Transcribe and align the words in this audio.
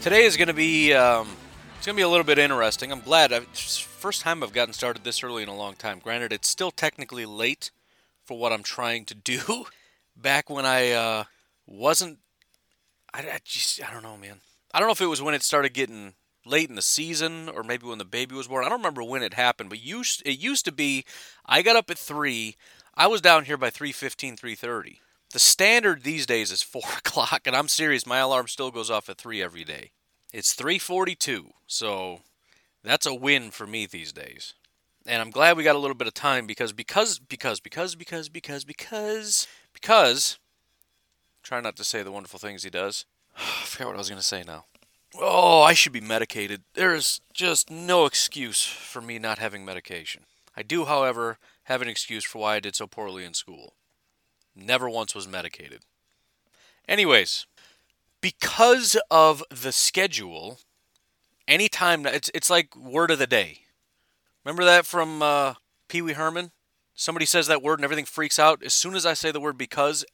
Today 0.00 0.24
is 0.24 0.36
going 0.36 0.48
to 0.48 0.54
be 0.54 0.94
um, 0.94 1.26
it's 1.76 1.84
going 1.84 1.96
to 1.96 1.98
be 1.98 2.02
a 2.02 2.08
little 2.08 2.24
bit 2.24 2.38
interesting. 2.38 2.92
I'm 2.92 3.00
glad. 3.00 3.32
It's 3.32 3.78
first 3.78 4.22
time 4.22 4.44
I've 4.44 4.52
gotten 4.52 4.72
started 4.72 5.02
this 5.02 5.24
early 5.24 5.42
in 5.42 5.48
a 5.48 5.56
long 5.56 5.74
time. 5.74 5.98
Granted, 5.98 6.32
it's 6.32 6.46
still 6.46 6.70
technically 6.70 7.26
late 7.26 7.72
for 8.24 8.38
what 8.38 8.52
I'm 8.52 8.62
trying 8.62 9.06
to 9.06 9.14
do. 9.14 9.66
Back 10.16 10.48
when 10.48 10.64
I 10.64 10.92
uh, 10.92 11.24
wasn't, 11.66 12.18
I, 13.12 13.22
I 13.22 13.38
just 13.44 13.82
I 13.82 13.92
don't 13.92 14.04
know, 14.04 14.16
man. 14.16 14.36
I 14.72 14.78
don't 14.78 14.86
know 14.86 14.92
if 14.92 15.00
it 15.00 15.06
was 15.06 15.20
when 15.20 15.34
it 15.34 15.42
started 15.42 15.74
getting 15.74 16.14
late 16.46 16.68
in 16.68 16.76
the 16.76 16.82
season 16.82 17.48
or 17.48 17.64
maybe 17.64 17.86
when 17.86 17.98
the 17.98 18.04
baby 18.04 18.36
was 18.36 18.46
born. 18.46 18.64
I 18.64 18.68
don't 18.68 18.78
remember 18.78 19.02
when 19.02 19.24
it 19.24 19.34
happened, 19.34 19.68
but 19.68 19.82
used 19.82 20.22
it 20.24 20.38
used 20.38 20.64
to 20.66 20.72
be 20.72 21.04
I 21.44 21.60
got 21.62 21.76
up 21.76 21.90
at 21.90 21.98
3, 21.98 22.56
I 22.94 23.08
was 23.08 23.20
down 23.20 23.46
here 23.46 23.56
by 23.56 23.70
3:15, 23.70 24.38
3:30. 24.38 25.00
The 25.32 25.38
standard 25.38 26.02
these 26.02 26.26
days 26.26 26.50
is 26.50 26.62
4 26.62 26.82
o'clock, 26.98 27.42
and 27.46 27.54
I'm 27.54 27.68
serious, 27.68 28.06
my 28.06 28.18
alarm 28.18 28.48
still 28.48 28.70
goes 28.70 28.90
off 28.90 29.08
at 29.08 29.18
3 29.18 29.42
every 29.42 29.64
day. 29.64 29.92
It's 30.32 30.54
3:42, 30.54 31.52
so 31.66 32.20
that's 32.82 33.06
a 33.06 33.14
win 33.14 33.50
for 33.50 33.66
me 33.66 33.86
these 33.86 34.12
days. 34.12 34.52
And 35.06 35.22
I'm 35.22 35.30
glad 35.30 35.56
we 35.56 35.64
got 35.64 35.74
a 35.74 35.78
little 35.78 35.96
bit 35.96 36.06
of 36.06 36.12
time 36.12 36.46
because 36.46 36.74
because 36.74 37.18
because 37.18 37.60
because 37.60 37.94
because 37.94 38.28
because 38.28 38.64
because 38.64 39.46
because 39.72 40.38
try 41.42 41.60
not 41.60 41.76
to 41.76 41.84
say 41.84 42.02
the 42.02 42.12
wonderful 42.12 42.38
things 42.38 42.62
he 42.62 42.68
does. 42.68 43.06
I 43.38 43.64
forgot 43.64 43.88
what 43.88 43.94
I 43.94 43.98
was 43.98 44.10
going 44.10 44.20
to 44.20 44.26
say 44.26 44.44
now. 44.46 44.66
Oh, 45.18 45.62
I 45.62 45.72
should 45.72 45.92
be 45.92 46.00
medicated. 46.02 46.62
There 46.74 46.94
is 46.94 47.22
just 47.32 47.70
no 47.70 48.04
excuse 48.04 48.66
for 48.66 49.00
me 49.00 49.18
not 49.18 49.38
having 49.38 49.64
medication. 49.64 50.24
I 50.54 50.62
do, 50.62 50.84
however, 50.84 51.38
have 51.64 51.80
an 51.80 51.88
excuse 51.88 52.24
for 52.24 52.38
why 52.38 52.56
I 52.56 52.60
did 52.60 52.76
so 52.76 52.86
poorly 52.86 53.24
in 53.24 53.32
school. 53.32 53.72
Never 54.58 54.90
once 54.90 55.14
was 55.14 55.28
medicated. 55.28 55.82
Anyways, 56.88 57.46
because 58.20 58.96
of 59.10 59.44
the 59.50 59.72
schedule, 59.72 60.58
anytime 61.46 62.06
it's 62.06 62.30
it's 62.34 62.50
like 62.50 62.74
word 62.74 63.10
of 63.10 63.18
the 63.18 63.26
day. 63.26 63.60
Remember 64.44 64.64
that 64.64 64.84
from 64.84 65.22
uh, 65.22 65.54
Pee 65.88 66.02
Wee 66.02 66.14
Herman? 66.14 66.50
Somebody 66.94 67.26
says 67.26 67.46
that 67.46 67.62
word 67.62 67.78
and 67.78 67.84
everything 67.84 68.04
freaks 68.04 68.38
out. 68.38 68.62
As 68.64 68.74
soon 68.74 68.96
as 68.96 69.06
I 69.06 69.14
say 69.14 69.30
the 69.30 69.40
word 69.40 69.56
because, 69.56 70.04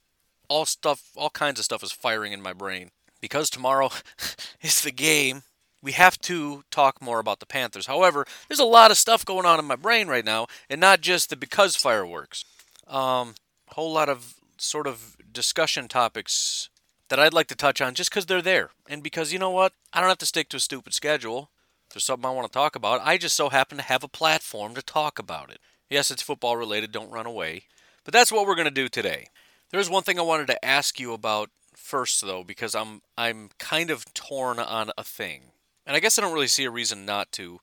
all 0.47 0.65
stuff, 0.65 1.09
all 1.15 1.31
kinds 1.31 1.57
of 1.57 1.65
stuff 1.65 1.81
is 1.81 1.91
firing 1.91 2.31
in 2.31 2.41
my 2.41 2.53
brain 2.53 2.91
because 3.21 3.49
tomorrow 3.49 3.89
is 4.61 4.81
the 4.81 4.91
game, 4.91 5.41
we 5.81 5.93
have 5.93 6.19
to 6.21 6.63
talk 6.69 7.01
more 7.01 7.19
about 7.19 7.39
the 7.39 7.47
Panthers. 7.47 7.87
However, 7.87 8.27
there's 8.47 8.59
a 8.59 8.65
lot 8.65 8.91
of 8.91 8.97
stuff 8.97 9.25
going 9.25 9.47
on 9.47 9.57
in 9.57 9.65
my 9.65 9.75
brain 9.75 10.07
right 10.07 10.25
now, 10.25 10.45
and 10.69 10.79
not 10.79 11.01
just 11.01 11.31
the 11.31 11.35
because 11.35 11.75
fireworks. 11.75 12.45
Um, 12.87 13.33
whole 13.69 13.91
lot 13.91 14.09
of 14.09 14.34
sort 14.57 14.87
of 14.87 15.17
discussion 15.31 15.87
topics 15.87 16.69
that 17.09 17.19
I'd 17.19 17.33
like 17.33 17.47
to 17.47 17.55
touch 17.55 17.81
on 17.81 17.93
just 17.93 18.09
because 18.09 18.25
they're 18.25 18.41
there. 18.41 18.71
And 18.89 19.03
because, 19.03 19.31
you 19.31 19.39
know 19.39 19.51
what? 19.51 19.73
I 19.93 19.99
don't 19.99 20.09
have 20.09 20.17
to 20.19 20.25
stick 20.25 20.49
to 20.49 20.57
a 20.57 20.61
stupid 20.61 20.93
schedule. 20.93 21.51
If 21.87 21.93
there's 21.93 22.03
something 22.03 22.25
I 22.25 22.33
want 22.33 22.47
to 22.47 22.53
talk 22.53 22.75
about, 22.75 23.01
I 23.03 23.17
just 23.17 23.35
so 23.35 23.49
happen 23.49 23.77
to 23.77 23.83
have 23.83 24.03
a 24.03 24.07
platform 24.07 24.73
to 24.75 24.81
talk 24.81 25.19
about 25.19 25.51
it. 25.51 25.59
Yes, 25.89 26.09
it's 26.09 26.23
football 26.23 26.57
related, 26.57 26.91
don't 26.91 27.11
run 27.11 27.27
away. 27.27 27.63
But 28.03 28.13
that's 28.13 28.31
what 28.31 28.47
we're 28.47 28.55
going 28.55 28.65
to 28.65 28.71
do 28.71 28.89
today. 28.89 29.27
There's 29.71 29.89
one 29.89 30.03
thing 30.03 30.19
I 30.19 30.23
wanted 30.23 30.47
to 30.47 30.65
ask 30.65 30.99
you 30.99 31.13
about 31.13 31.49
first 31.75 32.21
though 32.25 32.43
because 32.43 32.73
I'm 32.73 33.01
I'm 33.17 33.49
kind 33.59 33.89
of 33.89 34.11
torn 34.13 34.59
on 34.59 34.91
a 34.97 35.03
thing. 35.03 35.51
And 35.85 35.95
I 35.95 35.99
guess 35.99 36.17
I 36.17 36.21
don't 36.21 36.33
really 36.33 36.47
see 36.47 36.63
a 36.63 36.71
reason 36.71 37.05
not 37.05 37.31
to, 37.33 37.59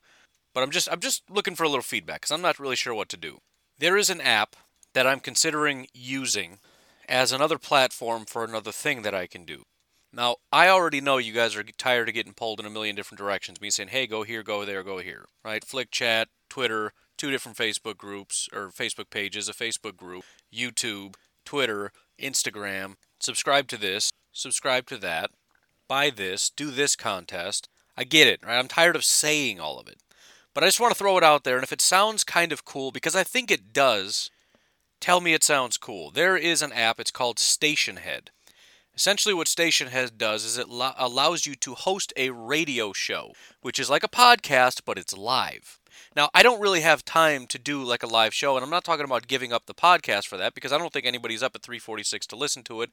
but 0.53 0.63
I'm 0.63 0.71
just 0.71 0.89
I'm 0.91 0.99
just 0.99 1.23
looking 1.29 1.55
for 1.55 1.63
a 1.63 1.69
little 1.69 1.81
feedback 1.81 2.21
cuz 2.21 2.31
I'm 2.31 2.41
not 2.41 2.59
really 2.59 2.75
sure 2.75 2.93
what 2.93 3.09
to 3.09 3.17
do. 3.17 3.41
There 3.79 3.97
is 3.97 4.09
an 4.09 4.21
app 4.21 4.55
that 4.93 5.07
I'm 5.07 5.19
considering 5.19 5.87
using 5.93 6.59
as 7.07 7.31
another 7.31 7.57
platform 7.57 8.25
for 8.25 8.43
another 8.43 8.71
thing 8.71 9.01
that 9.01 9.15
I 9.15 9.27
can 9.27 9.45
do. 9.45 9.63
Now, 10.11 10.37
I 10.51 10.69
already 10.69 11.01
know 11.01 11.17
you 11.17 11.33
guys 11.33 11.55
are 11.55 11.63
tired 11.63 12.07
of 12.07 12.13
getting 12.13 12.33
pulled 12.33 12.59
in 12.59 12.65
a 12.65 12.69
million 12.69 12.95
different 12.95 13.17
directions. 13.17 13.59
Me 13.59 13.71
saying, 13.71 13.89
"Hey, 13.89 14.05
go 14.05 14.23
here, 14.23 14.43
go 14.43 14.63
there, 14.63 14.83
go 14.83 14.99
here." 14.99 15.25
Right? 15.43 15.63
Flick 15.63 15.89
chat, 15.89 16.29
Twitter, 16.49 16.93
two 17.17 17.31
different 17.31 17.57
Facebook 17.57 17.97
groups 17.97 18.47
or 18.53 18.69
Facebook 18.69 19.09
pages, 19.09 19.49
a 19.49 19.53
Facebook 19.53 19.97
group, 19.97 20.23
YouTube, 20.53 21.15
Twitter, 21.45 21.91
Instagram, 22.19 22.95
subscribe 23.19 23.67
to 23.69 23.77
this, 23.77 24.11
subscribe 24.31 24.85
to 24.87 24.97
that, 24.97 25.31
buy 25.87 26.09
this, 26.09 26.49
do 26.49 26.69
this 26.69 26.95
contest. 26.95 27.69
I 27.97 28.03
get 28.03 28.27
it, 28.27 28.41
right? 28.43 28.57
I'm 28.57 28.67
tired 28.67 28.95
of 28.95 29.05
saying 29.05 29.59
all 29.59 29.79
of 29.79 29.87
it. 29.87 29.97
But 30.53 30.63
I 30.63 30.67
just 30.67 30.79
want 30.79 30.93
to 30.93 30.97
throw 30.97 31.17
it 31.17 31.23
out 31.23 31.43
there, 31.43 31.55
and 31.55 31.63
if 31.63 31.71
it 31.71 31.81
sounds 31.81 32.23
kind 32.23 32.51
of 32.51 32.65
cool, 32.65 32.91
because 32.91 33.15
I 33.15 33.23
think 33.23 33.49
it 33.49 33.73
does, 33.73 34.29
tell 35.03 35.19
me 35.19 35.33
it 35.33 35.43
sounds 35.43 35.75
cool. 35.75 36.11
There 36.11 36.37
is 36.37 36.61
an 36.61 36.71
app, 36.71 36.97
it's 36.97 37.11
called 37.11 37.35
Stationhead. 37.35 38.29
Essentially, 38.95 39.33
what 39.33 39.47
Stationhead 39.47 40.17
does 40.17 40.45
is 40.45 40.57
it 40.57 40.69
lo- 40.69 40.93
allows 40.97 41.45
you 41.45 41.55
to 41.55 41.75
host 41.75 42.13
a 42.15 42.29
radio 42.29 42.93
show, 42.93 43.33
which 43.59 43.79
is 43.79 43.89
like 43.89 44.05
a 44.05 44.07
podcast, 44.07 44.83
but 44.85 44.97
it's 44.97 45.17
live. 45.17 45.77
Now, 46.15 46.29
I 46.33 46.41
don't 46.41 46.61
really 46.61 46.79
have 46.81 47.03
time 47.03 47.47
to 47.47 47.59
do 47.59 47.83
like 47.83 48.01
a 48.01 48.07
live 48.07 48.33
show, 48.33 48.55
and 48.55 48.63
I'm 48.63 48.69
not 48.69 48.85
talking 48.85 49.03
about 49.03 49.27
giving 49.27 49.51
up 49.51 49.65
the 49.65 49.73
podcast 49.73 50.25
for 50.25 50.37
that 50.37 50.53
because 50.53 50.71
I 50.71 50.77
don't 50.77 50.93
think 50.93 51.05
anybody's 51.05 51.43
up 51.43 51.53
at 51.53 51.63
346 51.63 52.25
to 52.27 52.37
listen 52.37 52.63
to 52.63 52.81
it. 52.81 52.89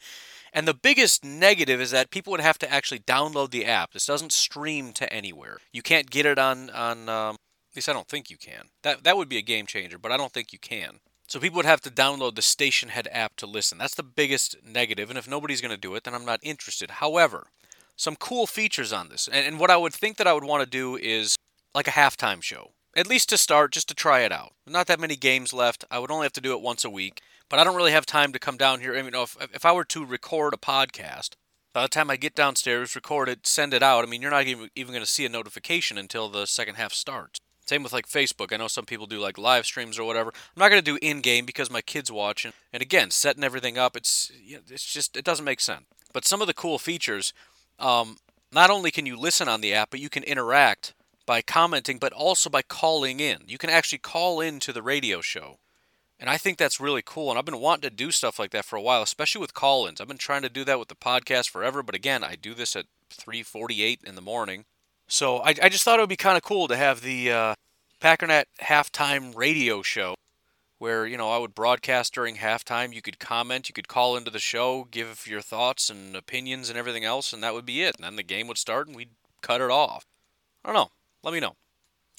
And 0.53 0.67
the 0.67 0.75
biggest 0.75 1.25
negative 1.25 1.81
is 1.81 1.93
that 1.93 2.11
people 2.11 2.33
would 2.33 2.41
have 2.41 2.59
to 2.59 2.73
actually 2.73 3.01
download 3.01 3.53
the 3.53 3.67
app. 3.67 3.93
This 3.93 4.07
doesn't 4.07 4.33
stream 4.33 4.93
to 4.95 5.13
anywhere. 5.13 5.59
You 5.71 5.83
can't 5.83 6.11
get 6.11 6.27
it 6.27 6.41
on 6.41 6.71
on. 6.71 7.09
Um, 7.09 7.37
at 7.71 7.77
least 7.77 7.89
I 7.89 7.93
don't 7.93 8.09
think 8.09 8.31
you 8.31 8.37
can. 8.37 8.65
That 8.83 9.05
that 9.05 9.17
would 9.17 9.29
be 9.29 9.39
a 9.39 9.43
game 9.43 9.67
changer, 9.67 9.97
but 9.97 10.11
I 10.11 10.17
don't 10.17 10.33
think 10.33 10.53
you 10.53 10.59
can. 10.59 10.99
So 11.31 11.39
people 11.39 11.57
would 11.57 11.67
have 11.67 11.81
to 11.83 11.91
download 11.91 12.35
the 12.35 12.43
Stationhead 12.43 13.07
app 13.13 13.37
to 13.37 13.47
listen. 13.47 13.79
That's 13.79 13.95
the 13.95 14.03
biggest 14.03 14.57
negative, 14.65 15.11
and 15.11 15.19
if 15.19 15.29
nobody's 15.29 15.61
going 15.61 15.71
to 15.71 15.77
do 15.77 15.95
it, 15.95 16.05
then 16.05 16.15
I'm 16.15 16.25
not 16.25 16.41
interested. 16.43 16.91
However, 16.93 17.47
some 17.97 18.17
cool 18.17 18.47
features 18.47 18.93
on 18.93 19.09
this, 19.09 19.29
and, 19.29 19.47
and 19.47 19.61
what 19.61 19.71
I 19.71 19.77
would 19.77 19.95
think 19.95 20.17
that 20.17 20.27
I 20.27 20.33
would 20.33 20.45
want 20.45 20.65
to 20.65 20.69
do 20.69 20.97
is 20.97 21.37
like 21.75 21.87
a 21.87 21.93
halftime 21.93 22.43
show 22.43 22.73
at 22.97 23.07
least 23.07 23.29
to 23.29 23.39
start, 23.39 23.73
just 23.73 23.89
to 23.89 23.95
try 23.95 24.21
it 24.21 24.33
out. 24.33 24.53
Not 24.67 24.87
that 24.89 25.01
many 25.01 25.17
games 25.17 25.53
left. 25.53 25.85
I 25.91 25.99
would 25.99 26.11
only 26.11 26.25
have 26.25 26.33
to 26.35 26.41
do 26.41 26.53
it 26.53 26.61
once 26.61 26.85
a 26.85 26.91
week, 26.91 27.21
but 27.49 27.59
I 27.59 27.65
don't 27.65 27.77
really 27.77 27.93
have 27.93 28.07
time 28.07 28.33
to 28.33 28.39
come 28.39 28.57
down 28.57 28.81
here. 28.81 28.97
I 28.97 29.03
mean, 29.03 29.15
if, 29.15 29.37
if 29.53 29.65
I 29.65 29.73
were 29.73 29.85
to 29.85 30.05
record 30.05 30.55
a 30.55 30.57
podcast, 30.57 31.31
by 31.73 31.83
the 31.83 31.89
time 31.89 32.11
I 32.11 32.17
get 32.17 32.35
downstairs, 32.35 32.97
record 32.97 33.29
it, 33.29 33.47
send 33.47 33.73
it 33.73 33.83
out, 33.83 34.05
I 34.05 34.09
mean, 34.09 34.21
you're 34.21 34.31
not 34.31 34.47
even, 34.47 34.71
even 34.75 34.93
going 34.93 35.05
to 35.05 35.11
see 35.11 35.25
a 35.25 35.29
notification 35.29 35.99
until 35.99 36.29
the 36.29 36.47
second 36.47 36.75
half 36.75 36.93
starts. 36.93 37.39
Same 37.71 37.85
with 37.85 37.93
like 37.93 38.09
Facebook. 38.09 38.53
I 38.53 38.57
know 38.57 38.67
some 38.67 38.85
people 38.85 39.07
do 39.07 39.21
like 39.21 39.39
live 39.39 39.65
streams 39.65 39.97
or 39.97 40.03
whatever. 40.03 40.33
I'm 40.35 40.61
not 40.61 40.71
to 40.71 40.83
do 40.83 40.99
in 41.01 41.21
game 41.21 41.47
because 41.47 41.71
my 41.71 41.81
kids 41.81 42.11
watching. 42.11 42.53
And 42.73 42.83
again, 42.83 43.13
setting 43.13 43.45
everything 43.45 43.79
up, 43.79 43.97
it's 43.97 44.33
it's 44.45 44.93
just 44.93 45.17
it 45.17 45.25
doesn't 45.25 45.45
make 45.45 45.61
sense. 45.61 45.85
But 46.13 46.25
some 46.25 46.41
of 46.41 46.49
the 46.49 46.53
cool 46.53 46.81
features, 46.81 47.33
um, 47.79 48.17
not 48.53 48.71
only 48.71 48.91
can 48.91 49.07
you 49.07 49.17
listen 49.17 49.49
on 49.49 49.61
the 49.61 49.73
app, 49.73 49.91
but 49.93 50.01
you 50.01 50.09
can 50.09 50.25
interact 50.25 50.95
by 51.27 51.43
commenting, 51.43 51.99
but 51.99 52.13
also 52.13 52.51
by 52.51 52.63
calling 52.63 53.21
in. 53.21 53.43
You 53.47 53.57
can 53.57 53.71
actually 53.71 53.99
call 53.99 54.41
in 54.41 54.59
to 54.59 54.73
the 54.73 54.83
radio 54.83 55.21
show. 55.21 55.61
And 56.19 56.29
I 56.29 56.39
think 56.39 56.59
that's 56.59 56.81
really 56.81 57.03
cool. 57.07 57.31
And 57.31 57.39
I've 57.39 57.45
been 57.45 57.61
wanting 57.61 57.89
to 57.89 57.97
do 57.97 58.11
stuff 58.11 58.41
like 58.41 58.51
that 58.51 58.65
for 58.65 58.75
a 58.75 58.83
while, 58.83 59.03
especially 59.03 59.43
with 59.43 59.55
call 59.55 59.87
ins. 59.87 60.01
I've 60.01 60.09
been 60.09 60.19
trying 60.19 60.43
to 60.43 60.49
do 60.49 60.65
that 60.65 60.81
with 60.81 60.89
the 60.89 60.97
podcast 60.97 61.49
forever. 61.51 61.85
But 61.85 61.95
again, 61.95 62.25
I 62.25 62.35
do 62.35 62.53
this 62.53 62.75
at 62.75 62.87
3.48 63.17 64.03
in 64.03 64.17
the 64.17 64.21
morning. 64.21 64.65
So 65.11 65.39
I, 65.39 65.55
I 65.61 65.69
just 65.69 65.83
thought 65.83 65.99
it 65.99 66.03
would 66.03 66.09
be 66.09 66.17
kind 66.17 66.37
of 66.37 66.45
cool 66.45 66.69
to 66.69 66.77
have 66.77 67.01
the 67.01 67.33
uh, 67.33 67.55
Packernet 68.01 68.45
halftime 68.63 69.37
radio 69.37 69.83
show 69.83 70.15
where, 70.79 71.05
you 71.05 71.17
know, 71.19 71.29
I 71.29 71.39
would 71.39 71.55
broadcast 71.55 72.15
during 72.15 72.37
halftime. 72.37 72.95
You 72.95 73.03
could 73.03 73.19
comment, 73.19 73.69
you 73.69 73.73
could 73.73 73.89
call 73.89 74.17
into 74.17 74.31
the 74.31 74.39
show, 74.39 74.87
give 74.89 75.27
your 75.27 75.41
thoughts 75.41 75.91
and 75.91 76.15
opinions 76.15 76.71
and 76.71 76.79
everything 76.79 77.05
else, 77.05 77.33
and 77.33 77.43
that 77.43 77.55
would 77.55 77.67
be 77.67 77.83
it. 77.83 77.97
And 77.97 78.05
then 78.05 78.15
the 78.15 78.23
game 78.23 78.47
would 78.47 78.57
start 78.57 78.87
and 78.87 78.95
we'd 78.95 79.11
cut 79.43 79.61
it 79.61 79.71
off. 79.71 80.07
I 80.65 80.69
don't 80.69 80.77
know. 80.77 80.91
Let 81.25 81.35
me 81.35 81.41
know. 81.41 81.57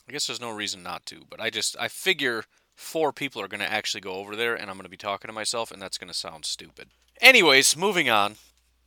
I 0.07 0.11
guess 0.11 0.27
there's 0.27 0.41
no 0.41 0.51
reason 0.51 0.83
not 0.83 1.05
to, 1.07 1.23
but 1.29 1.39
I 1.39 1.49
just 1.49 1.77
I 1.79 1.87
figure 1.87 2.43
four 2.75 3.13
people 3.13 3.41
are 3.41 3.47
going 3.47 3.61
to 3.61 3.71
actually 3.71 4.01
go 4.01 4.15
over 4.15 4.35
there 4.35 4.53
and 4.53 4.69
I'm 4.69 4.75
going 4.75 4.83
to 4.83 4.89
be 4.89 4.97
talking 4.97 5.29
to 5.29 5.33
myself 5.33 5.71
and 5.71 5.81
that's 5.81 5.97
going 5.97 6.09
to 6.09 6.13
sound 6.13 6.43
stupid. 6.43 6.89
Anyways, 7.21 7.77
moving 7.77 8.09
on. 8.09 8.35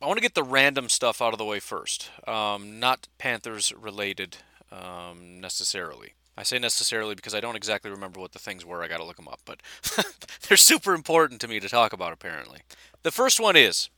I 0.05 0.07
want 0.07 0.19
to 0.19 0.21
get 0.21 0.35
the 0.35 0.43
random 0.43 0.87
stuff 0.87 1.19
out 1.19 1.33
of 1.33 1.39
the 1.39 1.45
way 1.45 1.59
first. 1.59 2.11
Um, 2.27 2.79
not 2.79 3.07
Panthers 3.17 3.73
related 3.73 4.37
um, 4.71 5.41
necessarily. 5.41 6.13
I 6.37 6.43
say 6.43 6.59
necessarily 6.59 7.15
because 7.15 7.33
I 7.33 7.39
don't 7.39 7.55
exactly 7.55 7.89
remember 7.89 8.19
what 8.19 8.31
the 8.31 8.37
things 8.37 8.63
were. 8.63 8.83
I 8.83 8.87
got 8.87 8.97
to 8.97 9.03
look 9.03 9.15
them 9.15 9.27
up, 9.27 9.39
but 9.45 9.63
they're 10.47 10.57
super 10.57 10.93
important 10.93 11.41
to 11.41 11.47
me 11.47 11.59
to 11.59 11.67
talk 11.67 11.91
about 11.91 12.13
apparently. 12.13 12.59
The 13.01 13.09
first 13.09 13.39
one 13.39 13.55
is 13.55 13.89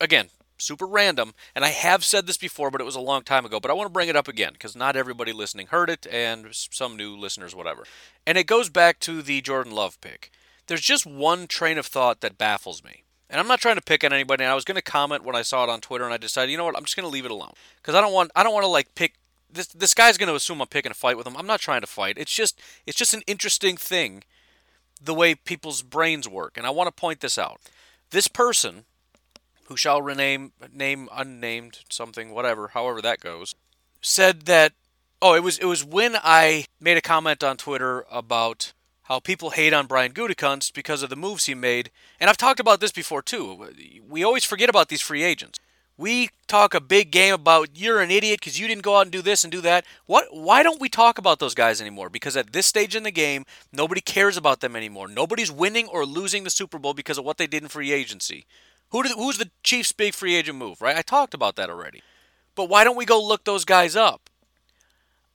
again, 0.00 0.30
super 0.56 0.86
random, 0.86 1.34
and 1.54 1.62
I 1.62 1.68
have 1.68 2.04
said 2.04 2.26
this 2.26 2.38
before, 2.38 2.70
but 2.70 2.80
it 2.80 2.84
was 2.84 2.96
a 2.96 3.00
long 3.00 3.22
time 3.22 3.44
ago. 3.44 3.60
But 3.60 3.70
I 3.70 3.74
want 3.74 3.88
to 3.88 3.92
bring 3.92 4.08
it 4.08 4.16
up 4.16 4.28
again 4.28 4.54
because 4.54 4.74
not 4.74 4.96
everybody 4.96 5.34
listening 5.34 5.66
heard 5.66 5.90
it, 5.90 6.06
and 6.10 6.46
some 6.52 6.96
new 6.96 7.14
listeners, 7.14 7.54
whatever. 7.54 7.84
And 8.26 8.38
it 8.38 8.46
goes 8.46 8.70
back 8.70 8.98
to 9.00 9.20
the 9.20 9.42
Jordan 9.42 9.72
Love 9.72 10.00
pick. 10.00 10.30
There's 10.68 10.80
just 10.80 11.04
one 11.04 11.46
train 11.46 11.76
of 11.76 11.84
thought 11.84 12.22
that 12.22 12.38
baffles 12.38 12.82
me. 12.82 13.04
And 13.30 13.38
I'm 13.38 13.46
not 13.46 13.60
trying 13.60 13.76
to 13.76 13.82
pick 13.82 14.02
on 14.02 14.12
anybody. 14.12 14.42
And 14.42 14.50
I 14.50 14.56
was 14.56 14.64
going 14.64 14.74
to 14.74 14.82
comment 14.82 15.24
when 15.24 15.36
I 15.36 15.42
saw 15.42 15.62
it 15.62 15.70
on 15.70 15.80
Twitter, 15.80 16.04
and 16.04 16.12
I 16.12 16.16
decided, 16.16 16.50
you 16.50 16.58
know 16.58 16.64
what, 16.64 16.76
I'm 16.76 16.82
just 16.82 16.96
going 16.96 17.08
to 17.08 17.12
leave 17.12 17.24
it 17.24 17.30
alone 17.30 17.52
because 17.76 17.94
I 17.94 18.00
don't 18.00 18.12
want 18.12 18.32
I 18.34 18.42
don't 18.42 18.52
want 18.52 18.64
to 18.64 18.68
like 18.68 18.94
pick 18.96 19.14
this. 19.50 19.68
This 19.68 19.94
guy's 19.94 20.18
going 20.18 20.28
to 20.28 20.34
assume 20.34 20.60
I'm 20.60 20.66
picking 20.66 20.90
a 20.90 20.94
fight 20.94 21.16
with 21.16 21.26
him. 21.26 21.36
I'm 21.36 21.46
not 21.46 21.60
trying 21.60 21.80
to 21.80 21.86
fight. 21.86 22.18
It's 22.18 22.34
just 22.34 22.60
it's 22.86 22.98
just 22.98 23.14
an 23.14 23.22
interesting 23.26 23.76
thing, 23.76 24.24
the 25.02 25.14
way 25.14 25.34
people's 25.36 25.82
brains 25.82 26.28
work. 26.28 26.56
And 26.56 26.66
I 26.66 26.70
want 26.70 26.88
to 26.88 27.00
point 27.00 27.20
this 27.20 27.38
out. 27.38 27.60
This 28.10 28.26
person, 28.26 28.84
who 29.66 29.76
shall 29.76 30.02
rename 30.02 30.52
name 30.72 31.08
unnamed 31.12 31.78
something 31.88 32.32
whatever, 32.32 32.68
however 32.68 33.00
that 33.00 33.20
goes, 33.20 33.54
said 34.02 34.42
that. 34.42 34.72
Oh, 35.22 35.34
it 35.34 35.42
was 35.42 35.58
it 35.58 35.66
was 35.66 35.84
when 35.84 36.16
I 36.16 36.64
made 36.80 36.96
a 36.96 37.02
comment 37.02 37.44
on 37.44 37.58
Twitter 37.58 38.04
about 38.10 38.72
how 39.10 39.18
people 39.18 39.50
hate 39.50 39.72
on 39.72 39.88
Brian 39.88 40.12
Gutekunst 40.12 40.72
because 40.72 41.02
of 41.02 41.10
the 41.10 41.16
moves 41.16 41.46
he 41.46 41.54
made. 41.54 41.90
And 42.20 42.30
I've 42.30 42.36
talked 42.36 42.60
about 42.60 42.78
this 42.78 42.92
before 42.92 43.22
too. 43.22 43.68
We 44.08 44.22
always 44.22 44.44
forget 44.44 44.70
about 44.70 44.88
these 44.88 45.00
free 45.00 45.24
agents. 45.24 45.58
We 45.98 46.30
talk 46.46 46.74
a 46.74 46.80
big 46.80 47.10
game 47.10 47.34
about 47.34 47.70
you're 47.74 48.00
an 48.00 48.12
idiot 48.12 48.38
because 48.38 48.60
you 48.60 48.68
didn't 48.68 48.84
go 48.84 48.98
out 48.98 49.06
and 49.06 49.10
do 49.10 49.20
this 49.20 49.42
and 49.42 49.50
do 49.50 49.60
that. 49.62 49.84
What? 50.06 50.28
Why 50.30 50.62
don't 50.62 50.80
we 50.80 50.88
talk 50.88 51.18
about 51.18 51.40
those 51.40 51.56
guys 51.56 51.80
anymore? 51.80 52.08
Because 52.08 52.36
at 52.36 52.52
this 52.52 52.66
stage 52.66 52.94
in 52.94 53.02
the 53.02 53.10
game, 53.10 53.44
nobody 53.72 54.00
cares 54.00 54.36
about 54.36 54.60
them 54.60 54.76
anymore. 54.76 55.08
Nobody's 55.08 55.50
winning 55.50 55.88
or 55.88 56.06
losing 56.06 56.44
the 56.44 56.48
Super 56.48 56.78
Bowl 56.78 56.94
because 56.94 57.18
of 57.18 57.24
what 57.24 57.36
they 57.36 57.48
did 57.48 57.64
in 57.64 57.68
free 57.68 57.92
agency. 57.92 58.46
Who 58.90 59.02
did, 59.02 59.12
who's 59.12 59.38
the 59.38 59.50
Chiefs' 59.64 59.92
big 59.92 60.14
free 60.14 60.36
agent 60.36 60.56
move? 60.56 60.80
Right? 60.80 60.96
I 60.96 61.02
talked 61.02 61.34
about 61.34 61.56
that 61.56 61.68
already. 61.68 62.00
But 62.54 62.68
why 62.68 62.84
don't 62.84 62.96
we 62.96 63.04
go 63.04 63.20
look 63.20 63.42
those 63.42 63.64
guys 63.64 63.96
up? 63.96 64.30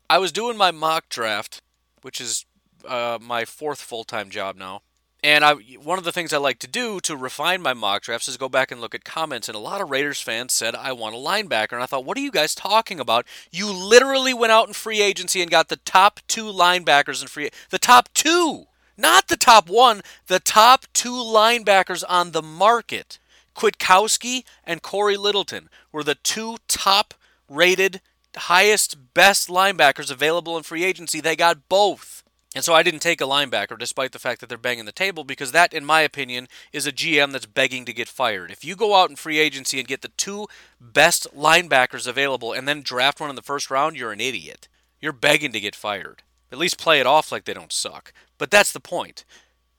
I 0.09 0.17
was 0.17 0.31
doing 0.31 0.55
my 0.55 0.71
mock 0.71 1.09
draft, 1.09 1.61
which 2.01 2.21
is 2.21 2.45
uh, 2.87 3.19
my 3.21 3.45
fourth 3.45 3.81
full 3.81 4.03
time 4.03 4.29
job 4.29 4.55
now. 4.55 4.81
And 5.23 5.43
I, 5.43 5.53
one 5.53 5.97
of 5.97 6.03
the 6.03 6.11
things 6.11 6.33
I 6.33 6.37
like 6.37 6.59
to 6.59 6.67
do 6.67 6.99
to 6.99 7.17
refine 7.17 7.59
my 7.59 7.73
mock 7.73 8.03
drafts 8.03 8.27
is 8.27 8.37
go 8.37 8.47
back 8.47 8.69
and 8.69 8.79
look 8.79 8.93
at 8.93 9.03
comments. 9.03 9.49
And 9.49 9.55
a 9.55 9.59
lot 9.59 9.81
of 9.81 9.89
Raiders 9.89 10.21
fans 10.21 10.53
said, 10.53 10.75
I 10.75 10.91
want 10.91 11.15
a 11.15 11.17
linebacker. 11.17 11.73
And 11.73 11.81
I 11.81 11.87
thought, 11.87 12.05
what 12.05 12.15
are 12.15 12.21
you 12.21 12.29
guys 12.29 12.53
talking 12.53 12.99
about? 12.99 13.25
You 13.51 13.71
literally 13.71 14.35
went 14.35 14.51
out 14.51 14.67
in 14.67 14.73
free 14.75 15.01
agency 15.01 15.41
and 15.41 15.49
got 15.49 15.69
the 15.69 15.77
top 15.77 16.19
two 16.27 16.45
linebackers 16.45 17.23
in 17.23 17.27
free 17.27 17.49
The 17.71 17.79
top 17.79 18.09
two! 18.13 18.67
Not 18.97 19.27
the 19.27 19.35
top 19.35 19.67
one, 19.67 20.01
the 20.27 20.39
top 20.39 20.85
two 20.93 21.13
linebackers 21.13 22.03
on 22.07 22.31
the 22.31 22.43
market. 22.43 23.19
Kwiatkoski 23.55 24.43
and 24.63 24.81
Cory 24.81 25.17
Littleton 25.17 25.69
were 25.91 26.03
the 26.03 26.15
two 26.15 26.57
top 26.67 27.13
rated, 27.49 28.01
highest, 28.35 29.13
best 29.13 29.49
linebackers 29.49 30.11
available 30.11 30.55
in 30.55 30.63
free 30.63 30.83
agency. 30.83 31.19
They 31.19 31.35
got 31.35 31.67
both. 31.67 32.23
And 32.55 32.63
so 32.63 32.73
I 32.73 32.83
didn't 32.83 33.01
take 33.01 33.19
a 33.19 33.25
linebacker 33.25 33.77
despite 33.77 34.13
the 34.13 34.19
fact 34.19 34.39
that 34.39 34.47
they're 34.47 34.57
banging 34.57 34.85
the 34.85 34.93
table 34.93 35.25
because 35.25 35.51
that, 35.51 35.73
in 35.73 35.83
my 35.83 35.99
opinion, 36.01 36.47
is 36.71 36.87
a 36.87 36.91
GM 36.93 37.33
that's 37.33 37.45
begging 37.45 37.83
to 37.83 37.93
get 37.93 38.07
fired. 38.07 38.49
If 38.49 38.63
you 38.63 38.77
go 38.77 38.95
out 38.95 39.09
in 39.09 39.17
free 39.17 39.39
agency 39.39 39.77
and 39.77 39.87
get 39.87 40.01
the 40.01 40.07
two 40.15 40.47
best 40.79 41.27
linebackers 41.35 42.07
available 42.07 42.53
and 42.53 42.65
then 42.65 42.81
draft 42.81 43.19
one 43.19 43.29
in 43.29 43.35
the 43.35 43.41
first 43.41 43.69
round, 43.69 43.97
you're 43.97 44.13
an 44.13 44.21
idiot. 44.21 44.69
You're 45.01 45.11
begging 45.11 45.51
to 45.51 45.59
get 45.59 45.75
fired. 45.75 46.23
At 46.49 46.57
least 46.57 46.79
play 46.79 47.01
it 47.01 47.05
off 47.05 47.29
like 47.29 47.43
they 47.43 47.53
don't 47.53 47.73
suck. 47.73 48.13
But 48.37 48.51
that's 48.51 48.71
the 48.71 48.79
point. 48.79 49.25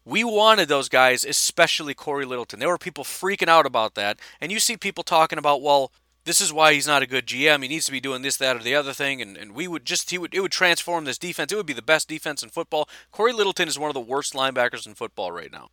We 0.05 0.23
wanted 0.23 0.69
those 0.69 0.91
guys, 0.91 1.25
especially 1.25 1.95
Cory 1.95 2.27
Littleton. 2.27 2.61
There 2.61 2.69
were 2.69 2.79
people 2.79 3.05
freaking 3.05 3.49
out 3.49 3.65
about 3.65 3.95
that. 3.95 4.19
And 4.39 4.53
you 4.53 4.61
see 4.61 4.77
people 4.77 5.03
talking 5.03 5.39
about, 5.39 5.63
well, 5.63 5.93
this 6.27 6.41
is 6.41 6.53
why 6.53 6.75
he's 6.75 6.89
not 6.89 7.05
a 7.05 7.07
good 7.07 7.25
GM. 7.25 7.63
He 7.63 7.69
needs 7.69 7.87
to 7.87 7.93
be 7.93 8.01
doing 8.01 8.23
this, 8.23 8.37
that, 8.39 8.57
or 8.57 8.59
the 8.59 8.75
other 8.75 8.93
thing. 8.93 9.23
And, 9.23 9.37
and 9.37 9.53
we 9.53 9.69
would 9.69 9.85
just, 9.85 10.11
he 10.11 10.19
would, 10.19 10.35
it 10.35 10.41
would 10.41 10.51
transform 10.51 11.05
this 11.05 11.19
defense. 11.19 11.53
It 11.53 11.57
would 11.57 11.67
be 11.67 11.73
the 11.73 11.81
best 11.81 12.09
defense 12.09 12.43
in 12.43 12.49
football. 12.49 12.89
Cory 13.13 13.33
Littleton 13.33 13.69
is 13.69 13.79
one 13.79 13.89
of 13.89 13.95
the 13.95 14.01
worst 14.01 14.35
linebackers 14.35 14.89
in 14.89 14.95
football 14.95 15.31
right 15.31 15.53
now. 15.53 15.69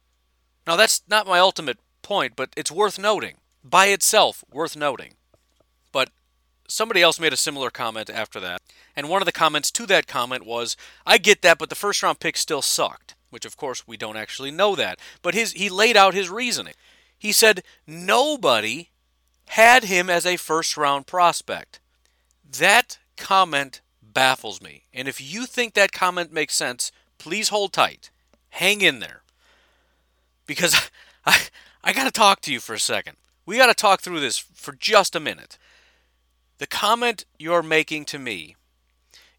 Now, 0.67 0.75
that's 0.75 1.01
not 1.09 1.25
my 1.25 1.39
ultimate 1.39 1.79
point, 2.03 2.33
but 2.35 2.51
it's 2.55 2.71
worth 2.71 2.99
noting. 2.99 3.37
By 3.63 3.87
itself, 3.87 4.43
worth 4.51 4.75
noting. 4.75 5.15
But 5.91 6.09
somebody 6.67 7.01
else 7.01 7.19
made 7.19 7.33
a 7.33 7.37
similar 7.37 7.71
comment 7.71 8.11
after 8.11 8.39
that. 8.41 8.61
And 8.95 9.09
one 9.09 9.23
of 9.23 9.25
the 9.25 9.31
comments 9.31 9.71
to 9.71 9.87
that 9.87 10.05
comment 10.05 10.45
was, 10.45 10.77
I 11.03 11.17
get 11.17 11.41
that, 11.41 11.57
but 11.57 11.69
the 11.69 11.75
first 11.75 12.03
round 12.03 12.19
pick 12.19 12.37
still 12.37 12.61
sucked. 12.61 13.15
Which, 13.31 13.45
of 13.45 13.57
course, 13.57 13.87
we 13.87 13.97
don't 13.97 14.17
actually 14.17 14.51
know 14.51 14.75
that. 14.75 14.99
But 15.23 15.33
his, 15.33 15.53
he 15.53 15.67
laid 15.67 15.97
out 15.97 16.13
his 16.13 16.29
reasoning. 16.29 16.75
He 17.17 17.31
said, 17.31 17.63
Nobody 17.87 18.89
had 19.47 19.85
him 19.85 20.09
as 20.09 20.25
a 20.25 20.37
first 20.37 20.77
round 20.77 21.07
prospect. 21.07 21.79
That 22.59 22.97
comment 23.17 23.81
baffles 24.01 24.61
me. 24.61 24.83
And 24.93 25.07
if 25.07 25.19
you 25.19 25.45
think 25.45 25.73
that 25.73 25.91
comment 25.91 26.31
makes 26.31 26.55
sense, 26.55 26.91
please 27.17 27.49
hold 27.49 27.73
tight. 27.73 28.09
Hang 28.49 28.81
in 28.81 28.99
there. 28.99 29.23
Because 30.45 30.89
I, 31.25 31.39
I 31.83 31.93
got 31.93 32.05
to 32.05 32.11
talk 32.11 32.41
to 32.41 32.53
you 32.53 32.59
for 32.59 32.73
a 32.73 32.79
second. 32.79 33.17
We 33.45 33.57
got 33.57 33.67
to 33.67 33.73
talk 33.73 34.01
through 34.01 34.19
this 34.19 34.37
for 34.37 34.73
just 34.73 35.15
a 35.15 35.19
minute. 35.19 35.57
The 36.59 36.67
comment 36.67 37.25
you're 37.37 37.63
making 37.63 38.05
to 38.05 38.19
me 38.19 38.55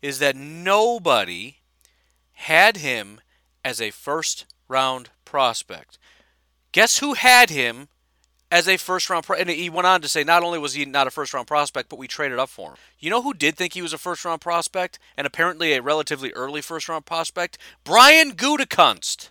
is 0.03 0.19
that 0.19 0.37
nobody 0.37 1.57
had 2.33 2.79
him 2.79 3.21
as 3.65 3.81
a 3.81 3.91
first 3.91 4.45
round 4.69 5.11
prospect. 5.25 5.99
Guess 6.73 6.99
who 6.99 7.15
had 7.15 7.51
him 7.51 7.89
as 8.55 8.69
a 8.69 8.77
first 8.77 9.11
round 9.11 9.27
pro- 9.27 9.37
and 9.37 9.51
he 9.51 9.69
went 9.69 9.85
on 9.85 10.01
to 10.01 10.09
say 10.09 10.23
not 10.23 10.45
only 10.45 10.61
was 10.61 10.75
he 10.75 10.85
not 10.85 11.09
a 11.09 11.11
first 11.11 11.35
round 11.35 11.49
prospect 11.49 11.89
but 11.89 11.99
we 11.99 12.07
traded 12.07 12.39
up 12.39 12.49
for 12.49 12.71
him. 12.71 12.77
You 13.01 13.11
know 13.11 13.21
who 13.21 13.35
did 13.35 13.57
think 13.57 13.73
he 13.73 13.83
was 13.83 13.93
a 13.93 13.99
first 13.99 14.25
round 14.25 14.41
prospect 14.41 15.01
and 15.17 15.27
apparently 15.27 15.73
a 15.73 15.83
relatively 15.83 16.33
early 16.35 16.63
first 16.63 16.89
round 16.89 17.05
prospect? 17.05 17.59
Brian 17.83 18.31
gutekunst. 18.31 19.31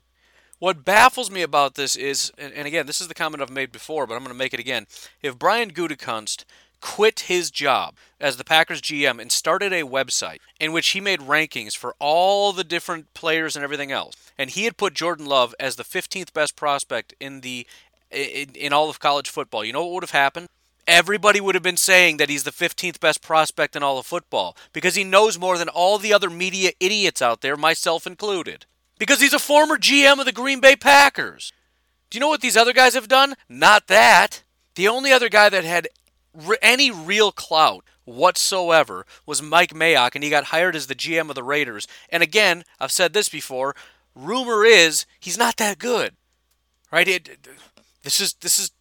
What 0.60 0.84
baffles 0.84 1.32
me 1.32 1.42
about 1.42 1.76
this 1.76 1.96
is 1.96 2.34
and 2.38 2.68
again 2.68 2.86
this 2.86 3.00
is 3.00 3.08
the 3.08 3.14
comment 3.14 3.42
i've 3.42 3.50
made 3.50 3.72
before 3.72 4.06
but 4.06 4.16
i'm 4.16 4.24
going 4.24 4.34
to 4.34 4.38
make 4.38 4.54
it 4.54 4.60
again. 4.60 4.88
If 5.22 5.40
brian 5.40 5.72
gutekunst 5.72 6.44
quit 6.82 7.22
his 7.22 7.50
job 7.50 7.96
as 8.20 8.36
the 8.36 8.44
Packers 8.44 8.82
GM 8.82 9.22
and 9.22 9.32
started 9.32 9.72
a 9.72 9.84
website 9.84 10.40
in 10.60 10.74
which 10.74 10.90
he 10.90 11.00
made 11.00 11.22
rankings 11.22 11.78
for 11.78 11.96
all 11.98 12.52
the 12.52 12.66
different 12.66 13.14
players 13.14 13.56
and 13.56 13.64
everything 13.64 13.90
else. 13.90 14.16
And 14.38 14.50
he 14.50 14.66
had 14.66 14.76
put 14.76 14.94
Jordan 14.94 15.26
Love 15.26 15.56
as 15.62 15.78
the 15.78 15.86
15th 15.86 16.34
best 16.34 16.58
prospect 16.58 17.14
in 17.22 17.40
the 17.40 17.66
in, 18.14 18.50
in 18.56 18.74
all 18.74 18.90
of 18.90 19.00
college 19.00 19.30
football. 19.30 19.66
You 19.66 19.74
know 19.74 19.84
what 19.84 19.94
would 19.94 20.04
have 20.04 20.12
happened? 20.12 20.48
Everybody 20.88 21.40
would 21.40 21.56
have 21.56 21.64
been 21.64 21.78
saying 21.78 22.18
that 22.18 22.30
he's 22.30 22.44
the 22.44 22.52
15th 22.52 23.00
best 23.00 23.22
prospect 23.22 23.76
in 23.76 23.84
all 23.84 23.98
of 23.98 24.06
football 24.06 24.58
because 24.74 24.96
he 24.96 25.04
knows 25.04 25.40
more 25.40 25.58
than 25.58 25.70
all 25.70 25.98
the 25.98 26.14
other 26.14 26.30
media 26.30 26.72
idiots 26.80 27.22
out 27.22 27.42
there, 27.42 27.56
myself 27.56 28.06
included. 28.06 28.66
Because 29.00 29.22
he's 29.22 29.34
a 29.34 29.40
former 29.40 29.78
GM 29.78 30.20
of 30.20 30.26
the 30.26 30.32
Green 30.32 30.60
Bay 30.60 30.76
Packers. 30.76 31.54
Do 32.10 32.18
you 32.18 32.20
know 32.20 32.28
what 32.28 32.42
these 32.42 32.58
other 32.58 32.74
guys 32.74 32.94
have 32.96 33.08
done? 33.08 33.36
Not 33.48 33.88
that. 33.88 34.44
The 34.76 34.88
only 34.88 35.12
other 35.12 35.30
guy 35.30 35.50
that 35.50 35.64
had 35.64 35.88
re- 36.34 36.58
any 36.62 36.92
real 36.92 37.32
clout 37.32 37.86
whatsoever 38.06 39.06
was 39.26 39.42
Mike 39.42 39.74
Mayock, 39.74 40.16
and 40.16 40.24
he 40.24 40.30
got 40.30 40.46
hired 40.46 40.76
as 40.76 40.88
the 40.88 40.96
GM 40.96 41.30
of 41.30 41.36
the 41.36 41.44
Raiders. 41.44 41.88
And 42.10 42.22
again, 42.22 42.64
I've 42.80 42.92
said 42.92 43.14
this 43.14 43.30
before 43.30 43.76
rumor 44.16 44.64
is 44.66 45.06
he's 45.20 45.38
not 45.38 45.58
that 45.58 45.80
good. 45.80 46.16
Right? 46.92 47.08
It, 47.08 47.48
this 48.04 48.20
is 48.20 48.34
this 48.36 48.60
is 48.60 48.72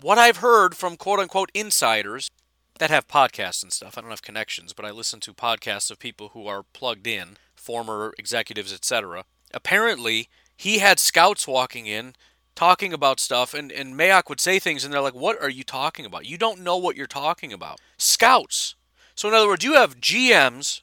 what 0.00 0.18
I've 0.18 0.38
heard 0.38 0.74
from 0.74 0.96
quote 0.96 1.20
unquote 1.20 1.50
insiders 1.54 2.30
that 2.78 2.90
have 2.90 3.06
podcasts 3.06 3.62
and 3.62 3.72
stuff. 3.72 3.96
I 3.96 4.00
don't 4.00 4.10
have 4.10 4.22
connections, 4.22 4.72
but 4.72 4.84
I 4.84 4.90
listen 4.90 5.20
to 5.20 5.34
podcasts 5.34 5.90
of 5.90 5.98
people 5.98 6.30
who 6.30 6.46
are 6.46 6.64
plugged 6.72 7.06
in, 7.06 7.36
former 7.54 8.14
executives, 8.18 8.72
etc. 8.72 9.24
Apparently, 9.52 10.28
he 10.56 10.78
had 10.78 10.98
scouts 10.98 11.46
walking 11.46 11.86
in 11.86 12.14
talking 12.54 12.92
about 12.92 13.20
stuff 13.20 13.54
and, 13.54 13.72
and 13.72 13.94
Mayock 13.94 14.28
would 14.28 14.40
say 14.40 14.58
things 14.58 14.84
and 14.84 14.92
they're 14.92 15.00
like, 15.00 15.14
What 15.14 15.40
are 15.40 15.48
you 15.48 15.64
talking 15.64 16.04
about? 16.04 16.26
You 16.26 16.36
don't 16.36 16.60
know 16.60 16.76
what 16.76 16.96
you're 16.96 17.06
talking 17.06 17.52
about. 17.52 17.80
Scouts. 17.96 18.74
So 19.14 19.28
in 19.28 19.34
other 19.34 19.48
words, 19.48 19.64
you 19.64 19.74
have 19.74 20.00
GMs, 20.00 20.82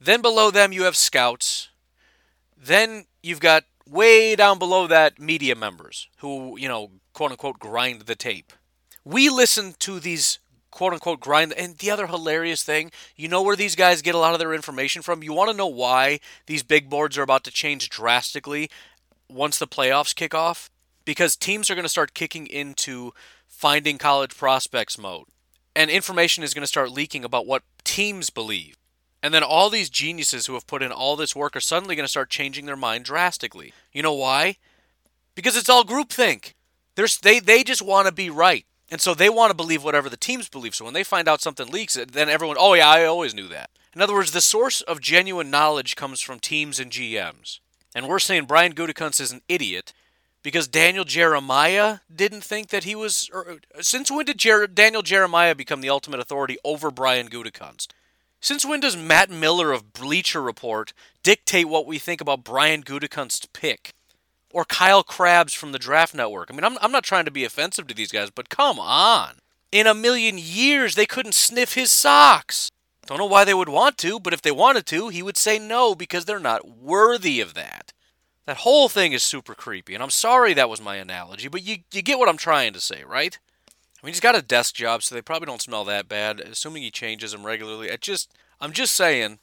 then 0.00 0.22
below 0.22 0.50
them 0.50 0.72
you 0.72 0.84
have 0.84 0.96
scouts, 0.96 1.68
then 2.56 3.06
you've 3.22 3.40
got 3.40 3.64
way 3.88 4.36
down 4.36 4.58
below 4.58 4.86
that 4.86 5.18
media 5.18 5.54
members 5.54 6.08
who, 6.18 6.58
you 6.58 6.68
know, 6.68 6.90
quote 7.12 7.30
unquote 7.30 7.58
grind 7.58 8.02
the 8.02 8.14
tape. 8.14 8.52
We 9.04 9.28
listen 9.28 9.74
to 9.80 10.00
these 10.00 10.38
quote 10.70 10.92
unquote 10.92 11.20
grind 11.20 11.52
and 11.52 11.78
the 11.78 11.90
other 11.90 12.06
hilarious 12.06 12.62
thing, 12.62 12.90
you 13.16 13.28
know 13.28 13.42
where 13.42 13.56
these 13.56 13.76
guys 13.76 14.02
get 14.02 14.14
a 14.14 14.18
lot 14.18 14.34
of 14.34 14.40
their 14.40 14.52
information 14.52 15.02
from? 15.02 15.22
You 15.22 15.32
want 15.32 15.50
to 15.50 15.56
know 15.56 15.66
why 15.66 16.20
these 16.46 16.62
big 16.62 16.90
boards 16.90 17.16
are 17.16 17.22
about 17.22 17.44
to 17.44 17.50
change 17.50 17.88
drastically 17.88 18.68
once 19.30 19.58
the 19.58 19.68
playoffs 19.68 20.14
kick 20.14 20.34
off? 20.34 20.68
Because 21.04 21.36
teams 21.36 21.70
are 21.70 21.74
going 21.74 21.84
to 21.84 21.88
start 21.88 22.14
kicking 22.14 22.46
into 22.46 23.12
finding 23.46 23.98
college 23.98 24.36
prospects 24.36 24.98
mode. 24.98 25.26
And 25.76 25.90
information 25.90 26.44
is 26.44 26.54
going 26.54 26.62
to 26.62 26.68
start 26.68 26.90
leaking 26.90 27.24
about 27.24 27.46
what 27.46 27.62
teams 27.84 28.30
believe. 28.30 28.76
And 29.24 29.32
then 29.32 29.42
all 29.42 29.70
these 29.70 29.88
geniuses 29.88 30.44
who 30.44 30.52
have 30.52 30.66
put 30.66 30.82
in 30.82 30.92
all 30.92 31.16
this 31.16 31.34
work 31.34 31.56
are 31.56 31.60
suddenly 31.60 31.96
going 31.96 32.04
to 32.04 32.10
start 32.10 32.28
changing 32.28 32.66
their 32.66 32.76
mind 32.76 33.06
drastically. 33.06 33.72
You 33.90 34.02
know 34.02 34.12
why? 34.12 34.58
Because 35.34 35.56
it's 35.56 35.70
all 35.70 35.82
groupthink. 35.82 36.52
There's, 36.94 37.16
they, 37.16 37.40
they 37.40 37.64
just 37.64 37.80
want 37.80 38.06
to 38.06 38.12
be 38.12 38.28
right. 38.28 38.66
And 38.90 39.00
so 39.00 39.14
they 39.14 39.30
want 39.30 39.48
to 39.48 39.56
believe 39.56 39.82
whatever 39.82 40.10
the 40.10 40.18
teams 40.18 40.50
believe. 40.50 40.74
So 40.74 40.84
when 40.84 40.92
they 40.92 41.04
find 41.04 41.26
out 41.26 41.40
something 41.40 41.68
leaks, 41.68 41.94
then 41.94 42.28
everyone, 42.28 42.58
oh 42.60 42.74
yeah, 42.74 42.86
I 42.86 43.06
always 43.06 43.34
knew 43.34 43.48
that. 43.48 43.70
In 43.94 44.02
other 44.02 44.12
words, 44.12 44.32
the 44.32 44.42
source 44.42 44.82
of 44.82 45.00
genuine 45.00 45.50
knowledge 45.50 45.96
comes 45.96 46.20
from 46.20 46.38
teams 46.38 46.78
and 46.78 46.92
GMs. 46.92 47.60
And 47.94 48.06
we're 48.06 48.18
saying 48.18 48.44
Brian 48.44 48.74
Gutekunst 48.74 49.22
is 49.22 49.32
an 49.32 49.40
idiot 49.48 49.94
because 50.42 50.68
Daniel 50.68 51.04
Jeremiah 51.04 52.00
didn't 52.14 52.44
think 52.44 52.68
that 52.68 52.84
he 52.84 52.94
was. 52.94 53.30
Or, 53.32 53.56
since 53.80 54.10
when 54.10 54.26
did 54.26 54.36
Jer- 54.36 54.66
Daniel 54.66 55.00
Jeremiah 55.00 55.54
become 55.54 55.80
the 55.80 55.88
ultimate 55.88 56.20
authority 56.20 56.58
over 56.62 56.90
Brian 56.90 57.30
Gutekunst? 57.30 57.86
Since 58.44 58.66
when 58.66 58.80
does 58.80 58.94
Matt 58.94 59.30
Miller 59.30 59.72
of 59.72 59.94
Bleacher 59.94 60.42
Report 60.42 60.92
dictate 61.22 61.66
what 61.66 61.86
we 61.86 61.98
think 61.98 62.20
about 62.20 62.44
Brian 62.44 62.82
Gutekunst's 62.82 63.46
pick? 63.54 63.94
Or 64.50 64.66
Kyle 64.66 65.02
Crabbs 65.02 65.54
from 65.54 65.72
the 65.72 65.78
Draft 65.78 66.14
Network? 66.14 66.50
I 66.50 66.54
mean, 66.54 66.62
I'm, 66.62 66.76
I'm 66.82 66.92
not 66.92 67.04
trying 67.04 67.24
to 67.24 67.30
be 67.30 67.46
offensive 67.46 67.86
to 67.86 67.94
these 67.94 68.12
guys, 68.12 68.28
but 68.28 68.50
come 68.50 68.78
on. 68.78 69.36
In 69.72 69.86
a 69.86 69.94
million 69.94 70.36
years, 70.36 70.94
they 70.94 71.06
couldn't 71.06 71.34
sniff 71.34 71.72
his 71.72 71.90
socks. 71.90 72.70
Don't 73.06 73.16
know 73.16 73.24
why 73.24 73.46
they 73.46 73.54
would 73.54 73.70
want 73.70 73.96
to, 73.98 74.20
but 74.20 74.34
if 74.34 74.42
they 74.42 74.50
wanted 74.50 74.84
to, 74.88 75.08
he 75.08 75.22
would 75.22 75.38
say 75.38 75.58
no 75.58 75.94
because 75.94 76.26
they're 76.26 76.38
not 76.38 76.68
worthy 76.68 77.40
of 77.40 77.54
that. 77.54 77.94
That 78.44 78.58
whole 78.58 78.90
thing 78.90 79.14
is 79.14 79.22
super 79.22 79.54
creepy, 79.54 79.94
and 79.94 80.02
I'm 80.02 80.10
sorry 80.10 80.52
that 80.52 80.68
was 80.68 80.82
my 80.82 80.96
analogy, 80.96 81.48
but 81.48 81.62
you, 81.62 81.78
you 81.94 82.02
get 82.02 82.18
what 82.18 82.28
I'm 82.28 82.36
trying 82.36 82.74
to 82.74 82.80
say, 82.80 83.04
right? 83.04 83.38
I 84.04 84.06
mean, 84.06 84.12
he's 84.12 84.20
got 84.20 84.36
a 84.36 84.42
desk 84.42 84.74
job, 84.74 85.02
so 85.02 85.14
they 85.14 85.22
probably 85.22 85.46
don't 85.46 85.62
smell 85.62 85.82
that 85.84 86.10
bad, 86.10 86.38
assuming 86.38 86.82
he 86.82 86.90
changes 86.90 87.32
them 87.32 87.46
regularly. 87.46 87.90
I 87.90 87.96
just, 87.96 88.30
I'm 88.60 88.72
just 88.72 88.94
saying, 88.94 89.38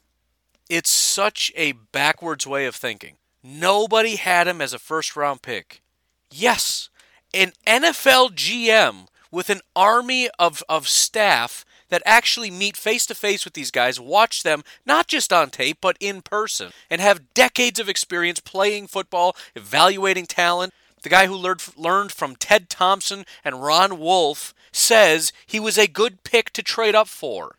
it's 0.69 0.91
such 0.91 1.51
a 1.55 1.71
backwards 1.71 2.45
way 2.45 2.67
of 2.67 2.75
thinking. 2.75 3.15
Nobody 3.43 4.17
had 4.17 4.47
him 4.47 4.61
as 4.61 4.71
a 4.71 4.77
first 4.77 5.15
round 5.15 5.41
pick. 5.41 5.81
Yes, 6.29 6.91
an 7.33 7.53
NFL 7.65 8.35
GM 8.35 9.07
with 9.31 9.49
an 9.49 9.61
army 9.75 10.29
of, 10.37 10.61
of 10.69 10.87
staff 10.87 11.65
that 11.89 12.03
actually 12.05 12.51
meet 12.51 12.77
face 12.77 13.07
to 13.07 13.15
face 13.15 13.43
with 13.43 13.55
these 13.55 13.71
guys, 13.71 13.99
watch 13.99 14.43
them 14.43 14.63
not 14.85 15.07
just 15.07 15.33
on 15.33 15.49
tape, 15.49 15.79
but 15.81 15.97
in 15.99 16.21
person, 16.21 16.71
and 16.87 17.01
have 17.01 17.33
decades 17.33 17.79
of 17.79 17.89
experience 17.89 18.39
playing 18.39 18.85
football, 18.85 19.35
evaluating 19.55 20.27
talent. 20.27 20.71
The 21.01 21.09
guy 21.09 21.25
who 21.27 21.35
learned, 21.35 21.63
learned 21.75 22.11
from 22.11 22.35
Ted 22.35 22.69
Thompson 22.69 23.25
and 23.43 23.63
Ron 23.63 23.99
Wolf 23.99 24.53
says 24.71 25.33
he 25.45 25.59
was 25.59 25.77
a 25.77 25.87
good 25.87 26.23
pick 26.23 26.51
to 26.51 26.63
trade 26.63 26.95
up 26.95 27.07
for. 27.07 27.55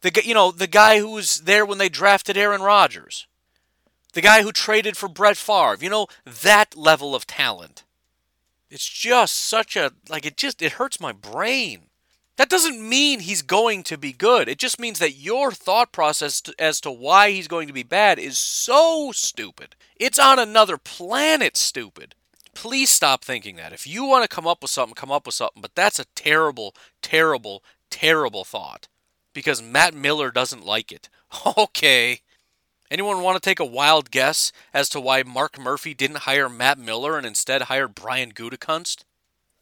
The 0.00 0.20
you 0.24 0.34
know 0.34 0.50
the 0.50 0.66
guy 0.66 0.98
who 0.98 1.10
was 1.12 1.42
there 1.42 1.64
when 1.64 1.78
they 1.78 1.88
drafted 1.88 2.36
Aaron 2.36 2.60
Rodgers, 2.60 3.28
the 4.14 4.20
guy 4.20 4.42
who 4.42 4.50
traded 4.50 4.96
for 4.96 5.08
Brett 5.08 5.36
Favre. 5.36 5.78
You 5.80 5.90
know 5.90 6.08
that 6.24 6.76
level 6.76 7.14
of 7.14 7.26
talent. 7.26 7.84
It's 8.68 8.88
just 8.88 9.34
such 9.34 9.76
a 9.76 9.92
like 10.08 10.26
it 10.26 10.36
just 10.36 10.60
it 10.60 10.72
hurts 10.72 10.98
my 10.98 11.12
brain. 11.12 11.82
That 12.36 12.48
doesn't 12.48 12.88
mean 12.88 13.20
he's 13.20 13.42
going 13.42 13.82
to 13.84 13.98
be 13.98 14.12
good. 14.12 14.48
It 14.48 14.58
just 14.58 14.80
means 14.80 14.98
that 14.98 15.16
your 15.16 15.52
thought 15.52 15.92
process 15.92 16.42
as 16.58 16.80
to 16.80 16.90
why 16.90 17.30
he's 17.30 17.46
going 17.46 17.68
to 17.68 17.74
be 17.74 17.82
bad 17.82 18.18
is 18.18 18.38
so 18.38 19.12
stupid. 19.12 19.76
It's 19.96 20.18
on 20.18 20.38
another 20.38 20.78
planet 20.78 21.56
stupid. 21.56 22.14
Please 22.54 22.90
stop 22.90 23.24
thinking 23.24 23.56
that. 23.56 23.72
If 23.72 23.86
you 23.86 24.04
want 24.04 24.22
to 24.22 24.34
come 24.34 24.46
up 24.46 24.62
with 24.62 24.70
something, 24.70 24.94
come 24.94 25.10
up 25.10 25.26
with 25.26 25.34
something. 25.34 25.62
But 25.62 25.74
that's 25.74 25.98
a 25.98 26.04
terrible, 26.14 26.74
terrible, 27.00 27.62
terrible 27.90 28.44
thought 28.44 28.88
because 29.32 29.62
Matt 29.62 29.94
Miller 29.94 30.30
doesn't 30.30 30.64
like 30.64 30.92
it. 30.92 31.08
Okay. 31.56 32.20
Anyone 32.90 33.22
want 33.22 33.42
to 33.42 33.48
take 33.48 33.58
a 33.58 33.64
wild 33.64 34.10
guess 34.10 34.52
as 34.74 34.90
to 34.90 35.00
why 35.00 35.22
Mark 35.22 35.58
Murphy 35.58 35.94
didn't 35.94 36.28
hire 36.28 36.50
Matt 36.50 36.78
Miller 36.78 37.16
and 37.16 37.26
instead 37.26 37.62
hired 37.62 37.94
Brian 37.94 38.32
Gutekunst? 38.32 39.04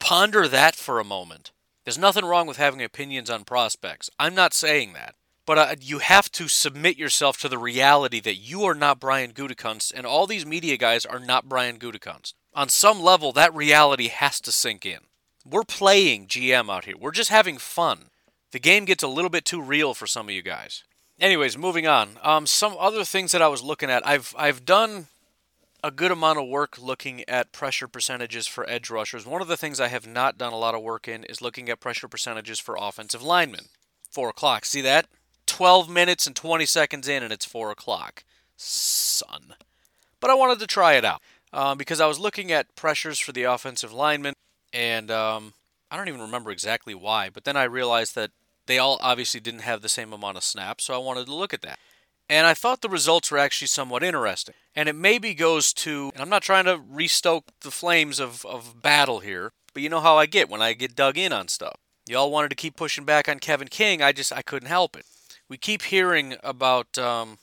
Ponder 0.01 0.49
that 0.49 0.75
for 0.75 0.99
a 0.99 1.05
moment. 1.05 1.53
There's 1.85 1.97
nothing 1.97 2.25
wrong 2.25 2.49
with 2.49 2.57
having 2.57 2.83
opinions 2.83 3.31
on 3.31 3.45
prospects. 3.45 4.11
I'm 4.19 4.35
not 4.35 4.53
saying 4.53 4.95
that. 4.95 5.15
But 5.47 5.59
uh, 5.59 5.75
you 5.81 5.99
have 6.01 6.31
to 6.33 6.49
submit 6.49 6.99
yourself 6.99 7.39
to 7.39 7.49
the 7.49 7.57
reality 7.57 8.19
that 8.19 8.35
you 8.35 8.65
are 8.65 8.75
not 8.75 8.99
Brian 8.99 9.33
Gutekunst 9.33 9.93
and 9.95 10.05
all 10.05 10.27
these 10.27 10.45
media 10.45 10.77
guys 10.77 11.07
are 11.07 11.21
not 11.21 11.49
Brian 11.49 11.79
Gutekunst. 11.79 12.35
On 12.55 12.69
some 12.69 13.01
level, 13.01 13.33
that 13.33 13.55
reality 13.55 14.09
has 14.09 14.41
to 14.41 14.53
sink 14.53 14.85
in. 14.85 15.01
We're 15.49 15.65
playing 15.65 16.27
GM 16.27 16.71
out 16.71 16.85
here. 16.85 16.97
We're 16.99 17.13
just 17.13 17.31
having 17.31 17.59
fun. 17.59 18.07
The 18.51 18.59
game 18.59 18.85
gets 18.85 19.03
a 19.03 19.09
little 19.09 19.31
bit 19.31 19.45
too 19.45 19.63
real 19.63 19.95
for 19.95 20.07
some 20.07 20.29
of 20.29 20.35
you 20.35 20.43
guys. 20.43 20.83
Anyways, 21.21 21.57
moving 21.57 21.87
on. 21.87 22.19
Um, 22.23 22.47
some 22.47 22.77
other 22.79 23.05
things 23.05 23.33
that 23.33 23.43
I 23.43 23.49
was 23.49 23.63
looking 23.63 23.91
at. 23.91 24.07
I've 24.07 24.35
I've 24.37 24.65
done 24.65 25.07
a 25.83 25.91
good 25.91 26.11
amount 26.11 26.39
of 26.39 26.49
work 26.49 26.77
looking 26.81 27.27
at 27.29 27.53
pressure 27.53 27.89
percentages 27.89 28.47
for 28.47 28.69
edge 28.69 28.91
rushers. 28.91 29.27
One 29.27 29.41
of 29.41 29.49
the 29.49 29.57
things 29.57 29.81
I 29.81 29.89
have 29.89 30.07
not 30.07 30.37
done 30.37 30.53
a 30.53 30.59
lot 30.59 30.75
of 30.75 30.83
work 30.83 31.09
in 31.09 31.25
is 31.25 31.41
looking 31.41 31.69
at 31.69 31.81
pressure 31.81 32.09
percentages 32.09 32.59
for 32.59 32.77
offensive 32.79 33.23
linemen. 33.23 33.67
Four 34.11 34.29
o'clock. 34.29 34.65
See 34.65 34.81
that? 34.83 35.07
12 35.47 35.89
minutes 35.89 36.27
and 36.27 36.37
20 36.37 36.67
seconds 36.67 37.09
in, 37.09 37.23
and 37.23 37.33
it's 37.33 37.45
four 37.45 37.71
o'clock. 37.71 38.25
Son. 38.57 39.55
But 40.21 40.31
I 40.31 40.35
wanted 40.35 40.59
to 40.61 40.67
try 40.67 40.95
it 40.95 41.05
out 41.05 41.23
um, 41.53 41.79
because 41.79 42.01
I 42.01 42.07
was 42.07 42.19
looking 42.19 42.53
at 42.53 42.75
pressures 42.77 43.19
for 43.19 43.33
the 43.33 43.45
offensive 43.45 43.93
linemen, 43.93 44.35
and 44.73 45.11
um, 45.11 45.55
I 45.91 45.97
don't 45.97 46.09
even 46.09 46.21
remember 46.21 46.51
exactly 46.51 46.95
why. 46.95 47.31
But 47.31 47.45
then 47.45 47.57
I 47.57 47.65
realized 47.65 48.15
that 48.15 48.31
they 48.67 48.79
all 48.79 48.99
obviously 49.01 49.41
didn't 49.41 49.61
have 49.61 49.83
the 49.83 49.89
same 49.89 50.13
amount 50.13 50.37
of 50.37 50.45
snaps, 50.45 50.85
so 50.85 50.95
I 50.95 50.99
wanted 50.99 51.27
to 51.27 51.35
look 51.35 51.53
at 51.53 51.63
that. 51.63 51.79
And 52.29 52.47
I 52.47 52.55
thought 52.55 52.81
the 52.81 52.89
results 52.89 53.33
were 53.33 53.39
actually 53.39 53.67
somewhat 53.67 54.05
interesting. 54.05 54.55
And 54.77 54.89
it 54.89 54.95
maybe 54.95 55.35
goes 55.35 55.73
to, 55.73 56.13
and 56.15 56.23
I'm 56.23 56.29
not 56.29 56.43
trying 56.43 56.67
to 56.67 56.81
restoke 56.89 57.47
the 57.63 57.73
flames 57.73 58.21
of, 58.21 58.47
of 58.47 58.81
battle 58.81 59.19
here, 59.19 59.51
but 59.75 59.83
you 59.83 59.89
know 59.89 60.01
how 60.01 60.17
I 60.17 60.27
get 60.27 60.49
when 60.49 60.63
I 60.63 60.75
get 60.75 60.95
dug 60.95 61.19
in 61.19 61.33
on 61.33 61.49
stuff. 61.49 61.75
Y'all 62.09 62.31
wanted 62.31 62.51
to 62.51 62.55
keep 62.55 62.77
pushing 62.77 63.05
back 63.05 63.29
on 63.29 63.41
Kevin 63.41 63.67
King, 63.67 64.01
I 64.01 64.13
just, 64.13 64.33
I 64.33 64.43
couldn't 64.43 64.69
help 64.69 64.97
it. 64.97 65.05
We 65.49 65.57
keep 65.57 65.83
hearing 65.83 66.37
about 66.45 66.97
um, 66.97 67.39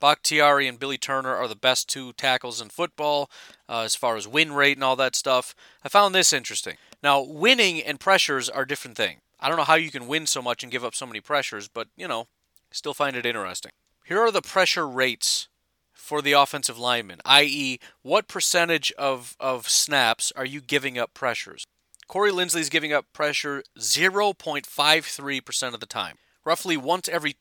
Bakhtiari 0.00 0.66
and 0.66 0.78
Billy 0.78 0.98
Turner 0.98 1.34
are 1.34 1.46
the 1.46 1.54
best 1.54 1.88
two 1.88 2.12
tackles 2.14 2.60
in 2.60 2.70
football 2.70 3.30
uh, 3.68 3.82
as 3.82 3.94
far 3.94 4.16
as 4.16 4.26
win 4.26 4.52
rate 4.52 4.76
and 4.76 4.84
all 4.84 4.96
that 4.96 5.14
stuff. 5.14 5.54
I 5.84 5.88
found 5.88 6.14
this 6.14 6.32
interesting. 6.32 6.76
Now, 7.02 7.22
winning 7.22 7.80
and 7.82 8.00
pressures 8.00 8.48
are 8.48 8.64
different 8.64 8.96
things. 8.96 9.20
I 9.38 9.48
don't 9.48 9.56
know 9.56 9.64
how 9.64 9.74
you 9.74 9.90
can 9.90 10.06
win 10.06 10.26
so 10.26 10.42
much 10.42 10.62
and 10.62 10.72
give 10.72 10.84
up 10.84 10.94
so 10.94 11.06
many 11.06 11.20
pressures, 11.20 11.68
but, 11.68 11.88
you 11.96 12.08
know, 12.08 12.26
still 12.70 12.94
find 12.94 13.16
it 13.16 13.24
interesting. 13.24 13.72
Here 14.04 14.20
are 14.20 14.30
the 14.30 14.42
pressure 14.42 14.88
rates 14.88 15.48
for 15.92 16.20
the 16.20 16.32
offensive 16.32 16.78
lineman, 16.78 17.20
i.e., 17.24 17.78
what 18.02 18.26
percentage 18.28 18.92
of, 18.98 19.36
of 19.38 19.68
snaps 19.68 20.32
are 20.34 20.44
you 20.44 20.60
giving 20.60 20.98
up 20.98 21.14
pressures? 21.14 21.64
Corey 22.08 22.32
Linsley 22.32 22.60
is 22.60 22.68
giving 22.68 22.92
up 22.92 23.06
pressure 23.12 23.62
0.53% 23.78 25.74
of 25.74 25.80
the 25.80 25.86
time. 25.86 26.16
Roughly 26.44 26.76
once 26.76 27.08
every 27.08 27.32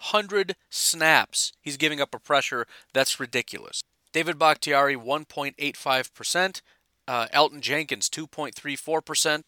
200 0.00 0.56
snaps, 0.70 1.52
he's 1.60 1.76
giving 1.76 2.00
up 2.00 2.14
a 2.14 2.18
pressure 2.18 2.66
that's 2.92 3.20
ridiculous. 3.20 3.82
David 4.12 4.38
Bakhtiari, 4.38 4.96
1.85%. 4.96 6.62
Uh, 7.06 7.26
Elgton 7.32 7.60
Jenkins, 7.60 8.10
2.34%. 8.10 9.42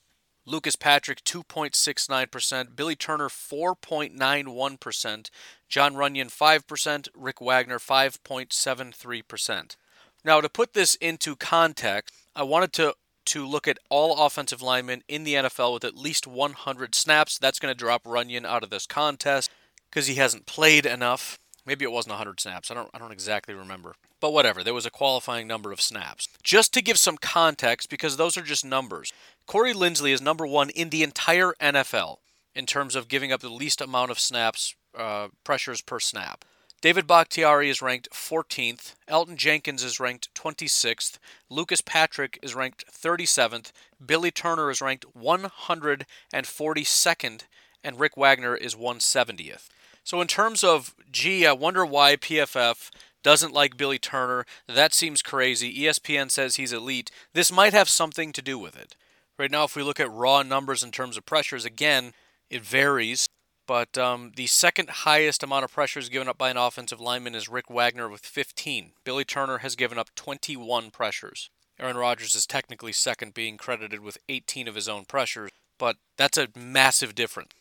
Lucas 0.47 0.76
Patrick 0.76 1.23
2.69%, 1.23 2.75
Billy 2.75 2.97
Turner 2.97 3.28
4.91%, 3.28 5.30
Jon 5.69 5.95
Runyan 5.95 6.28
5%, 6.28 7.09
Rick 7.14 7.42
Wagner 7.42 7.78
5.73%. 7.78 9.76
Now 10.25 10.40
to 10.40 10.49
put 10.49 10.73
this 10.73 10.95
into 10.97 11.37
context, 11.37 12.14
I 12.35 12.42
wanted 12.42 12.73
to 12.75 12.95
to 13.26 13.47
look 13.47 13.69
at 13.69 13.78
all 13.90 14.25
offensive 14.25 14.62
linemen 14.62 15.02
in 15.07 15.25
the 15.25 15.35
NFL 15.35 15.75
with 15.75 15.85
at 15.85 15.95
least 15.95 16.26
100 16.26 16.95
snaps. 16.95 17.37
That's 17.38 17.59
going 17.59 17.73
to 17.73 17.78
drop 17.78 18.04
Runyan 18.04 18.47
out 18.47 18.64
of 18.64 18.71
this 18.71 18.87
contest 18.87 19.50
because 19.90 20.06
he 20.06 20.14
hasn't 20.14 20.47
played 20.47 20.87
enough. 20.87 21.38
Maybe 21.66 21.85
it 21.85 21.92
wasn't 21.92 22.12
100 22.12 22.40
snaps. 22.40 22.70
I 22.70 22.75
don't 22.75 22.90
I 22.94 22.99
don't 22.99 23.12
exactly 23.12 23.54
remember. 23.54 23.94
But 24.20 24.32
whatever, 24.32 24.62
there 24.62 24.75
was 24.75 24.87
a 24.87 24.90
qualifying 24.90 25.47
number 25.47 25.73
of 25.73 25.80
snaps. 25.80 26.28
Just 26.42 26.75
to 26.75 26.82
give 26.82 26.99
some 26.99 27.16
context 27.16 27.88
because 27.88 28.16
those 28.16 28.37
are 28.37 28.42
just 28.42 28.64
numbers. 28.64 29.12
Corey 29.47 29.73
Linsley 29.73 30.12
is 30.12 30.20
number 30.20 30.47
1 30.47 30.70
in 30.70 30.90
the 30.90 31.02
entire 31.02 31.54
NFL 31.61 32.18
in 32.54 32.66
terms 32.66 32.94
of 32.94 33.09
giving 33.09 33.32
up 33.32 33.40
the 33.40 33.49
least 33.49 33.80
amount 33.80 34.11
of 34.11 34.18
snaps 34.18 34.75
uh, 34.97 35.28
pressures 35.44 35.80
per 35.80 36.00
snap. 36.00 36.44
David 36.80 37.06
Bakhtiari 37.06 37.68
is 37.68 37.82
ranked 37.82 38.09
14th. 38.11 38.94
Elgton 39.06 39.37
Jenkins 39.37 39.85
is 39.85 40.00
ranked 40.00 40.35
26th. 40.35 41.18
Lucas 41.50 41.82
Patrick 41.82 42.38
is 42.42 42.54
ranked 42.54 42.87
37th. 42.90 43.70
Billy 44.04 44.30
Turner 44.30 44.70
is 44.70 44.80
ranked 44.80 45.04
142nd. 45.14 47.42
And 47.85 48.00
Rick 48.00 48.16
Wagner 48.16 48.56
is 48.56 48.75
170th. 48.75 49.68
So, 50.04 50.21
in 50.21 50.26
terms 50.26 50.64
of, 50.64 50.95
gee, 51.11 51.47
I 51.47 51.52
wonder 51.52 51.85
why 51.85 52.16
PFF 52.16 52.90
doesn't 53.23 53.52
like 53.52 53.76
Billy 53.76 53.99
Turner. 53.99 54.47
That 54.66 54.95
seems 54.95 55.23
crazy. 55.23 55.85
ESPN 55.85 56.30
says 56.30 56.57
he's 56.57 56.73
elite. 56.73 57.11
This 57.35 57.52
might 57.52 57.73
have 57.73 57.88
something 57.88 58.33
to 58.33 58.42
do 58.42 58.59
with 58.59 58.76
it. 58.76 58.97
Right 59.38 59.50
now, 59.50 59.64
if 59.64 59.76
we 59.76 59.83
look 59.83 60.00
at 60.00 60.11
raw 60.11 60.42
numbers 60.42 60.83
in 60.83 60.90
terms 60.90 61.16
of 61.16 61.26
pressures, 61.26 61.64
again, 61.64 62.12
it 62.49 62.64
varies. 62.64 63.28
But 63.66 63.97
um, 63.97 64.33
the 64.35 64.49
second 64.49 64.90
highest 64.90 65.42
amount 65.42 65.64
of 65.64 65.73
pressures 65.73 66.09
given 66.09 66.28
up 66.28 66.37
by 66.37 66.50
an 66.50 66.57
offensive 66.57 67.00
lineman 67.00 67.35
is 67.37 67.49
Rick 67.49 67.71
Wagner 67.71 68.09
with 68.09 68.23
15. 68.23 68.92
Billy 69.04 69.25
Turner 69.25 69.59
has 69.59 69.76
given 69.76 69.99
up 69.99 70.12
21 70.16 70.90
pressures. 70.90 71.50
Aaron 71.78 71.97
Rodgers 71.97 72.35
is 72.35 72.47
technically 72.47 72.92
second, 72.92 73.33
being 73.33 73.57
credited 73.57 74.00
with 74.00 74.19
18 74.28 74.66
of 74.66 74.75
his 74.75 74.88
own 74.88 75.04
pressures. 75.04 75.50
but 75.78 75.97
that's 76.19 76.37
a 76.37 76.49
massive 76.54 77.14
difference. 77.14 77.52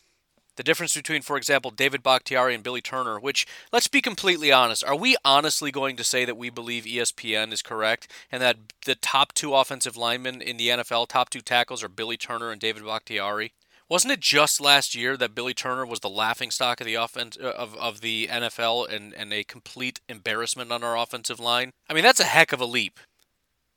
The 0.60 0.64
difference 0.64 0.94
between, 0.94 1.22
for 1.22 1.38
example, 1.38 1.72
David 1.72 2.04
Bakhtiari 2.04 2.54
and 2.54 2.62
Billy 2.62 2.82
Turner, 2.82 3.18
which, 3.18 3.48
let's 3.72 3.88
be 3.88 4.02
completely 4.02 4.52
honest, 4.52 4.84
are 4.84 4.94
we 4.94 5.16
honestly 5.24 5.72
going 5.72 5.96
to 5.96 6.04
say 6.04 6.26
that 6.26 6.36
we 6.36 6.50
believe 6.50 6.84
ESPN 6.84 7.54
is 7.54 7.62
correct 7.62 8.12
and 8.30 8.42
that 8.42 8.58
the 8.86 8.96
top 8.96 9.32
two 9.32 9.56
offensive 9.56 9.96
linemen 9.96 10.42
in 10.42 10.58
the 10.58 10.68
NFL, 10.68 11.08
top 11.08 11.30
two 11.30 11.40
tackles, 11.40 11.82
are 11.82 11.88
Billy 11.88 12.18
Turner 12.18 12.52
and 12.52 12.60
David 12.60 12.84
Bakhtiari? 12.84 13.54
Wasn't 13.88 14.12
it 14.12 14.20
just 14.20 14.60
last 14.60 14.94
year 14.94 15.16
that 15.16 15.34
Billy 15.34 15.54
Turner 15.54 15.86
was 15.86 16.02
the 16.02 16.10
laughing 16.10 16.52
stock 16.52 16.82
of 16.82 16.86
the 16.86 16.96
offense 16.96 17.38
uh, 17.42 17.52
of, 17.52 17.74
of 17.78 18.02
the 18.02 18.28
NFL 18.28 18.94
and, 18.94 19.14
and 19.14 19.32
a 19.32 19.46
complete 19.46 20.02
embarrassment 20.10 20.74
on 20.74 20.84
our 20.84 20.98
offensive 20.98 21.40
line? 21.40 21.72
I 21.90 21.94
mean, 21.94 22.04
that's 22.04 22.20
a 22.20 22.26
heck 22.26 22.52
of 22.52 22.60
a 22.60 22.66
leap 22.66 23.00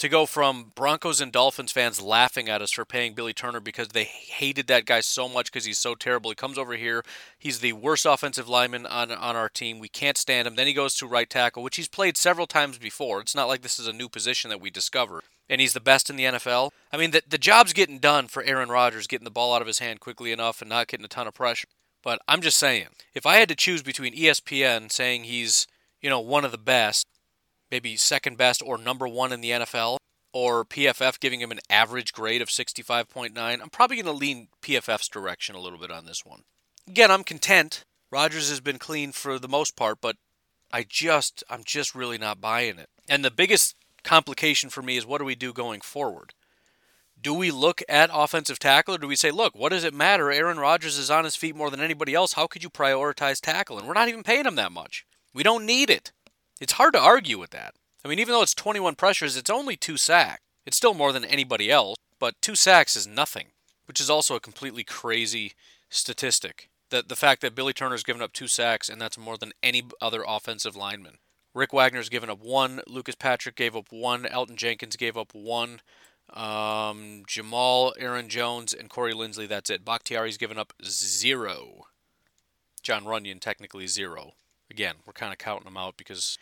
to 0.03 0.09
go 0.09 0.27
from 0.27 0.73
Broncos 0.75 1.21
and 1.21 1.31
Dolphins 1.31 1.71
fans 1.71 2.03
laughing 2.03 2.49
at 2.49 2.61
us 2.61 2.73
for 2.73 2.85
paying 2.85 3.15
Billy 3.15 3.33
Turner 3.33 3.61
because 3.61 3.87
they 3.87 4.03
hated 4.03 4.67
that 4.67 4.85
guy 4.85 4.99
so 4.99 5.29
much 5.29 5.47
because 5.47 5.65
he's 5.65 5.79
so 5.79 5.95
terrible. 5.95 6.29
He 6.29 6.35
comes 6.35 6.59
over 6.59 6.75
here, 6.75 7.05
he's 7.39 7.61
the 7.61 7.73
worst 7.75 8.05
offensive 8.05 8.49
lineman 8.49 8.85
on 8.85 9.13
on 9.13 9.37
our 9.37 9.49
team. 9.49 9.79
We 9.79 9.89
can't 9.89 10.19
stand 10.19 10.49
him. 10.49 10.57
Then 10.57 10.67
he 10.67 10.73
goes 10.73 10.97
to 10.97 11.07
right 11.07 11.31
tackle, 11.31 11.63
which 11.63 11.77
he's 11.77 11.87
played 11.87 12.17
several 12.17 12.49
times 12.49 12.79
before. 12.79 13.21
It's 13.21 13.37
not 13.37 13.47
like 13.47 13.63
this 13.63 13.79
is 13.79 13.87
a 13.87 13.93
new 13.93 14.09
position 14.09 14.51
that 14.51 14.61
we 14.61 14.71
discover. 14.71 15.23
And 15.49 15.61
he's 15.61 15.73
the 15.73 15.79
best 15.79 16.11
in 16.11 16.17
the 16.17 16.25
NFL. 16.25 16.71
I 16.93 16.97
mean, 16.97 17.13
the, 17.13 17.23
the 17.29 17.39
job's 17.39 17.73
getting 17.73 18.01
done 18.01 18.27
for 18.27 18.43
Aaron 18.43 18.71
Rodgers, 18.71 19.07
getting 19.07 19.25
the 19.25 19.31
ball 19.31 19.55
out 19.55 19.63
of 19.63 19.69
his 19.69 19.79
hand 19.79 20.01
quickly 20.01 20.33
enough 20.33 20.61
and 20.61 20.69
not 20.69 20.89
getting 20.89 21.05
a 21.05 21.09
ton 21.09 21.29
of 21.29 21.35
pressure. 21.35 21.69
But 22.03 22.21
I'm 22.27 22.41
just 22.41 22.59
saying, 22.59 22.89
if 23.15 23.25
I 23.25 23.37
had 23.37 23.49
to 23.51 23.55
choose 23.55 23.85
between 23.85 24.17
ESPN 24.17 24.91
saying 24.91 25.25
he's, 25.25 25.69
you 26.01 26.11
know, 26.11 26.19
one 26.19 26.45
of 26.45 26.51
the 26.51 26.59
best 26.59 27.07
maybe 27.73 27.97
second 27.97 28.37
best 28.37 28.63
or 28.65 28.77
number 28.77 29.09
one 29.09 29.33
in 29.33 29.41
the 29.41 29.51
NFL, 29.51 29.97
or 30.33 30.65
PFF 30.65 31.19
giving 31.19 31.41
him 31.41 31.51
an 31.51 31.61
average 31.69 32.13
grade 32.13 32.43
of 32.43 32.49
65.9, 32.49 33.35
I'm 33.37 33.71
probably 33.71 33.97
going 33.97 34.07
to 34.07 34.13
lean 34.13 34.49
PFF's 34.63 35.09
direction 35.09 35.57
a 35.57 35.61
little 35.61 35.79
bit 35.79 35.91
on 35.91 36.05
this 36.05 36.25
one. 36.25 36.43
Again, 36.87 37.11
I'm 37.11 37.25
content. 37.25 37.83
Rodgers 38.11 38.51
has 38.51 38.61
been 38.61 38.79
clean 38.79 39.13
for 39.13 39.39
the 39.39 39.49
most 39.49 39.75
part, 39.75 39.99
but 40.01 40.17
I 40.71 40.85
just, 40.89 41.43
I'm 41.49 41.65
just 41.65 41.95
really 41.95 42.19
not 42.19 42.41
buying 42.41 42.79
it. 42.79 42.89
And 43.09 43.25
the 43.25 43.31
biggest 43.31 43.75
complication 44.05 44.69
for 44.69 44.83
me 44.83 44.97
is 44.97 45.07
what 45.07 45.19
do 45.19 45.25
we 45.25 45.35
do 45.35 45.53
going 45.53 45.81
forward? 45.81 46.35
Do 47.21 47.33
we 47.33 47.51
look 47.51 47.83
at 47.89 48.11
offensive 48.13 48.59
tackle 48.59 48.97
or 48.97 48.99
do 48.99 49.07
we 49.07 49.17
say, 49.17 49.31
look, 49.31 49.55
what 49.55 49.71
does 49.71 49.85
it 49.85 49.95
matter? 49.95 50.31
Aaron 50.31 50.59
Rodgers 50.59 50.99
is 50.99 51.11
on 51.11 51.25
his 51.25 51.37
feet 51.37 51.55
more 51.55 51.71
than 51.71 51.81
anybody 51.81 52.15
else. 52.15 52.33
How 52.33 52.47
could 52.47 52.63
you 52.63 52.71
prioritize 52.71 53.41
tackle? 53.41 53.79
And 53.79 53.87
we're 53.87 53.95
not 53.95 54.09
even 54.09 54.25
paying 54.25 54.45
him 54.45 54.57
that 54.57 54.73
much. 54.73 55.07
We 55.33 55.43
don't 55.43 55.65
need 55.65 55.89
it. 55.89 56.11
It's 56.63 56.75
hard 56.75 56.93
to 56.93 57.01
argue 57.01 57.41
with 57.41 57.51
that. 57.51 57.75
I 58.05 58.09
mean, 58.09 58.21
even 58.21 58.33
though 58.33 58.43
it's 58.43 58.55
21 58.55 58.95
pressures, 58.95 59.37
it's 59.37 59.51
only 59.51 59.77
two 59.77 59.97
sacks. 59.97 60.43
It's 60.65 60.77
still 60.77 60.95
more 60.95 61.13
than 61.13 61.25
anybody 61.25 61.73
else, 61.73 61.97
but 62.21 62.41
two 62.41 62.55
sacks 62.55 62.95
is 62.95 63.05
nothing, 63.05 63.49
which 63.87 64.01
is 64.01 64.09
also 64.09 64.37
a 64.37 64.41
completely 64.41 64.85
crazy 64.85 65.55
statistic. 65.91 66.69
The, 66.91 67.03
the 67.03 67.17
fact 67.17 67.41
that 67.41 67.57
Billy 67.57 67.73
Turner's 67.73 68.05
given 68.05 68.23
up 68.23 68.33
two 68.33 68.47
sacks, 68.47 68.89
and 68.89 69.01
that's 69.01 69.19
more 69.19 69.37
than 69.37 69.51
any 69.61 69.83
other 70.01 70.25
offensive 70.25 70.77
lineman. 70.77 71.19
Rick 71.53 71.73
Wagner's 71.73 72.09
given 72.09 72.31
up 72.31 72.41
one. 72.41 72.81
Lucas 72.87 73.17
Patrick 73.17 73.57
gave 73.57 73.75
up 73.75 73.89
one. 73.91 74.23
Elgton 74.23 74.55
Jenkins 74.55 74.95
gave 74.95 75.17
up 75.17 75.35
one. 75.35 75.81
Um, 76.33 77.25
Jamaal, 77.27 77.93
Aaron 77.99 78.29
Jones, 78.29 78.73
and 78.73 78.89
Corey 78.89 79.15
Linsley, 79.15 79.49
that's 79.49 79.69
it. 79.69 79.85
Bakhtiari's 79.85 80.37
given 80.39 80.59
up 80.59 80.75
zero. 80.85 81.87
Jon 82.85 83.03
Runyan, 83.03 83.41
technically 83.41 83.89
zero. 83.89 84.35
Again, 84.73 84.95
we're 85.07 85.13
kind 85.13 85.35
of 85.35 85.39
counting 85.39 85.67
them 85.67 85.77
out 85.77 85.99
because 85.99 86.39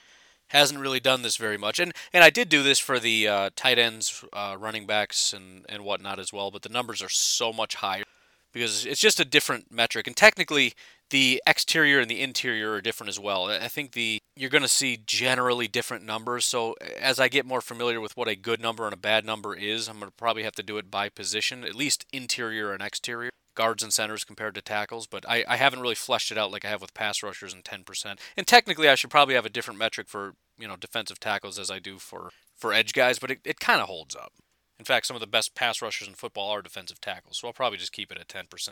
hasn't 0.50 0.80
really 0.80 1.00
done 1.00 1.22
this 1.22 1.36
very 1.36 1.58
much. 1.58 1.80
And 1.80 1.92
and 2.12 2.22
I 2.22 2.30
did 2.30 2.48
do 2.48 2.62
this 2.62 2.78
for 2.78 3.00
the 3.00 3.26
uh, 3.26 3.50
tight 3.56 3.76
ends, 3.76 4.24
uh, 4.32 4.56
running 4.58 4.86
backs, 4.86 5.32
and 5.32 5.66
and 5.68 5.84
whatnot 5.84 6.20
as 6.20 6.32
well. 6.32 6.52
But 6.52 6.62
the 6.62 6.68
numbers 6.68 7.02
are 7.02 7.08
so 7.08 7.52
much 7.52 7.74
higher 7.76 8.04
because 8.52 8.86
it's 8.86 9.00
just 9.00 9.18
a 9.18 9.24
different 9.24 9.72
metric. 9.72 10.06
And 10.06 10.16
technically, 10.16 10.74
the 11.10 11.42
exterior 11.44 11.98
and 11.98 12.08
the 12.08 12.20
interior 12.20 12.74
are 12.74 12.80
different 12.80 13.08
as 13.08 13.18
well. 13.18 13.46
I 13.46 13.66
think 13.66 13.92
the 13.92 14.20
you're 14.36 14.48
going 14.48 14.62
to 14.62 14.68
see 14.68 15.00
generally 15.04 15.66
different 15.66 16.04
numbers. 16.04 16.44
So 16.44 16.76
as 17.00 17.18
I 17.18 17.26
get 17.26 17.44
more 17.44 17.60
familiar 17.60 18.00
with 18.00 18.16
what 18.16 18.28
a 18.28 18.36
good 18.36 18.60
number 18.60 18.84
and 18.84 18.94
a 18.94 18.98
bad 18.98 19.24
number 19.24 19.56
is, 19.56 19.88
I'm 19.88 19.98
going 19.98 20.08
to 20.08 20.16
probably 20.16 20.44
have 20.44 20.54
to 20.54 20.62
do 20.62 20.78
it 20.78 20.88
by 20.88 21.08
position, 21.08 21.64
at 21.64 21.74
least 21.74 22.06
interior 22.12 22.72
and 22.72 22.80
exterior 22.80 23.30
guards 23.54 23.82
and 23.82 23.92
centers 23.92 24.24
compared 24.24 24.54
to 24.54 24.62
tackles, 24.62 25.06
but 25.06 25.28
I, 25.28 25.44
I 25.48 25.56
haven't 25.56 25.80
really 25.80 25.94
fleshed 25.94 26.30
it 26.30 26.38
out 26.38 26.50
like 26.50 26.64
I 26.64 26.68
have 26.68 26.80
with 26.80 26.94
pass 26.94 27.22
rushers 27.22 27.52
and 27.52 27.64
10%. 27.64 28.18
And 28.36 28.46
technically, 28.46 28.88
I 28.88 28.94
should 28.94 29.10
probably 29.10 29.34
have 29.34 29.46
a 29.46 29.50
different 29.50 29.78
metric 29.78 30.08
for 30.08 30.34
you 30.58 30.68
know 30.68 30.76
defensive 30.76 31.20
tackles 31.20 31.58
as 31.58 31.70
I 31.70 31.78
do 31.78 31.98
for 31.98 32.30
for 32.56 32.72
edge 32.72 32.92
guys, 32.92 33.18
but 33.18 33.30
it, 33.30 33.40
it 33.44 33.60
kind 33.60 33.80
of 33.80 33.88
holds 33.88 34.14
up. 34.14 34.32
In 34.78 34.84
fact, 34.84 35.06
some 35.06 35.16
of 35.16 35.20
the 35.20 35.26
best 35.26 35.54
pass 35.54 35.82
rushers 35.82 36.08
in 36.08 36.14
football 36.14 36.50
are 36.50 36.62
defensive 36.62 37.00
tackles, 37.00 37.38
so 37.38 37.48
I'll 37.48 37.54
probably 37.54 37.78
just 37.78 37.92
keep 37.92 38.10
it 38.10 38.18
at 38.18 38.28
10%. 38.28 38.70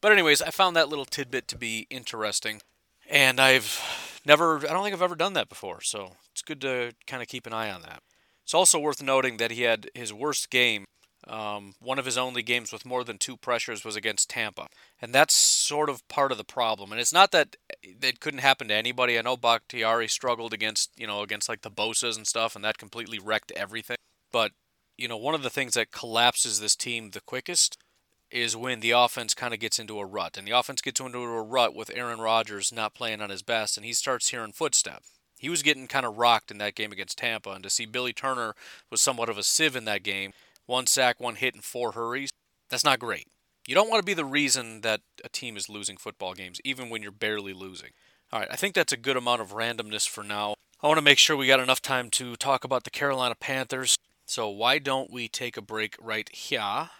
But 0.00 0.12
anyways, 0.12 0.42
I 0.42 0.50
found 0.50 0.76
that 0.76 0.88
little 0.88 1.04
tidbit 1.04 1.48
to 1.48 1.56
be 1.56 1.86
interesting, 1.90 2.60
and 3.08 3.40
I've 3.40 4.20
never 4.24 4.58
I 4.58 4.72
don't 4.72 4.82
think 4.82 4.94
I've 4.94 5.02
ever 5.02 5.16
done 5.16 5.34
that 5.34 5.48
before, 5.48 5.80
so 5.80 6.12
it's 6.32 6.42
good 6.42 6.60
to 6.62 6.92
kind 7.06 7.22
of 7.22 7.28
keep 7.28 7.46
an 7.46 7.52
eye 7.52 7.70
on 7.70 7.82
that. 7.82 8.02
It's 8.44 8.54
also 8.54 8.78
worth 8.78 9.02
noting 9.02 9.38
that 9.38 9.50
he 9.50 9.62
had 9.62 9.90
his 9.94 10.12
worst 10.12 10.50
game 10.50 10.84
um, 11.26 11.74
one 11.80 11.98
of 11.98 12.04
his 12.04 12.16
only 12.16 12.42
games 12.42 12.72
with 12.72 12.86
more 12.86 13.02
than 13.02 13.18
two 13.18 13.36
pressures 13.36 13.84
was 13.84 13.96
against 13.96 14.30
Tampa. 14.30 14.68
And 15.00 15.12
that's 15.12 15.34
sort 15.34 15.90
of 15.90 16.06
part 16.08 16.30
of 16.30 16.38
the 16.38 16.44
problem. 16.44 16.92
And 16.92 17.00
it's 17.00 17.12
not 17.12 17.32
that 17.32 17.56
it 17.82 18.20
couldn't 18.20 18.40
happen 18.40 18.68
to 18.68 18.74
anybody. 18.74 19.18
I 19.18 19.22
know 19.22 19.36
Bakhtiari 19.36 20.08
struggled 20.08 20.52
against, 20.52 20.90
you 20.96 21.06
know, 21.06 21.22
against 21.22 21.48
like 21.48 21.62
the 21.62 21.70
Bosa's 21.70 22.16
and 22.16 22.26
stuff, 22.26 22.54
and 22.54 22.64
that 22.64 22.78
completely 22.78 23.18
wrecked 23.18 23.50
everything. 23.52 23.96
But, 24.32 24.52
you 24.96 25.08
know, 25.08 25.16
one 25.16 25.34
of 25.34 25.42
the 25.42 25.50
things 25.50 25.74
that 25.74 25.90
collapses 25.90 26.60
this 26.60 26.76
team 26.76 27.10
the 27.10 27.20
quickest 27.20 27.76
is 28.30 28.56
when 28.56 28.80
the 28.80 28.90
offense 28.90 29.34
kind 29.34 29.54
of 29.54 29.60
gets 29.60 29.78
into 29.78 29.98
a 29.98 30.04
rut. 30.04 30.36
And 30.36 30.46
the 30.46 30.52
offense 30.52 30.80
gets 30.80 31.00
into 31.00 31.18
a 31.18 31.42
rut 31.42 31.74
with 31.74 31.90
Aaron 31.94 32.20
Rodgers 32.20 32.72
not 32.72 32.94
playing 32.94 33.20
on 33.20 33.30
his 33.30 33.42
best, 33.42 33.76
and 33.76 33.86
he 33.86 33.92
starts 33.92 34.30
hearing 34.30 34.52
footsteps. 34.52 35.10
He 35.38 35.48
was 35.48 35.62
getting 35.62 35.86
kind 35.86 36.06
of 36.06 36.16
rocked 36.16 36.50
in 36.50 36.58
that 36.58 36.74
game 36.74 36.92
against 36.92 37.18
Tampa, 37.18 37.50
and 37.50 37.62
to 37.62 37.70
see 37.70 37.84
Billy 37.84 38.12
Turner 38.12 38.54
was 38.90 39.00
somewhat 39.02 39.28
of 39.28 39.38
a 39.38 39.42
sieve 39.42 39.76
in 39.76 39.84
that 39.84 40.02
game 40.02 40.32
one 40.66 40.86
sack, 40.86 41.20
one 41.20 41.36
hit, 41.36 41.54
and 41.54 41.64
four 41.64 41.92
hurries. 41.92 42.30
That's 42.70 42.84
not 42.84 42.98
great. 42.98 43.26
You 43.66 43.74
don't 43.74 43.90
want 43.90 44.00
to 44.00 44.06
be 44.06 44.14
the 44.14 44.24
reason 44.24 44.82
that 44.82 45.00
a 45.24 45.28
team 45.28 45.56
is 45.56 45.68
losing 45.68 45.96
football 45.96 46.34
games, 46.34 46.60
even 46.64 46.88
when 46.88 47.02
you're 47.02 47.10
barely 47.10 47.52
losing. 47.52 47.90
All 48.32 48.40
right, 48.40 48.48
I 48.50 48.56
think 48.56 48.74
that's 48.74 48.92
a 48.92 48.96
good 48.96 49.16
amount 49.16 49.40
of 49.40 49.52
randomness 49.52 50.08
for 50.08 50.22
now. 50.22 50.54
I 50.82 50.88
want 50.88 50.98
to 50.98 51.02
make 51.02 51.18
sure 51.18 51.36
we 51.36 51.46
got 51.46 51.60
enough 51.60 51.82
time 51.82 52.10
to 52.10 52.36
talk 52.36 52.64
about 52.64 52.84
the 52.84 52.90
Carolina 52.90 53.34
Panthers. 53.34 53.96
So 54.26 54.48
why 54.48 54.78
don't 54.78 55.12
we 55.12 55.28
take 55.28 55.56
a 55.56 55.62
break 55.62 55.96
right 56.00 56.28
here? 56.34 56.90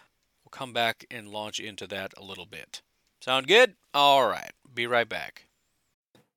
We'll 0.43 0.51
come 0.51 0.73
back 0.73 1.05
and 1.11 1.29
launch 1.29 1.59
into 1.59 1.87
that 1.87 2.13
a 2.17 2.23
little 2.23 2.45
bit. 2.45 2.81
Sound 3.21 3.47
good? 3.47 3.75
All 3.93 4.27
right, 4.27 4.51
be 4.73 4.87
right 4.87 5.07
back. 5.07 5.46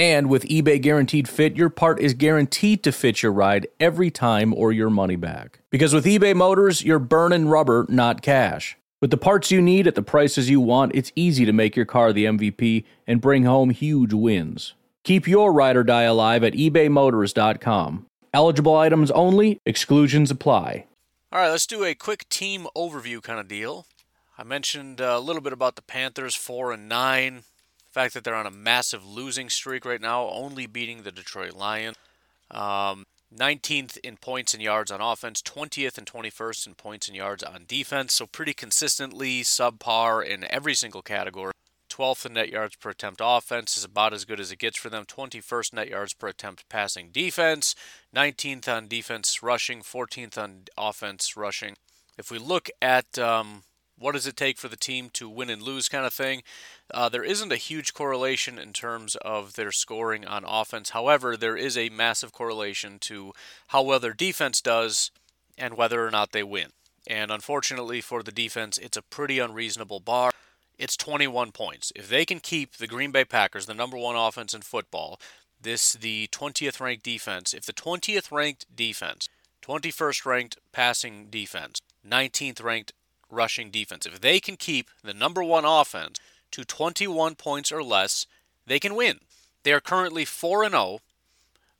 And 0.00 0.30
with 0.30 0.48
eBay 0.48 0.80
Guaranteed 0.80 1.28
Fit, 1.28 1.56
your 1.56 1.68
part 1.68 2.00
is 2.00 2.14
guaranteed 2.14 2.82
to 2.84 2.90
fit 2.90 3.22
your 3.22 3.32
ride 3.32 3.66
every 3.78 4.10
time 4.10 4.54
or 4.54 4.72
your 4.72 4.88
money 4.88 5.14
back. 5.14 5.60
Because 5.68 5.92
with 5.92 6.06
eBay 6.06 6.34
Motors, 6.34 6.82
you're 6.82 6.98
burning 6.98 7.48
rubber, 7.48 7.84
not 7.86 8.22
cash. 8.22 8.78
With 9.02 9.10
the 9.10 9.18
parts 9.18 9.50
you 9.50 9.60
need 9.60 9.86
at 9.86 9.96
the 9.96 10.02
prices 10.02 10.48
you 10.48 10.58
want, 10.58 10.94
it's 10.94 11.12
easy 11.14 11.44
to 11.44 11.52
make 11.52 11.76
your 11.76 11.84
car 11.84 12.14
the 12.14 12.24
MVP 12.24 12.86
and 13.06 13.20
bring 13.20 13.44
home 13.44 13.68
huge 13.68 14.14
wins. 14.14 14.72
Keep 15.04 15.28
your 15.28 15.52
ride 15.52 15.76
or 15.76 15.84
die 15.84 16.04
alive 16.04 16.44
at 16.44 16.54
ebaymotors.com. 16.54 18.06
Eligible 18.32 18.76
items 18.76 19.10
only, 19.10 19.60
exclusions 19.66 20.30
apply. 20.30 20.86
All 21.30 21.42
right, 21.42 21.50
let's 21.50 21.66
do 21.66 21.84
a 21.84 21.94
quick 21.94 22.26
team 22.30 22.66
overview 22.74 23.22
kind 23.22 23.38
of 23.38 23.48
deal. 23.48 23.84
I 24.38 24.44
mentioned 24.44 25.02
uh, 25.02 25.16
a 25.18 25.20
little 25.20 25.42
bit 25.42 25.52
about 25.52 25.76
the 25.76 25.82
Panthers, 25.82 26.34
4 26.34 26.72
and 26.72 26.88
9 26.88 27.42
fact 28.00 28.14
that 28.14 28.24
they're 28.24 28.34
on 28.34 28.46
a 28.46 28.50
massive 28.50 29.06
losing 29.06 29.50
streak 29.50 29.84
right 29.84 30.00
now, 30.00 30.26
only 30.28 30.66
beating 30.66 31.02
the 31.02 31.12
Detroit 31.12 31.54
Lions. 31.54 31.98
Um, 32.50 33.04
19th 33.36 33.98
in 33.98 34.16
points 34.16 34.54
and 34.54 34.62
yards 34.62 34.90
on 34.90 35.02
offense, 35.02 35.42
20th 35.42 35.98
and 35.98 36.06
21st 36.06 36.66
in 36.66 36.74
points 36.74 37.08
and 37.08 37.16
yards 37.16 37.42
on 37.42 37.64
defense. 37.68 38.14
So 38.14 38.26
pretty 38.26 38.54
consistently 38.54 39.42
subpar 39.42 40.24
in 40.24 40.50
every 40.50 40.74
single 40.74 41.02
category. 41.02 41.52
12th 41.90 42.24
in 42.24 42.32
net 42.32 42.48
yards 42.48 42.76
per 42.76 42.90
attempt 42.90 43.20
offense 43.22 43.76
is 43.76 43.84
about 43.84 44.14
as 44.14 44.24
good 44.24 44.40
as 44.40 44.50
it 44.50 44.58
gets 44.58 44.78
for 44.78 44.88
them. 44.88 45.04
21st 45.04 45.74
net 45.74 45.88
yards 45.90 46.14
per 46.14 46.28
attempt 46.28 46.66
passing 46.70 47.10
defense. 47.12 47.74
19th 48.16 48.66
on 48.66 48.88
defense 48.88 49.42
rushing. 49.42 49.82
14th 49.82 50.38
on 50.38 50.62
offense 50.78 51.36
rushing. 51.36 51.76
If 52.16 52.30
we 52.30 52.38
look 52.38 52.70
at 52.80 53.18
um, 53.18 53.64
what 54.00 54.12
does 54.12 54.26
it 54.26 54.36
take 54.36 54.58
for 54.58 54.66
the 54.66 54.76
team 54.76 55.10
to 55.10 55.28
win 55.28 55.48
and 55.48 55.62
lose 55.62 55.88
kind 55.88 56.04
of 56.04 56.12
thing, 56.12 56.42
uh, 56.92 57.08
there 57.08 57.22
isn't 57.22 57.52
a 57.52 57.56
huge 57.56 57.94
correlation 57.94 58.58
in 58.58 58.72
terms 58.72 59.14
of 59.16 59.54
their 59.54 59.70
scoring 59.70 60.26
on 60.26 60.44
offense. 60.44 60.90
However, 60.90 61.36
there 61.36 61.56
is 61.56 61.78
a 61.78 61.90
massive 61.90 62.32
correlation 62.32 62.98
to 63.00 63.32
how 63.68 63.82
well 63.82 64.00
their 64.00 64.12
defense 64.12 64.60
does 64.60 65.12
and 65.56 65.76
whether 65.76 66.04
or 66.04 66.10
not 66.10 66.32
they 66.32 66.42
win. 66.42 66.70
And 67.06 67.30
unfortunately 67.30 68.00
for 68.00 68.24
the 68.24 68.32
defense, 68.32 68.78
it's 68.78 68.96
a 68.96 69.02
pretty 69.02 69.38
unreasonable 69.38 70.00
bar 70.00 70.32
it's 70.80 70.96
21 70.96 71.52
points. 71.52 71.92
If 71.94 72.08
they 72.08 72.24
can 72.24 72.40
keep 72.40 72.76
the 72.76 72.86
Green 72.86 73.12
Bay 73.12 73.26
Packers, 73.26 73.66
the 73.66 73.74
number 73.74 73.98
one 73.98 74.16
offense 74.16 74.54
in 74.54 74.62
football, 74.62 75.20
this 75.60 75.92
the 75.92 76.26
20th 76.28 76.80
ranked 76.80 77.04
defense, 77.04 77.52
if 77.52 77.66
the 77.66 77.74
20th 77.74 78.32
ranked 78.32 78.64
defense, 78.74 79.28
21st 79.62 80.24
ranked 80.24 80.56
passing 80.72 81.26
defense, 81.28 81.80
19th 82.08 82.62
ranked 82.62 82.94
rushing 83.30 83.70
defense, 83.70 84.06
if 84.06 84.20
they 84.20 84.40
can 84.40 84.56
keep 84.56 84.90
the 85.02 85.14
number 85.14 85.42
one 85.42 85.64
offense 85.64 86.18
to 86.52 86.64
21 86.64 87.34
points 87.34 87.70
or 87.70 87.82
less, 87.82 88.26
they 88.66 88.78
can 88.78 88.94
win. 88.94 89.20
They 89.62 89.72
are 89.72 89.80
currently 89.80 90.24
4 90.24 90.64
and 90.64 90.72
0 90.72 91.00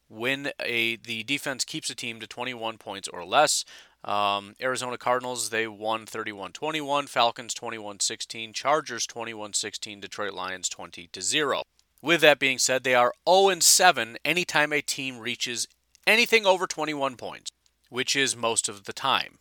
when 0.09 0.51
a 0.61 0.97
the 0.97 1.23
defense 1.23 1.65
keeps 1.65 1.89
a 1.89 1.95
team 1.95 2.21
to 2.21 2.27
21 2.27 2.79
points 2.79 3.09
or 3.09 3.25
less. 3.25 3.65
Um, 4.03 4.55
Arizona 4.61 4.97
Cardinals, 4.97 5.51
they 5.51 5.67
won 5.67 6.07
31 6.07 6.53
21. 6.53 7.07
Falcons 7.07 7.55
21 7.55 8.01
16. 8.01 8.53
Chargers 8.53 9.07
21 9.07 9.53
16. 9.53 10.01
Detroit 10.01 10.35
Lions 10.35 10.69
20 10.69 11.09
0. 11.19 11.63
With 12.03 12.23
that 12.23 12.39
being 12.39 12.59
said, 12.59 12.83
they 12.83 12.95
are 12.95 13.15
0 13.29 13.61
7 13.61 14.19
anytime 14.25 14.73
a 14.73 14.81
team 14.81 15.19
reaches 15.19 15.69
anything 16.07 16.47
over 16.47 16.67
21 16.67 17.17
points, 17.17 17.51
which 17.89 18.17
is 18.17 18.35
most 18.35 18.69
of 18.69 18.85
the 18.85 18.93
time. 18.93 19.39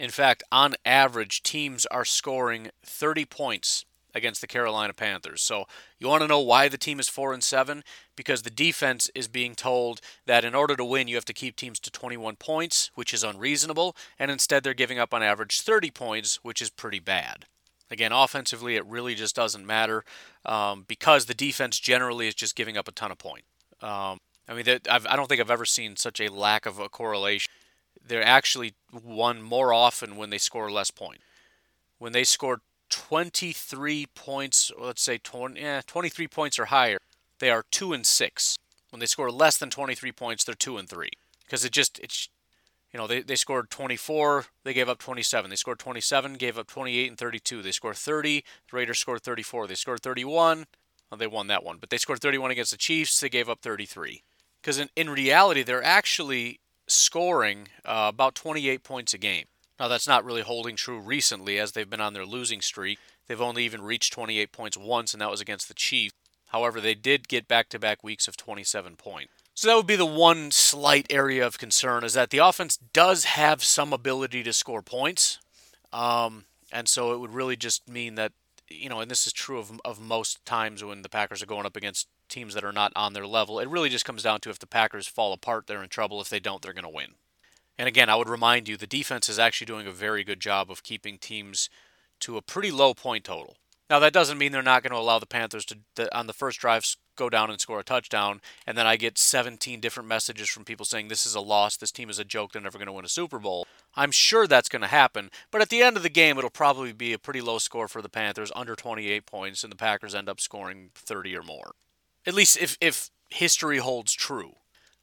In 0.00 0.08
fact, 0.08 0.42
on 0.50 0.76
average, 0.86 1.42
teams 1.42 1.84
are 1.84 2.06
scoring 2.06 2.70
30 2.82 3.26
points 3.26 3.84
against 4.14 4.40
the 4.40 4.46
Carolina 4.46 4.94
Panthers. 4.94 5.42
So 5.42 5.66
you 5.98 6.08
want 6.08 6.22
to 6.22 6.26
know 6.26 6.40
why 6.40 6.68
the 6.68 6.78
team 6.78 6.98
is 7.00 7.10
4 7.10 7.34
and 7.34 7.44
7 7.44 7.84
because 8.16 8.40
the 8.40 8.50
defense 8.50 9.10
is 9.14 9.28
being 9.28 9.54
told 9.54 10.00
that 10.24 10.42
in 10.42 10.54
order 10.54 10.74
to 10.74 10.86
win 10.86 11.06
you 11.06 11.16
have 11.16 11.26
to 11.26 11.34
keep 11.34 11.54
teams 11.54 11.78
to 11.80 11.90
21 11.90 12.36
points, 12.36 12.90
which 12.94 13.12
is 13.12 13.22
unreasonable, 13.22 13.94
and 14.18 14.30
instead 14.30 14.64
they're 14.64 14.72
giving 14.72 14.98
up 14.98 15.12
on 15.12 15.22
average 15.22 15.60
30 15.60 15.90
points, 15.90 16.36
which 16.42 16.62
is 16.62 16.70
pretty 16.70 16.98
bad. 16.98 17.44
Again, 17.90 18.10
offensively, 18.10 18.76
it 18.76 18.86
really 18.86 19.14
just 19.14 19.36
doesn't 19.36 19.66
matter 19.66 20.02
um, 20.46 20.86
because 20.88 21.26
the 21.26 21.34
defense 21.34 21.78
generally 21.78 22.26
is 22.26 22.34
just 22.34 22.56
giving 22.56 22.78
up 22.78 22.88
a 22.88 22.92
ton 22.92 23.12
of 23.12 23.18
points. 23.18 23.48
Um, 23.82 24.18
I 24.48 24.54
mean, 24.54 24.64
I 24.88 24.98
don't 25.14 25.28
think 25.28 25.42
I've 25.42 25.50
ever 25.50 25.66
seen 25.66 25.96
such 25.96 26.20
a 26.20 26.32
lack 26.32 26.64
of 26.64 26.78
a 26.78 26.88
correlation. 26.88 27.50
They're 28.10 28.26
actually 28.26 28.74
won 28.92 29.40
more 29.40 29.72
often 29.72 30.16
when 30.16 30.30
they 30.30 30.38
score 30.38 30.68
less 30.68 30.90
points. 30.90 31.22
When 31.98 32.10
they 32.10 32.24
score 32.24 32.60
23 32.88 34.06
points, 34.16 34.72
let's 34.76 35.00
say 35.00 35.18
20, 35.18 35.60
eh, 35.60 35.82
23 35.86 36.26
points 36.26 36.58
or 36.58 36.64
higher, 36.64 36.98
they 37.38 37.50
are 37.50 37.64
2 37.70 37.92
and 37.92 38.04
6. 38.04 38.56
When 38.90 38.98
they 38.98 39.06
score 39.06 39.30
less 39.30 39.58
than 39.58 39.70
23 39.70 40.10
points, 40.10 40.42
they're 40.42 40.56
2 40.56 40.76
and 40.76 40.88
3. 40.88 41.08
Because 41.44 41.64
it 41.64 41.70
just, 41.70 42.00
it's, 42.00 42.28
you 42.92 42.98
know, 42.98 43.06
they, 43.06 43.22
they 43.22 43.36
scored 43.36 43.70
24, 43.70 44.46
they 44.64 44.74
gave 44.74 44.88
up 44.88 44.98
27. 44.98 45.48
They 45.48 45.54
scored 45.54 45.78
27, 45.78 46.34
gave 46.34 46.58
up 46.58 46.66
28 46.66 47.10
and 47.10 47.16
32. 47.16 47.62
They 47.62 47.70
scored 47.70 47.94
30, 47.94 48.42
the 48.72 48.76
Raiders 48.76 48.98
scored 48.98 49.22
34. 49.22 49.68
They 49.68 49.76
scored 49.76 50.02
31, 50.02 50.66
well, 51.12 51.18
they 51.18 51.28
won 51.28 51.46
that 51.46 51.62
one. 51.62 51.76
But 51.78 51.90
they 51.90 51.96
scored 51.96 52.18
31 52.18 52.50
against 52.50 52.72
the 52.72 52.76
Chiefs, 52.76 53.20
they 53.20 53.28
gave 53.28 53.48
up 53.48 53.60
33. 53.62 54.24
Because 54.60 54.80
in, 54.80 54.88
in 54.96 55.10
reality, 55.10 55.62
they're 55.62 55.84
actually 55.84 56.58
scoring 56.90 57.68
uh, 57.84 58.10
about 58.12 58.34
28 58.34 58.82
points 58.82 59.14
a 59.14 59.18
game. 59.18 59.46
Now, 59.78 59.88
that's 59.88 60.08
not 60.08 60.24
really 60.24 60.42
holding 60.42 60.76
true 60.76 61.00
recently 61.00 61.58
as 61.58 61.72
they've 61.72 61.88
been 61.88 62.00
on 62.00 62.12
their 62.12 62.26
losing 62.26 62.60
streak. 62.60 62.98
They've 63.26 63.40
only 63.40 63.64
even 63.64 63.82
reached 63.82 64.12
28 64.12 64.52
points 64.52 64.76
once, 64.76 65.14
and 65.14 65.20
that 65.20 65.30
was 65.30 65.40
against 65.40 65.68
the 65.68 65.74
Chiefs. 65.74 66.14
However, 66.48 66.80
they 66.80 66.94
did 66.94 67.28
get 67.28 67.46
back 67.46 67.68
to 67.70 67.78
back 67.78 68.02
weeks 68.02 68.26
of 68.26 68.36
27 68.36 68.96
points. 68.96 69.32
So 69.54 69.68
that 69.68 69.76
would 69.76 69.86
be 69.86 69.96
the 69.96 70.06
one 70.06 70.50
slight 70.50 71.06
area 71.10 71.46
of 71.46 71.58
concern 71.58 72.02
is 72.02 72.14
that 72.14 72.30
the 72.30 72.38
offense 72.38 72.76
does 72.76 73.24
have 73.24 73.62
some 73.62 73.92
ability 73.92 74.42
to 74.42 74.52
score 74.52 74.82
points. 74.82 75.38
Um, 75.92 76.44
and 76.72 76.88
so 76.88 77.12
it 77.12 77.20
would 77.20 77.34
really 77.34 77.56
just 77.56 77.88
mean 77.88 78.14
that, 78.16 78.32
you 78.68 78.88
know, 78.88 79.00
and 79.00 79.10
this 79.10 79.26
is 79.26 79.32
true 79.32 79.58
of, 79.58 79.80
of 79.84 80.00
most 80.00 80.44
times 80.44 80.82
when 80.82 81.02
the 81.02 81.08
Packers 81.08 81.42
are 81.42 81.46
going 81.46 81.66
up 81.66 81.76
against 81.76 82.08
teams 82.30 82.54
that 82.54 82.64
are 82.64 82.72
not 82.72 82.92
on 82.96 83.12
their 83.12 83.26
level. 83.26 83.60
It 83.60 83.68
really 83.68 83.88
just 83.88 84.04
comes 84.04 84.22
down 84.22 84.40
to 84.40 84.50
if 84.50 84.58
the 84.58 84.66
Packers 84.66 85.06
fall 85.06 85.32
apart, 85.32 85.66
they're 85.66 85.82
in 85.82 85.88
trouble. 85.88 86.20
If 86.20 86.30
they 86.30 86.40
don't, 86.40 86.62
they're 86.62 86.72
going 86.72 86.84
to 86.84 86.88
win. 86.88 87.14
And 87.78 87.88
again, 87.88 88.08
I 88.08 88.16
would 88.16 88.28
remind 88.28 88.68
you 88.68 88.76
the 88.76 88.86
defense 88.86 89.28
is 89.28 89.38
actually 89.38 89.66
doing 89.66 89.86
a 89.86 89.92
very 89.92 90.24
good 90.24 90.40
job 90.40 90.70
of 90.70 90.82
keeping 90.82 91.18
teams 91.18 91.70
to 92.20 92.36
a 92.36 92.42
pretty 92.42 92.70
low 92.70 92.94
point 92.94 93.24
total. 93.24 93.56
Now 93.88 93.98
that 93.98 94.12
doesn't 94.12 94.38
mean 94.38 94.52
they're 94.52 94.62
not 94.62 94.82
going 94.84 94.92
to 94.92 94.98
allow 94.98 95.18
the 95.18 95.26
Panthers 95.26 95.64
to, 95.66 96.16
on 96.16 96.28
the 96.28 96.32
first 96.32 96.60
drive 96.60 96.84
go 97.16 97.28
down 97.28 97.50
and 97.50 97.60
score 97.60 97.80
a 97.80 97.84
touchdown, 97.84 98.40
and 98.66 98.78
then 98.78 98.86
I 98.86 98.96
get 98.96 99.18
17 99.18 99.80
different 99.80 100.08
messages 100.08 100.48
from 100.48 100.64
people 100.64 100.86
saying 100.86 101.08
this 101.08 101.26
is 101.26 101.34
a 101.34 101.40
loss, 101.40 101.76
this 101.76 101.90
team 101.90 102.08
is 102.08 102.18
a 102.18 102.24
joke, 102.24 102.52
they're 102.52 102.62
never 102.62 102.78
going 102.78 102.86
to 102.86 102.92
win 102.92 103.04
a 103.04 103.10
Super 103.10 103.38
Bowl. 103.38 103.66
I'm 103.94 104.10
sure 104.10 104.46
that's 104.46 104.70
going 104.70 104.80
to 104.80 104.88
happen, 104.88 105.30
but 105.50 105.60
at 105.60 105.68
the 105.68 105.82
end 105.82 105.98
of 105.98 106.02
the 106.02 106.08
game, 106.08 106.38
it'll 106.38 106.50
probably 106.50 106.92
be 106.92 107.12
a 107.12 107.18
pretty 107.18 107.42
low 107.42 107.58
score 107.58 107.88
for 107.88 108.00
the 108.00 108.08
Panthers, 108.08 108.50
under 108.56 108.74
28 108.74 109.26
points, 109.26 109.62
and 109.62 109.70
the 109.70 109.76
Packers 109.76 110.14
end 110.14 110.30
up 110.30 110.40
scoring 110.40 110.90
30 110.94 111.36
or 111.36 111.42
more. 111.42 111.72
At 112.26 112.34
least 112.34 112.58
if 112.58 112.76
if 112.80 113.10
history 113.28 113.78
holds 113.78 114.12
true. 114.12 114.56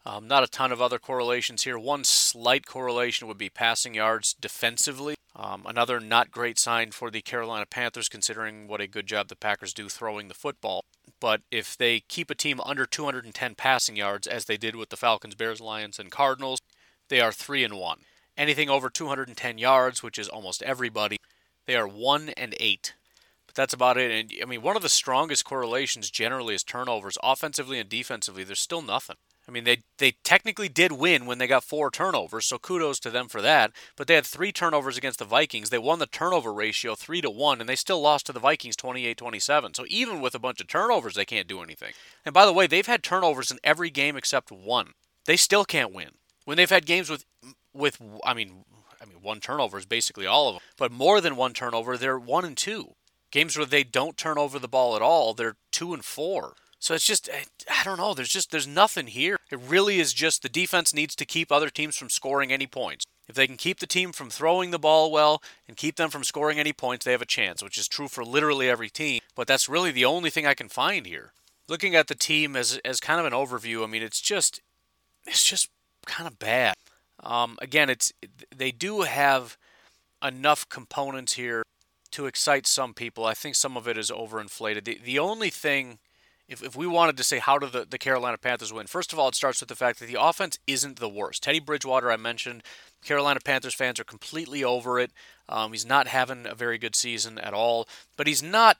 Um, 0.05 0.25
not 0.27 0.43
a 0.43 0.47
ton 0.47 0.71
of 0.71 0.81
other 0.81 0.99
correlations 0.99 1.63
here. 1.63 1.77
One 1.77 2.05
slight 2.05 2.65
correlation 2.65 3.27
would 3.27 3.37
be 3.37 3.49
passing 3.49 3.93
yards 3.93 4.33
defensively. 4.39 5.15
Um, 5.35 5.65
another 5.67 5.99
not 5.99 6.31
great 6.31 6.57
sign 6.57 6.91
for 6.91 7.11
the 7.11 7.21
Carolina 7.21 7.65
Panthers, 7.65 8.07
considering 8.07 8.67
what 8.67 8.79
a 8.79 8.87
good 8.87 9.05
job 9.05 9.27
the 9.27 9.35
Packers 9.35 9.73
do 9.73 9.89
throwing 9.89 10.29
the 10.29 10.33
football. 10.33 10.85
But 11.19 11.41
if 11.51 11.75
they 11.75 11.99
keep 11.99 12.31
a 12.31 12.35
team 12.35 12.61
under 12.61 12.85
210 12.85 13.55
passing 13.55 13.97
yards, 13.97 14.27
as 14.27 14.45
they 14.45 14.55
did 14.55 14.77
with 14.77 14.89
the 14.89 14.97
Falcons, 14.97 15.35
Bears, 15.35 15.59
Lions, 15.59 15.99
and 15.99 16.09
Cardinals, 16.09 16.59
they 17.09 17.19
are 17.19 17.33
three 17.33 17.63
and 17.63 17.75
one. 17.75 17.99
Anything 18.37 18.69
over 18.69 18.89
210 18.89 19.57
yards, 19.57 20.01
which 20.01 20.17
is 20.17 20.29
almost 20.29 20.63
everybody, 20.63 21.17
they 21.65 21.75
are 21.75 21.87
one 21.87 22.29
and 22.29 22.55
eight. 22.59 22.93
That's 23.57 23.73
about 23.73 23.97
it. 23.97 24.11
And 24.11 24.31
I 24.41 24.45
mean, 24.45 24.61
one 24.61 24.75
of 24.75 24.83
the 24.83 24.87
strongest 24.87 25.43
correlations 25.43 26.11
generally 26.11 26.53
is 26.53 26.63
turnovers, 26.63 27.17
offensively 27.23 27.79
and 27.79 27.89
defensively. 27.89 28.43
There's 28.43 28.61
still 28.61 28.83
nothing. 28.83 29.15
I 29.49 29.51
mean, 29.51 29.63
they 29.63 29.81
they 29.97 30.13
technically 30.23 30.69
did 30.69 30.91
win 30.91 31.25
when 31.25 31.39
they 31.39 31.47
got 31.47 31.63
four 31.63 31.89
turnovers, 31.89 32.45
so 32.45 32.59
kudos 32.59 32.99
to 32.99 33.09
them 33.09 33.27
for 33.27 33.41
that. 33.41 33.71
But 33.95 34.05
they 34.05 34.13
had 34.13 34.27
three 34.27 34.51
turnovers 34.51 34.95
against 34.95 35.17
the 35.17 35.25
Vikings. 35.25 35.71
They 35.71 35.79
won 35.79 35.97
the 35.97 36.05
turnover 36.05 36.53
ratio 36.53 36.93
three 36.93 37.19
to 37.21 37.31
one, 37.31 37.59
and 37.59 37.67
they 37.67 37.75
still 37.75 37.99
lost 37.99 38.27
to 38.27 38.31
the 38.31 38.39
Vikings 38.39 38.75
28-27. 38.75 39.75
So 39.75 39.85
even 39.87 40.21
with 40.21 40.35
a 40.35 40.39
bunch 40.39 40.61
of 40.61 40.67
turnovers, 40.67 41.15
they 41.15 41.25
can't 41.25 41.47
do 41.47 41.63
anything. 41.63 41.93
And 42.25 42.33
by 42.33 42.45
the 42.45 42.53
way, 42.53 42.67
they've 42.67 42.85
had 42.85 43.01
turnovers 43.01 43.49
in 43.49 43.57
every 43.63 43.89
game 43.89 44.15
except 44.15 44.51
one. 44.51 44.91
They 45.25 45.35
still 45.35 45.65
can't 45.65 45.93
win. 45.93 46.11
When 46.45 46.57
they've 46.57 46.69
had 46.69 46.85
games 46.85 47.09
with 47.09 47.25
with 47.73 47.99
I 48.23 48.35
mean 48.35 48.65
I 49.01 49.05
mean 49.05 49.23
one 49.23 49.39
turnover 49.39 49.79
is 49.79 49.87
basically 49.87 50.27
all 50.27 50.47
of 50.47 50.55
them, 50.55 50.61
but 50.77 50.91
more 50.91 51.21
than 51.21 51.35
one 51.35 51.53
turnover, 51.53 51.97
they're 51.97 52.19
one 52.19 52.45
and 52.45 52.55
two. 52.55 52.93
Games 53.31 53.57
where 53.57 53.65
they 53.65 53.83
don't 53.83 54.17
turn 54.17 54.37
over 54.37 54.59
the 54.59 54.67
ball 54.67 54.95
at 54.95 55.01
all, 55.01 55.33
they're 55.33 55.57
two 55.71 55.93
and 55.93 56.03
four. 56.03 56.53
So 56.79 56.93
it's 56.93 57.05
just 57.05 57.29
I 57.69 57.83
don't 57.83 57.97
know. 57.97 58.13
There's 58.13 58.29
just 58.29 58.51
there's 58.51 58.67
nothing 58.67 59.07
here. 59.07 59.37
It 59.51 59.59
really 59.59 59.99
is 59.99 60.13
just 60.13 60.41
the 60.41 60.49
defense 60.49 60.93
needs 60.93 61.15
to 61.15 61.25
keep 61.25 61.51
other 61.51 61.69
teams 61.69 61.97
from 61.97 62.09
scoring 62.09 62.51
any 62.51 62.67
points. 62.67 63.05
If 63.27 63.35
they 63.35 63.47
can 63.47 63.57
keep 63.57 63.79
the 63.79 63.87
team 63.87 64.13
from 64.13 64.29
throwing 64.29 64.71
the 64.71 64.79
ball 64.79 65.11
well 65.11 65.41
and 65.67 65.75
keep 65.75 65.97
them 65.97 66.09
from 66.09 66.23
scoring 66.23 66.59
any 66.59 66.71
points, 66.71 67.03
they 67.03 67.11
have 67.11 67.21
a 67.21 67.25
chance, 67.25 67.61
which 67.61 67.77
is 67.77 67.87
true 67.87 68.07
for 68.07 68.23
literally 68.23 68.69
every 68.69 68.89
team. 68.89 69.19
But 69.35 69.47
that's 69.47 69.67
really 69.67 69.91
the 69.91 70.05
only 70.05 70.29
thing 70.29 70.45
I 70.45 70.53
can 70.53 70.69
find 70.69 71.05
here. 71.05 71.33
Looking 71.67 71.95
at 71.95 72.07
the 72.07 72.15
team 72.15 72.55
as 72.55 72.79
as 72.85 72.99
kind 72.99 73.19
of 73.19 73.25
an 73.25 73.33
overview, 73.33 73.83
I 73.83 73.87
mean, 73.87 74.03
it's 74.03 74.21
just 74.21 74.61
it's 75.25 75.43
just 75.43 75.69
kind 76.05 76.27
of 76.27 76.39
bad. 76.39 76.75
Um, 77.21 77.57
again, 77.59 77.89
it's 77.89 78.13
they 78.55 78.71
do 78.71 79.01
have 79.01 79.57
enough 80.23 80.69
components 80.69 81.33
here 81.33 81.63
to 82.11 82.25
excite 82.25 82.67
some 82.67 82.93
people. 82.93 83.25
I 83.25 83.33
think 83.33 83.55
some 83.55 83.77
of 83.77 83.87
it 83.87 83.97
is 83.97 84.11
overinflated. 84.11 84.85
The 84.85 84.99
the 85.03 85.19
only 85.19 85.49
thing 85.49 85.99
if, 86.47 86.63
if 86.63 86.75
we 86.75 86.87
wanted 86.87 87.17
to 87.17 87.23
say 87.23 87.39
how 87.39 87.57
do 87.57 87.67
the, 87.67 87.85
the 87.85 87.97
Carolina 87.97 88.37
Panthers 88.37 88.71
win, 88.71 88.87
first 88.87 89.11
of 89.11 89.19
all, 89.19 89.27
it 89.27 89.35
starts 89.35 89.59
with 89.59 89.69
the 89.69 89.75
fact 89.75 89.99
that 89.99 90.05
the 90.05 90.21
offense 90.21 90.57
isn't 90.65 90.99
the 90.99 91.09
worst. 91.09 91.43
Teddy 91.43 91.59
Bridgewater, 91.59 92.11
I 92.11 92.17
mentioned, 92.17 92.63
Carolina 93.03 93.39
Panthers 93.43 93.73
fans 93.73 93.99
are 93.99 94.05
completely 94.05 94.63
over 94.63 94.99
it. 94.99 95.11
Um, 95.49 95.71
he's 95.71 95.85
not 95.85 96.07
having 96.07 96.45
a 96.47 96.55
very 96.55 96.77
good 96.77 96.95
season 96.95 97.37
at 97.37 97.53
all, 97.53 97.87
but 98.15 98.27
he's 98.27 98.41
not 98.43 98.77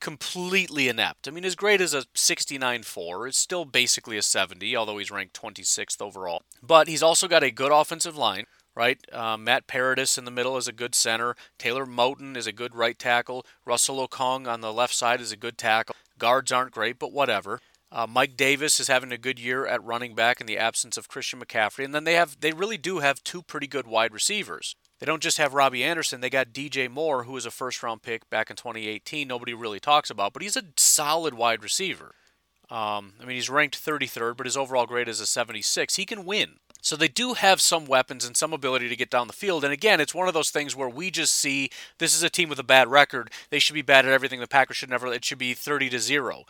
completely 0.00 0.88
inept. 0.88 1.28
I 1.28 1.30
mean, 1.30 1.44
his 1.44 1.54
grade 1.54 1.80
is 1.80 1.94
a 1.94 2.02
69-4, 2.14 3.28
It's 3.28 3.38
still 3.38 3.64
basically 3.64 4.16
a 4.16 4.22
70, 4.22 4.76
although 4.76 4.98
he's 4.98 5.10
ranked 5.10 5.40
26th 5.40 6.02
overall. 6.02 6.42
But 6.62 6.88
he's 6.88 7.02
also 7.02 7.28
got 7.28 7.44
a 7.44 7.50
good 7.50 7.70
offensive 7.70 8.16
line 8.16 8.46
right? 8.74 8.98
Uh, 9.12 9.36
Matt 9.36 9.66
Paradis 9.66 10.18
in 10.18 10.24
the 10.24 10.30
middle 10.30 10.56
is 10.56 10.68
a 10.68 10.72
good 10.72 10.94
center. 10.94 11.36
Taylor 11.58 11.86
Moton 11.86 12.36
is 12.36 12.46
a 12.46 12.52
good 12.52 12.74
right 12.74 12.98
tackle. 12.98 13.44
Russell 13.64 14.06
Okung 14.06 14.46
on 14.46 14.60
the 14.60 14.72
left 14.72 14.94
side 14.94 15.20
is 15.20 15.32
a 15.32 15.36
good 15.36 15.58
tackle. 15.58 15.96
Guards 16.18 16.52
aren't 16.52 16.72
great, 16.72 16.98
but 16.98 17.12
whatever. 17.12 17.60
Uh, 17.90 18.06
Mike 18.06 18.38
Davis 18.38 18.80
is 18.80 18.88
having 18.88 19.12
a 19.12 19.18
good 19.18 19.38
year 19.38 19.66
at 19.66 19.84
running 19.84 20.14
back 20.14 20.40
in 20.40 20.46
the 20.46 20.56
absence 20.56 20.96
of 20.96 21.08
Christian 21.08 21.40
McCaffrey, 21.40 21.84
and 21.84 21.94
then 21.94 22.04
they 22.04 22.14
have 22.14 22.40
they 22.40 22.52
really 22.52 22.78
do 22.78 23.00
have 23.00 23.22
two 23.22 23.42
pretty 23.42 23.66
good 23.66 23.86
wide 23.86 24.14
receivers. 24.14 24.74
They 24.98 25.04
don't 25.04 25.22
just 25.22 25.36
have 25.36 25.52
Robby 25.52 25.84
Anderson; 25.84 26.22
they 26.22 26.30
got 26.30 26.54
DJ 26.54 26.90
Moore, 26.90 27.24
who 27.24 27.32
was 27.32 27.44
a 27.44 27.50
first 27.50 27.82
round 27.82 28.02
pick 28.02 28.30
back 28.30 28.48
in 28.48 28.56
2018. 28.56 29.28
Nobody 29.28 29.52
really 29.52 29.78
talks 29.78 30.08
about, 30.08 30.32
but 30.32 30.40
he's 30.40 30.56
a 30.56 30.64
solid 30.78 31.34
wide 31.34 31.62
receiver. 31.62 32.14
Um, 32.70 33.12
I 33.20 33.26
mean, 33.26 33.36
he's 33.36 33.50
ranked 33.50 33.84
33rd, 33.84 34.38
but 34.38 34.46
his 34.46 34.56
overall 34.56 34.86
grade 34.86 35.08
is 35.08 35.20
a 35.20 35.26
76. 35.26 35.96
He 35.96 36.06
can 36.06 36.24
win. 36.24 36.54
So 36.82 36.96
they 36.96 37.08
do 37.08 37.34
have 37.34 37.60
some 37.60 37.86
weapons 37.86 38.24
and 38.24 38.36
some 38.36 38.52
ability 38.52 38.88
to 38.88 38.96
get 38.96 39.08
down 39.08 39.28
the 39.28 39.32
field. 39.32 39.62
And 39.62 39.72
again, 39.72 40.00
it's 40.00 40.14
one 40.14 40.26
of 40.26 40.34
those 40.34 40.50
things 40.50 40.74
where 40.74 40.88
we 40.88 41.12
just 41.12 41.34
see 41.34 41.70
this 41.98 42.14
is 42.14 42.24
a 42.24 42.28
team 42.28 42.48
with 42.48 42.58
a 42.58 42.64
bad 42.64 42.88
record. 42.88 43.30
They 43.50 43.60
should 43.60 43.74
be 43.74 43.82
bad 43.82 44.04
at 44.04 44.10
everything. 44.12 44.40
The 44.40 44.48
Packers 44.48 44.76
should 44.76 44.90
never. 44.90 45.06
It 45.12 45.24
should 45.24 45.38
be 45.38 45.54
30 45.54 45.90
to 45.90 46.00
zero. 46.00 46.44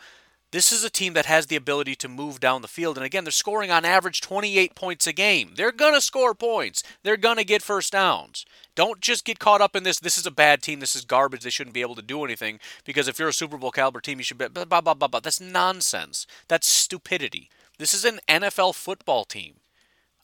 This 0.49 0.71
is 0.71 0.83
a 0.83 0.89
team 0.89 1.13
that 1.13 1.27
has 1.27 1.47
the 1.47 1.55
ability 1.55 1.95
to 1.95 2.07
move 2.07 2.39
down 2.39 2.61
the 2.63 2.67
field. 2.67 2.97
And 2.97 3.05
again, 3.05 3.23
they're 3.25 3.31
scoring 3.31 3.71
on 3.71 3.85
average 3.85 4.21
28 4.21 4.75
points 4.75 5.07
a 5.07 5.13
game. 5.13 5.53
They're 5.55 5.71
going 5.71 5.93
to 5.93 6.01
score 6.01 6.33
points. 6.33 6.83
They're 7.03 7.17
going 7.17 7.37
to 7.37 7.43
get 7.43 7.61
first 7.61 7.93
downs. 7.93 8.45
Don't 8.75 9.01
just 9.01 9.25
get 9.25 9.39
caught 9.39 9.61
up 9.61 9.75
in 9.75 9.83
this. 9.83 9.99
This 9.99 10.17
is 10.17 10.27
a 10.27 10.31
bad 10.31 10.61
team. 10.61 10.79
This 10.79 10.95
is 10.95 11.05
garbage. 11.05 11.43
They 11.43 11.49
shouldn't 11.51 11.73
be 11.75 11.81
able 11.81 11.95
to 11.95 12.03
do 12.03 12.23
anything 12.23 12.59
because 12.85 13.07
if 13.07 13.17
you're 13.19 13.29
a 13.29 13.33
Super 13.33 13.57
Bowl 13.57 13.71
caliber 13.71 13.99
team, 13.99 14.19
you 14.19 14.23
should 14.23 14.37
be. 14.39 14.47
Blah, 14.47 14.65
blah, 14.65 14.81
blah, 14.81 14.93
blah, 14.93 15.07
blah. 15.07 15.19
That's 15.19 15.41
nonsense. 15.41 16.25
That's 16.47 16.67
stupidity. 16.67 17.49
This 17.77 17.93
is 17.93 18.05
an 18.05 18.19
NFL 18.27 18.75
football 18.75 19.25
team. 19.25 19.55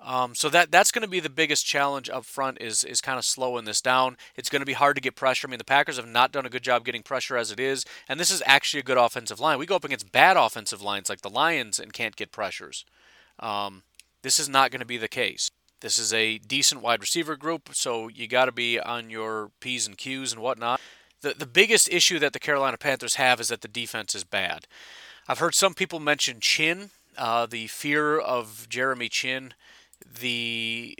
Um, 0.01 0.33
so 0.33 0.47
that 0.49 0.71
that's 0.71 0.91
going 0.91 1.01
to 1.01 1.09
be 1.09 1.19
the 1.19 1.29
biggest 1.29 1.65
challenge 1.65 2.09
up 2.09 2.23
front 2.23 2.59
is 2.61 2.83
is 2.85 3.01
kind 3.01 3.19
of 3.19 3.25
slowing 3.25 3.65
this 3.65 3.81
down. 3.81 4.15
It's 4.35 4.49
going 4.49 4.61
to 4.61 4.65
be 4.65 4.73
hard 4.73 4.95
to 4.95 5.01
get 5.01 5.15
pressure. 5.15 5.47
I 5.47 5.51
mean, 5.51 5.57
the 5.57 5.65
Packers 5.65 5.97
have 5.97 6.07
not 6.07 6.31
done 6.31 6.45
a 6.45 6.49
good 6.49 6.63
job 6.63 6.85
getting 6.85 7.03
pressure 7.03 7.35
as 7.35 7.51
it 7.51 7.59
is, 7.59 7.83
and 8.07 8.19
this 8.19 8.31
is 8.31 8.41
actually 8.45 8.79
a 8.79 8.83
good 8.83 8.97
offensive 8.97 9.41
line. 9.41 9.59
We 9.59 9.65
go 9.65 9.75
up 9.75 9.83
against 9.83 10.11
bad 10.11 10.37
offensive 10.37 10.81
lines 10.81 11.09
like 11.09 11.21
the 11.21 11.29
Lions 11.29 11.79
and 11.79 11.91
can't 11.91 12.15
get 12.15 12.31
pressures. 12.31 12.85
Um, 13.39 13.83
this 14.21 14.39
is 14.39 14.47
not 14.47 14.71
going 14.71 14.79
to 14.79 14.85
be 14.85 14.97
the 14.97 15.09
case. 15.09 15.51
This 15.81 15.97
is 15.97 16.13
a 16.13 16.37
decent 16.39 16.81
wide 16.81 17.01
receiver 17.01 17.35
group, 17.35 17.69
so 17.73 18.07
you 18.07 18.27
got 18.27 18.45
to 18.45 18.51
be 18.53 18.79
on 18.79 19.09
your 19.09 19.51
p's 19.59 19.85
and 19.85 19.97
q's 19.97 20.31
and 20.31 20.41
whatnot. 20.41 20.79
The 21.21 21.33
the 21.33 21.45
biggest 21.45 21.89
issue 21.89 22.19
that 22.19 22.31
the 22.31 22.39
Carolina 22.39 22.77
Panthers 22.77 23.15
have 23.15 23.41
is 23.41 23.49
that 23.49 23.61
the 23.61 23.67
defense 23.67 24.15
is 24.15 24.23
bad. 24.23 24.65
I've 25.27 25.39
heard 25.39 25.55
some 25.55 25.73
people 25.73 25.99
mention 25.99 26.39
Chinn, 26.39 26.89
uh, 27.17 27.45
the 27.45 27.67
fear 27.67 28.17
of 28.17 28.67
Jeremy 28.69 29.09
Chinn 29.09 29.53
the 30.19 30.97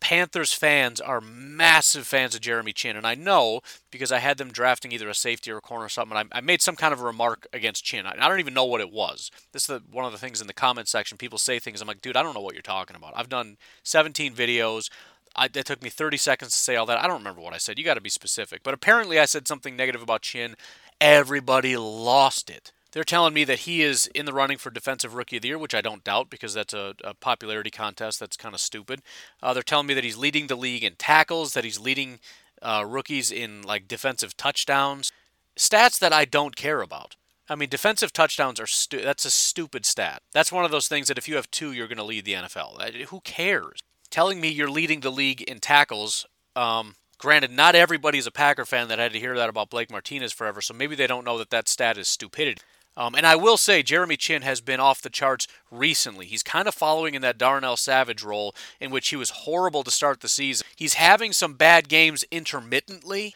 Panthers 0.00 0.54
fans 0.54 0.98
are 1.00 1.20
massive 1.20 2.06
fans 2.06 2.34
of 2.34 2.40
Jeremy 2.40 2.72
Chinn. 2.72 2.96
and 2.96 3.06
I 3.06 3.14
know 3.14 3.60
because 3.90 4.10
I 4.10 4.18
had 4.18 4.38
them 4.38 4.50
drafting 4.50 4.92
either 4.92 5.08
a 5.08 5.14
safety 5.14 5.50
or 5.50 5.58
a 5.58 5.60
corner 5.60 5.84
or 5.84 5.90
something. 5.90 6.16
I, 6.16 6.24
I 6.32 6.40
made 6.40 6.62
some 6.62 6.74
kind 6.74 6.92
of 6.92 7.00
a 7.00 7.04
remark 7.04 7.46
against 7.52 7.84
Chinn. 7.84 8.06
I, 8.06 8.16
I 8.18 8.28
don't 8.28 8.40
even 8.40 8.54
know 8.54 8.64
what 8.64 8.80
it 8.80 8.90
was. 8.90 9.30
This 9.52 9.62
is 9.62 9.66
the, 9.66 9.82
one 9.92 10.06
of 10.06 10.12
the 10.12 10.18
things 10.18 10.40
in 10.40 10.46
the 10.46 10.54
comment 10.54 10.88
section. 10.88 11.18
People 11.18 11.38
say 11.38 11.58
things. 11.58 11.82
I'm 11.82 11.88
like, 11.88 12.00
dude, 12.00 12.16
I 12.16 12.22
don't 12.22 12.34
know 12.34 12.40
what 12.40 12.54
you're 12.54 12.62
talking 12.62 12.96
about. 12.96 13.12
I've 13.14 13.28
done 13.28 13.58
17 13.82 14.34
videos. 14.34 14.90
I, 15.36 15.48
it 15.54 15.66
took 15.66 15.82
me 15.82 15.90
30 15.90 16.16
seconds 16.16 16.52
to 16.52 16.58
say 16.58 16.76
all 16.76 16.86
that. 16.86 16.98
I 16.98 17.06
don't 17.06 17.18
remember 17.18 17.42
what 17.42 17.54
I 17.54 17.58
said. 17.58 17.78
You 17.78 17.84
got 17.84 17.94
to 17.94 18.00
be 18.00 18.10
specific. 18.10 18.62
But 18.62 18.74
apparently, 18.74 19.18
I 19.18 19.26
said 19.26 19.46
something 19.46 19.76
negative 19.76 20.02
about 20.02 20.22
Chinn. 20.22 20.56
Everybody 21.00 21.76
lost 21.76 22.48
it. 22.50 22.72
They're 22.92 23.04
telling 23.04 23.34
me 23.34 23.44
that 23.44 23.60
he 23.60 23.82
is 23.82 24.06
in 24.14 24.26
the 24.26 24.32
running 24.32 24.58
for 24.58 24.70
Defensive 24.70 25.14
Rookie 25.14 25.36
of 25.36 25.42
the 25.42 25.48
Year, 25.48 25.58
which 25.58 25.74
I 25.74 25.80
don't 25.80 26.02
doubt 26.02 26.28
because 26.28 26.54
that's 26.54 26.74
a, 26.74 26.94
a 27.04 27.14
popularity 27.14 27.70
contest 27.70 28.18
that's 28.18 28.36
kind 28.36 28.54
of 28.54 28.60
stupid. 28.60 29.02
Uh, 29.42 29.54
they're 29.54 29.62
telling 29.62 29.86
me 29.86 29.94
that 29.94 30.04
he's 30.04 30.16
leading 30.16 30.48
the 30.48 30.56
league 30.56 30.82
in 30.82 30.96
tackles, 30.96 31.54
that 31.54 31.64
he's 31.64 31.78
leading 31.78 32.18
uh, 32.62 32.84
rookies 32.86 33.30
in 33.30 33.62
like 33.62 33.88
defensive 33.88 34.36
touchdowns, 34.36 35.12
stats 35.56 35.98
that 35.98 36.12
I 36.12 36.24
don't 36.24 36.56
care 36.56 36.82
about. 36.82 37.16
I 37.48 37.56
mean, 37.56 37.68
defensive 37.68 38.12
touchdowns 38.12 38.60
are 38.60 38.66
stu- 38.66 39.02
that's 39.02 39.24
a 39.24 39.30
stupid 39.30 39.84
stat. 39.84 40.22
That's 40.32 40.52
one 40.52 40.64
of 40.64 40.70
those 40.70 40.88
things 40.88 41.08
that 41.08 41.18
if 41.18 41.28
you 41.28 41.36
have 41.36 41.50
two, 41.50 41.72
you're 41.72 41.88
going 41.88 41.98
to 41.98 42.04
lead 42.04 42.24
the 42.24 42.34
NFL. 42.34 43.06
Who 43.06 43.20
cares? 43.20 43.80
Telling 44.08 44.40
me 44.40 44.48
you're 44.48 44.70
leading 44.70 45.00
the 45.00 45.10
league 45.10 45.42
in 45.42 45.58
tackles. 45.58 46.26
Um, 46.54 46.94
granted, 47.18 47.50
not 47.50 47.74
everybody's 47.74 48.26
a 48.26 48.30
Packer 48.30 48.64
fan 48.64 48.88
that 48.88 48.98
had 48.98 49.12
to 49.12 49.20
hear 49.20 49.36
that 49.36 49.48
about 49.48 49.70
Blake 49.70 49.90
Martinez 49.90 50.32
forever, 50.32 50.60
so 50.60 50.74
maybe 50.74 50.94
they 50.94 51.08
don't 51.08 51.24
know 51.24 51.38
that 51.38 51.50
that 51.50 51.68
stat 51.68 51.98
is 51.98 52.08
stupidity. 52.08 52.60
Um, 52.96 53.14
and 53.14 53.26
I 53.26 53.36
will 53.36 53.56
say, 53.56 53.82
Jeremy 53.82 54.16
Chinn 54.16 54.42
has 54.42 54.60
been 54.60 54.80
off 54.80 55.00
the 55.00 55.10
charts 55.10 55.46
recently. 55.70 56.26
He's 56.26 56.42
kind 56.42 56.66
of 56.68 56.74
following 56.74 57.14
in 57.14 57.22
that 57.22 57.38
Darnell 57.38 57.76
Savage 57.76 58.22
role, 58.22 58.54
in 58.80 58.90
which 58.90 59.08
he 59.08 59.16
was 59.16 59.30
horrible 59.30 59.82
to 59.84 59.90
start 59.90 60.20
the 60.20 60.28
season. 60.28 60.66
He's 60.76 60.94
having 60.94 61.32
some 61.32 61.54
bad 61.54 61.88
games 61.88 62.24
intermittently, 62.30 63.34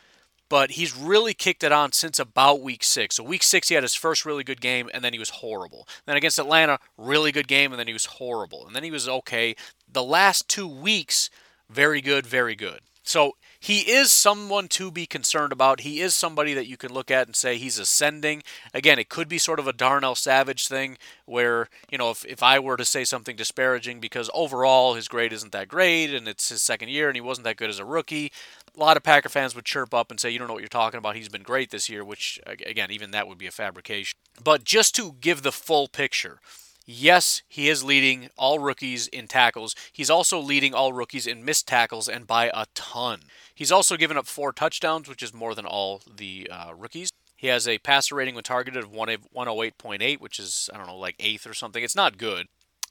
but 0.49 0.73
he's 0.73 0.97
really 0.97 1.35
kicked 1.35 1.64
it 1.64 1.73
on 1.73 1.93
since 1.93 2.19
about 2.19 2.61
week 2.61 2.85
six. 2.85 3.17
So, 3.17 3.25
week 3.25 3.43
six, 3.43 3.69
he 3.69 3.75
had 3.75 3.85
his 3.85 3.95
first 3.95 4.25
really 4.25 4.45
good 4.45 4.61
game, 4.61 4.90
and 4.93 5.05
then 5.05 5.12
he 5.12 5.19
was 5.19 5.31
horrible. 5.31 5.88
Then 6.05 6.17
against 6.17 6.38
Atlanta, 6.38 6.79
really 6.99 7.33
good 7.33 7.49
game, 7.49 7.73
and 7.73 7.79
then 7.79 7.87
he 7.87 7.93
was 7.93 8.07
horrible. 8.07 8.67
And 8.67 8.75
then 8.75 8.85
he 8.85 8.90
was 8.90 9.09
okay. 9.09 9.55
The 9.90 10.03
last 10.03 10.49
two 10.49 10.69
weeks, 10.69 11.31
very 11.71 12.01
good, 12.01 12.27
very 12.27 12.55
good. 12.55 12.81
So, 13.03 13.37
he 13.64 13.90
is 13.90 14.12
someone 14.12 14.68
to 14.68 14.90
be 14.90 15.07
concerned 15.07 15.50
about. 15.50 15.81
He 15.81 16.03
is 16.03 16.14
somebody 16.14 16.53
that 16.53 16.66
you 16.66 16.77
can 16.77 16.92
look 16.92 17.11
at 17.11 17.27
and 17.27 17.35
say 17.35 17.57
he's 17.57 17.79
ascending. 17.79 18.42
Again, 18.74 18.98
it 18.98 19.09
could 19.09 19.27
be 19.27 19.38
sort 19.38 19.59
of 19.59 19.66
a 19.66 19.72
Darnell 19.72 20.14
Savage 20.14 20.68
thing 20.68 20.98
where, 21.24 21.70
you 21.90 21.96
know, 21.96 22.11
if, 22.11 22.27
if 22.27 22.42
I 22.42 22.59
were 22.59 22.77
to 22.77 22.85
say 22.85 23.05
something 23.05 23.37
disparaging 23.37 24.00
because 24.00 24.29
overall 24.35 24.92
his 24.92 25.09
grade 25.09 25.33
isn't 25.33 25.53
that 25.53 25.68
great 25.68 26.12
and 26.12 26.29
it's 26.29 26.50
his 26.50 26.61
second 26.61 26.90
year 26.90 27.09
and 27.09 27.16
he 27.16 27.22
wasn't 27.22 27.46
that 27.46 27.57
good 27.57 27.70
as 27.70 27.79
a 27.79 27.87
rookie, 27.87 28.31
a 28.77 28.79
lot 28.79 28.98
of 28.98 29.03
Packer 29.03 29.31
fans 29.31 29.55
would 29.55 29.64
chirp 29.64 29.94
up 29.94 30.11
and 30.11 30.20
say, 30.20 30.29
you 30.29 30.38
don't 30.38 30.48
know 30.48 30.53
what 30.53 30.62
you're 30.62 30.68
talking 30.68 30.98
about. 30.98 31.16
He's 31.16 31.31
been 31.31 31.42
great 31.42 31.70
this 31.70 31.88
year, 31.88 32.05
which, 32.05 32.38
again, 32.46 32.90
even 32.90 33.12
that 33.12 33.27
would 33.27 33.38
be 33.38 33.46
a 33.46 33.50
fabrication. 33.50 34.18
But 34.42 34.64
just 34.64 34.94
to 34.96 35.16
give 35.22 35.40
the 35.40 35.53
full 35.53 35.88
picture, 35.88 36.38
Yes, 36.87 37.42
he 37.49 37.68
is 37.68 37.83
leading 37.83 38.29
all 38.37 38.59
rookies 38.59 39.07
in 39.07 39.27
tackles. 39.27 39.75
He's 39.92 40.11
also 40.11 40.38
leading 40.38 40.75
all 40.75 40.92
rookies 40.92 41.27
in 41.27 41.44
missed 41.44 41.66
tackles 41.66 42.09
and 42.09 42.27
by 42.27 42.51
a 42.53 42.66
ton. 42.75 43.20
He's 43.55 43.73
also 43.73 43.97
given 43.97 44.16
up 44.16 44.27
four 44.27 44.53
touchdowns, 44.53 45.09
which 45.09 45.23
is 45.23 45.33
more 45.33 45.55
than 45.55 45.64
all 45.64 46.03
the 46.14 46.49
uh, 46.51 46.73
rookies. 46.77 47.11
He 47.37 47.47
has 47.47 47.66
a 47.66 47.79
passer 47.79 48.14
rating 48.14 48.35
when 48.35 48.44
targeted 48.44 48.85
of 48.85 48.90
108.8, 48.92 50.20
which 50.20 50.38
is, 50.38 50.68
I 50.73 50.77
don't 50.77 50.87
know, 50.87 50.97
like 50.97 51.16
eighth 51.18 51.47
or 51.47 51.55
something. 51.55 51.83
It's 51.83 51.97
not 51.97 52.18
good. 52.18 52.49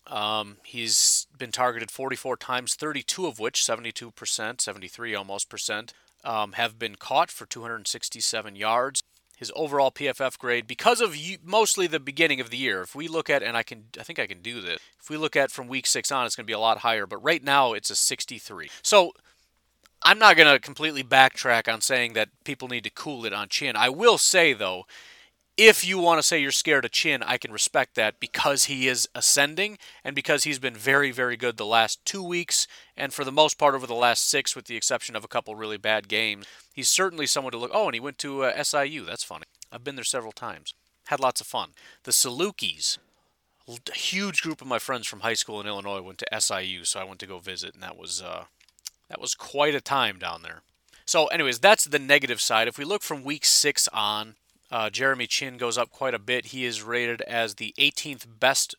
Um, 0.08 0.58
he's 0.63 1.27
been 1.38 1.51
targeted 1.51 1.89
44 1.89 2.38
times, 2.38 2.75
32 2.75 3.25
of 3.25 3.39
which, 3.39 3.62
72%, 3.62 4.62
73 4.62 5.15
almost 5.15 5.49
percent, 5.49 5.93
um, 6.23 6.53
have 6.53 6.77
been 6.77 6.95
caught 6.95 7.32
for 7.32 7.45
267 7.45 8.56
yards. 8.56 9.01
His 9.43 9.51
overall 9.58 9.91
PFF 9.91 10.38
grade 10.38 10.67
because 10.67 11.01
of 11.01 11.17
mostly 11.43 11.86
the 11.86 11.99
beginning 11.99 12.39
of 12.39 12.49
the 12.49 12.56
year. 12.56 12.82
If 12.82 12.95
we 12.95 13.10
look 13.10 13.29
at, 13.29 13.43
and 13.43 13.58
I 13.58 13.63
can, 13.63 13.84
I 13.99 14.03
think 14.03 14.17
I 14.19 14.25
can 14.25 14.41
do 14.41 14.62
this. 14.62 14.79
If 15.01 15.10
we 15.10 15.17
look 15.17 15.36
at 15.36 15.51
from 15.51 15.67
week 15.67 15.86
six 15.86 16.13
on, 16.13 16.25
it's 16.25 16.38
going 16.38 16.45
to 16.45 16.49
be 16.49 16.53
a 16.53 16.60
lot 16.60 16.77
higher. 16.77 17.06
But 17.06 17.21
right 17.21 17.43
now, 17.43 17.73
it's 17.73 17.89
a 17.89 17.95
63. 17.95 18.69
So 18.82 19.12
I'm 20.01 20.17
not 20.17 20.38
going 20.38 20.53
to 20.53 20.60
completely 20.60 21.03
backtrack 21.03 21.71
on 21.71 21.82
saying 21.82 22.13
that 22.13 22.29
people 22.45 22.69
need 22.69 22.86
to 22.86 22.89
cool 22.89 23.25
it 23.25 23.34
on 23.34 23.49
Chinn. 23.49 23.75
I 23.75 23.89
will 23.89 24.17
say 24.17 24.53
though, 24.53 24.86
if 25.58 25.86
you 25.86 25.99
want 25.99 26.19
to 26.19 26.23
say 26.23 26.39
you're 26.39 26.51
scared 26.51 26.86
of 26.86 26.91
Chinn, 26.91 27.21
I 27.21 27.38
can 27.38 27.51
respect 27.51 27.95
that 27.95 28.19
because 28.21 28.65
he 28.65 28.88
is 28.88 29.10
ascending 29.13 29.77
and 30.03 30.15
because 30.15 30.45
he's 30.45 30.58
been 30.58 30.73
very, 30.73 31.12
very 31.12 31.36
good 31.36 31.58
the 31.58 31.65
last 31.65 32.03
two 32.06 32.23
weeks 32.23 32.65
and 32.95 33.13
for 33.13 33.23
the 33.23 33.32
most 33.32 33.58
part 33.58 33.75
over 33.75 33.88
the 33.88 33.93
last 33.93 34.29
six, 34.29 34.56
with 34.56 34.65
the 34.65 34.75
exception 34.75 35.15
of 35.15 35.23
a 35.23 35.27
couple 35.27 35.56
really 35.56 35.77
bad 35.77 36.08
games. 36.08 36.45
He's 36.73 36.89
certainly 36.89 37.27
someone 37.27 37.51
to 37.51 37.58
look. 37.58 37.71
Oh, 37.73 37.88
and 37.88 37.93
he 37.93 37.99
went 37.99 38.17
to 38.19 38.43
uh, 38.43 38.63
SIU. 38.63 39.06
That's 39.06 39.23
funny. 39.23 39.45
I've 39.71 39.84
been 39.84 39.95
there 39.95 40.03
several 40.03 40.32
times. 40.32 40.73
Had 41.08 41.19
lots 41.19 41.41
of 41.41 41.47
fun. 41.47 41.71
The 42.03 42.12
Salukis, 42.12 42.97
a 43.67 43.97
huge 43.97 44.41
group 44.41 44.62
of 44.62 44.67
my 44.67 44.79
friends 44.79 45.08
from 45.08 45.21
high 45.21 45.34
school 45.34 45.60
in 45.60 45.67
Illinois 45.67 46.01
went 46.01 46.19
to 46.19 46.39
SIU, 46.39 46.86
so 46.86 46.99
I 46.99 47.03
went 47.03 47.19
to 47.19 47.27
go 47.27 47.39
visit, 47.39 47.73
and 47.73 47.84
that 47.84 47.97
was 47.97 48.21
uh, 48.21 48.45
that 49.10 49.21
was 49.21 49.36
quite 49.36 49.75
a 49.75 49.82
time 49.82 50.17
down 50.17 50.41
there. 50.41 50.62
So, 51.06 51.27
anyways, 51.27 51.60
that's 51.60 51.86
the 51.86 51.99
negative 51.99 52.39
side. 52.39 52.67
If 52.67 52.77
we 52.77 52.86
look 52.86 53.01
from 53.01 53.23
week 53.23 53.43
six 53.43 53.89
on, 53.89 54.36
uh, 54.71 54.89
Jeremy 54.89 55.27
Chinn 55.27 55.58
goes 55.58 55.77
up 55.77 55.91
quite 55.91 56.13
a 56.13 56.19
bit. 56.19 56.47
He 56.47 56.65
is 56.65 56.82
rated 56.82 57.21
as 57.21 57.56
the 57.56 57.73
18th 57.77 58.25
best 58.39 58.75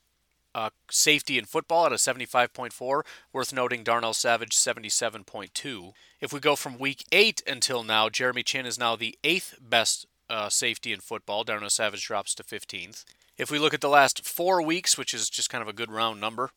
uh, 0.54 0.70
safety 0.90 1.38
in 1.38 1.44
football 1.44 1.86
at 1.86 1.92
a 1.92 1.96
75.4. 1.96 3.02
Worth 3.32 3.52
noting, 3.52 3.82
Darnell 3.82 4.14
Savage 4.14 4.54
77.2. 4.54 5.92
If 6.20 6.32
we 6.32 6.40
go 6.40 6.56
from 6.56 6.78
week 6.78 7.04
eight 7.12 7.42
until 7.46 7.82
now, 7.82 8.08
Jeremy 8.08 8.42
Chinn 8.42 8.66
is 8.66 8.78
now 8.78 8.96
the 8.96 9.18
eighth 9.24 9.58
best 9.60 10.06
uh, 10.30 10.48
safety 10.48 10.92
in 10.92 11.00
football. 11.00 11.44
Darnell 11.44 11.70
Savage 11.70 12.06
drops 12.06 12.34
to 12.36 12.44
15th. 12.44 13.04
If 13.36 13.50
we 13.50 13.58
look 13.58 13.74
at 13.74 13.80
the 13.80 13.88
last 13.88 14.24
four 14.24 14.62
weeks, 14.62 14.96
which 14.96 15.12
is 15.12 15.28
just 15.28 15.50
kind 15.50 15.62
of 15.62 15.68
a 15.68 15.72
good 15.72 15.90
round 15.90 16.20
number, 16.20 16.50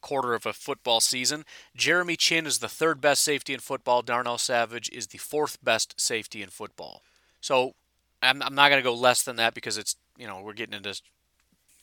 quarter 0.00 0.34
of 0.34 0.44
a 0.44 0.52
football 0.52 1.00
season, 1.00 1.44
Jeremy 1.74 2.16
Chinn 2.16 2.46
is 2.46 2.58
the 2.58 2.68
third 2.68 3.00
best 3.00 3.22
safety 3.22 3.54
in 3.54 3.60
football. 3.60 4.02
Darnell 4.02 4.38
Savage 4.38 4.90
is 4.92 5.08
the 5.08 5.18
fourth 5.18 5.62
best 5.62 6.00
safety 6.00 6.42
in 6.42 6.48
football. 6.48 7.02
So 7.40 7.74
I'm, 8.22 8.42
I'm 8.42 8.54
not 8.54 8.70
going 8.70 8.82
to 8.82 8.88
go 8.88 8.94
less 8.94 9.22
than 9.22 9.36
that 9.36 9.54
because 9.54 9.78
it's 9.78 9.96
you 10.18 10.26
know 10.26 10.40
we're 10.42 10.52
getting 10.52 10.74
into 10.74 11.00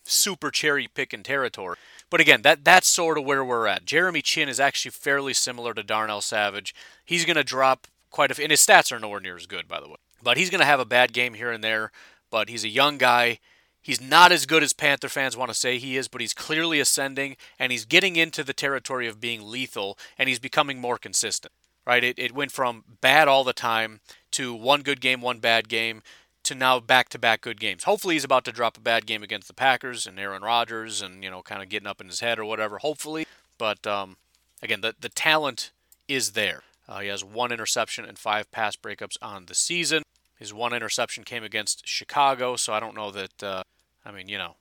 super 0.03 0.51
cherry 0.51 0.87
picking 0.87 1.23
territory. 1.23 1.77
But 2.09 2.21
again, 2.21 2.41
that 2.43 2.63
that's 2.63 2.87
sort 2.87 3.17
of 3.17 3.25
where 3.25 3.43
we're 3.43 3.67
at. 3.67 3.85
Jeremy 3.85 4.21
Chinn 4.21 4.49
is 4.49 4.59
actually 4.59 4.91
fairly 4.91 5.33
similar 5.33 5.73
to 5.73 5.83
Darnell 5.83 6.21
Savage. 6.21 6.75
He's 7.03 7.25
going 7.25 7.37
to 7.37 7.43
drop 7.43 7.87
quite 8.11 8.31
a 8.31 8.35
few, 8.35 8.43
and 8.43 8.51
his 8.51 8.65
stats 8.65 8.91
are 8.91 8.99
nowhere 8.99 9.19
near 9.19 9.35
as 9.35 9.47
good, 9.47 9.67
by 9.67 9.79
the 9.79 9.89
way. 9.89 9.95
But 10.21 10.37
he's 10.37 10.49
going 10.49 10.59
to 10.59 10.65
have 10.65 10.79
a 10.79 10.85
bad 10.85 11.13
game 11.13 11.33
here 11.33 11.51
and 11.51 11.63
there. 11.63 11.91
But 12.29 12.49
he's 12.49 12.63
a 12.63 12.69
young 12.69 12.97
guy. 12.97 13.39
He's 13.81 13.99
not 13.99 14.31
as 14.31 14.45
good 14.45 14.63
as 14.63 14.71
Panther 14.71 15.09
fans 15.09 15.35
want 15.35 15.51
to 15.51 15.57
say 15.57 15.77
he 15.77 15.97
is, 15.97 16.07
but 16.07 16.21
he's 16.21 16.33
clearly 16.33 16.79
ascending, 16.79 17.35
and 17.59 17.71
he's 17.71 17.83
getting 17.83 18.15
into 18.15 18.43
the 18.43 18.53
territory 18.53 19.07
of 19.07 19.19
being 19.19 19.49
lethal, 19.49 19.97
and 20.17 20.29
he's 20.29 20.39
becoming 20.39 20.79
more 20.79 20.97
consistent. 20.97 21.53
Right? 21.85 22.03
It, 22.03 22.17
it 22.17 22.31
went 22.31 22.53
from 22.53 22.85
bad 23.01 23.27
all 23.27 23.43
the 23.43 23.51
time 23.51 23.99
to 24.31 24.53
one 24.53 24.83
good 24.83 25.01
game, 25.01 25.19
one 25.19 25.39
bad 25.39 25.67
game 25.67 26.01
to 26.43 26.55
now 26.55 26.79
back 26.79 27.09
to 27.09 27.19
back 27.19 27.41
good 27.41 27.59
games. 27.59 27.85
Hopefully 27.85 28.15
he's 28.15 28.23
about 28.23 28.45
to 28.45 28.51
drop 28.51 28.77
a 28.77 28.81
bad 28.81 29.05
game 29.05 29.23
against 29.23 29.47
the 29.47 29.53
Packers 29.53 30.05
and 30.05 30.19
Aaron 30.19 30.41
Rodgers 30.41 31.01
and 31.01 31.23
you 31.23 31.29
know 31.29 31.41
kind 31.41 31.61
of 31.61 31.69
getting 31.69 31.87
up 31.87 32.01
in 32.01 32.07
his 32.07 32.19
head 32.19 32.39
or 32.39 32.45
whatever. 32.45 32.79
Hopefully, 32.79 33.25
but 33.57 33.85
um, 33.87 34.17
again 34.61 34.81
the 34.81 34.95
the 34.99 35.09
talent 35.09 35.71
is 36.07 36.31
there. 36.31 36.63
Uh, 36.87 36.99
he 36.99 37.07
has 37.07 37.23
one 37.23 37.51
interception 37.51 38.05
and 38.05 38.19
five 38.19 38.51
pass 38.51 38.75
breakups 38.75 39.17
on 39.21 39.45
the 39.45 39.55
season. 39.55 40.03
His 40.37 40.53
one 40.53 40.73
interception 40.73 41.23
came 41.23 41.43
against 41.43 41.87
Chicago, 41.87 42.55
so 42.55 42.73
I 42.73 42.79
don't 42.79 42.95
know 42.95 43.11
that. 43.11 43.43
Uh, 43.43 43.63
I 44.05 44.11
mean, 44.11 44.27
you 44.27 44.37
know, 44.37 44.55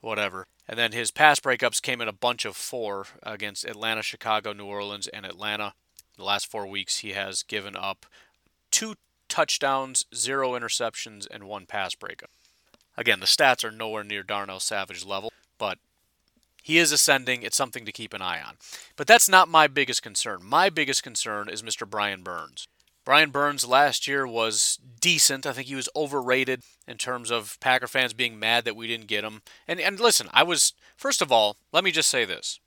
whatever. 0.00 0.46
And 0.68 0.78
then 0.78 0.92
his 0.92 1.10
pass 1.10 1.38
breakups 1.38 1.82
came 1.82 2.00
in 2.00 2.08
a 2.08 2.12
bunch 2.12 2.44
of 2.44 2.56
four 2.56 3.06
against 3.22 3.64
Atlanta, 3.64 4.02
Chicago, 4.02 4.52
New 4.52 4.64
Orleans, 4.64 5.06
and 5.08 5.26
Atlanta. 5.26 5.74
The 6.16 6.24
last 6.24 6.50
four 6.50 6.66
weeks, 6.66 6.98
he 6.98 7.10
has 7.10 7.42
given 7.42 7.76
up 7.76 8.06
two 8.70 8.94
touchdowns, 9.28 10.04
zero 10.14 10.52
interceptions, 10.52 11.26
and 11.30 11.44
one 11.44 11.66
pass 11.66 11.94
breakup. 11.94 12.30
Again, 12.96 13.20
the 13.20 13.26
stats 13.26 13.64
are 13.64 13.70
nowhere 13.70 14.04
near 14.04 14.22
Darnell 14.22 14.60
Savage 14.60 15.04
level, 15.04 15.32
but 15.58 15.78
he 16.62 16.78
is 16.78 16.92
ascending. 16.92 17.42
It's 17.42 17.56
something 17.56 17.84
to 17.84 17.92
keep 17.92 18.14
an 18.14 18.22
eye 18.22 18.40
on. 18.40 18.56
But 18.96 19.06
that's 19.06 19.28
not 19.28 19.48
my 19.48 19.66
biggest 19.66 20.02
concern. 20.02 20.40
My 20.42 20.70
biggest 20.70 21.02
concern 21.02 21.48
is 21.48 21.62
Mr. 21.62 21.88
Brian 21.88 22.22
Burns. 22.22 22.66
Brian 23.04 23.30
Burns 23.30 23.64
last 23.64 24.08
year 24.08 24.26
was 24.26 24.80
decent. 25.00 25.46
I 25.46 25.52
think 25.52 25.68
he 25.68 25.76
was 25.76 25.88
overrated 25.94 26.62
in 26.88 26.96
terms 26.96 27.30
of 27.30 27.56
Packer 27.60 27.86
fans 27.86 28.12
being 28.12 28.36
mad 28.36 28.64
that 28.64 28.74
we 28.74 28.88
didn't 28.88 29.06
get 29.06 29.22
him. 29.22 29.42
And 29.68 29.78
and 29.78 30.00
listen, 30.00 30.28
I 30.32 30.42
was 30.42 30.72
first 30.96 31.22
of 31.22 31.30
all, 31.30 31.56
let 31.72 31.84
me 31.84 31.92
just 31.92 32.10
say 32.10 32.24
this. 32.24 32.58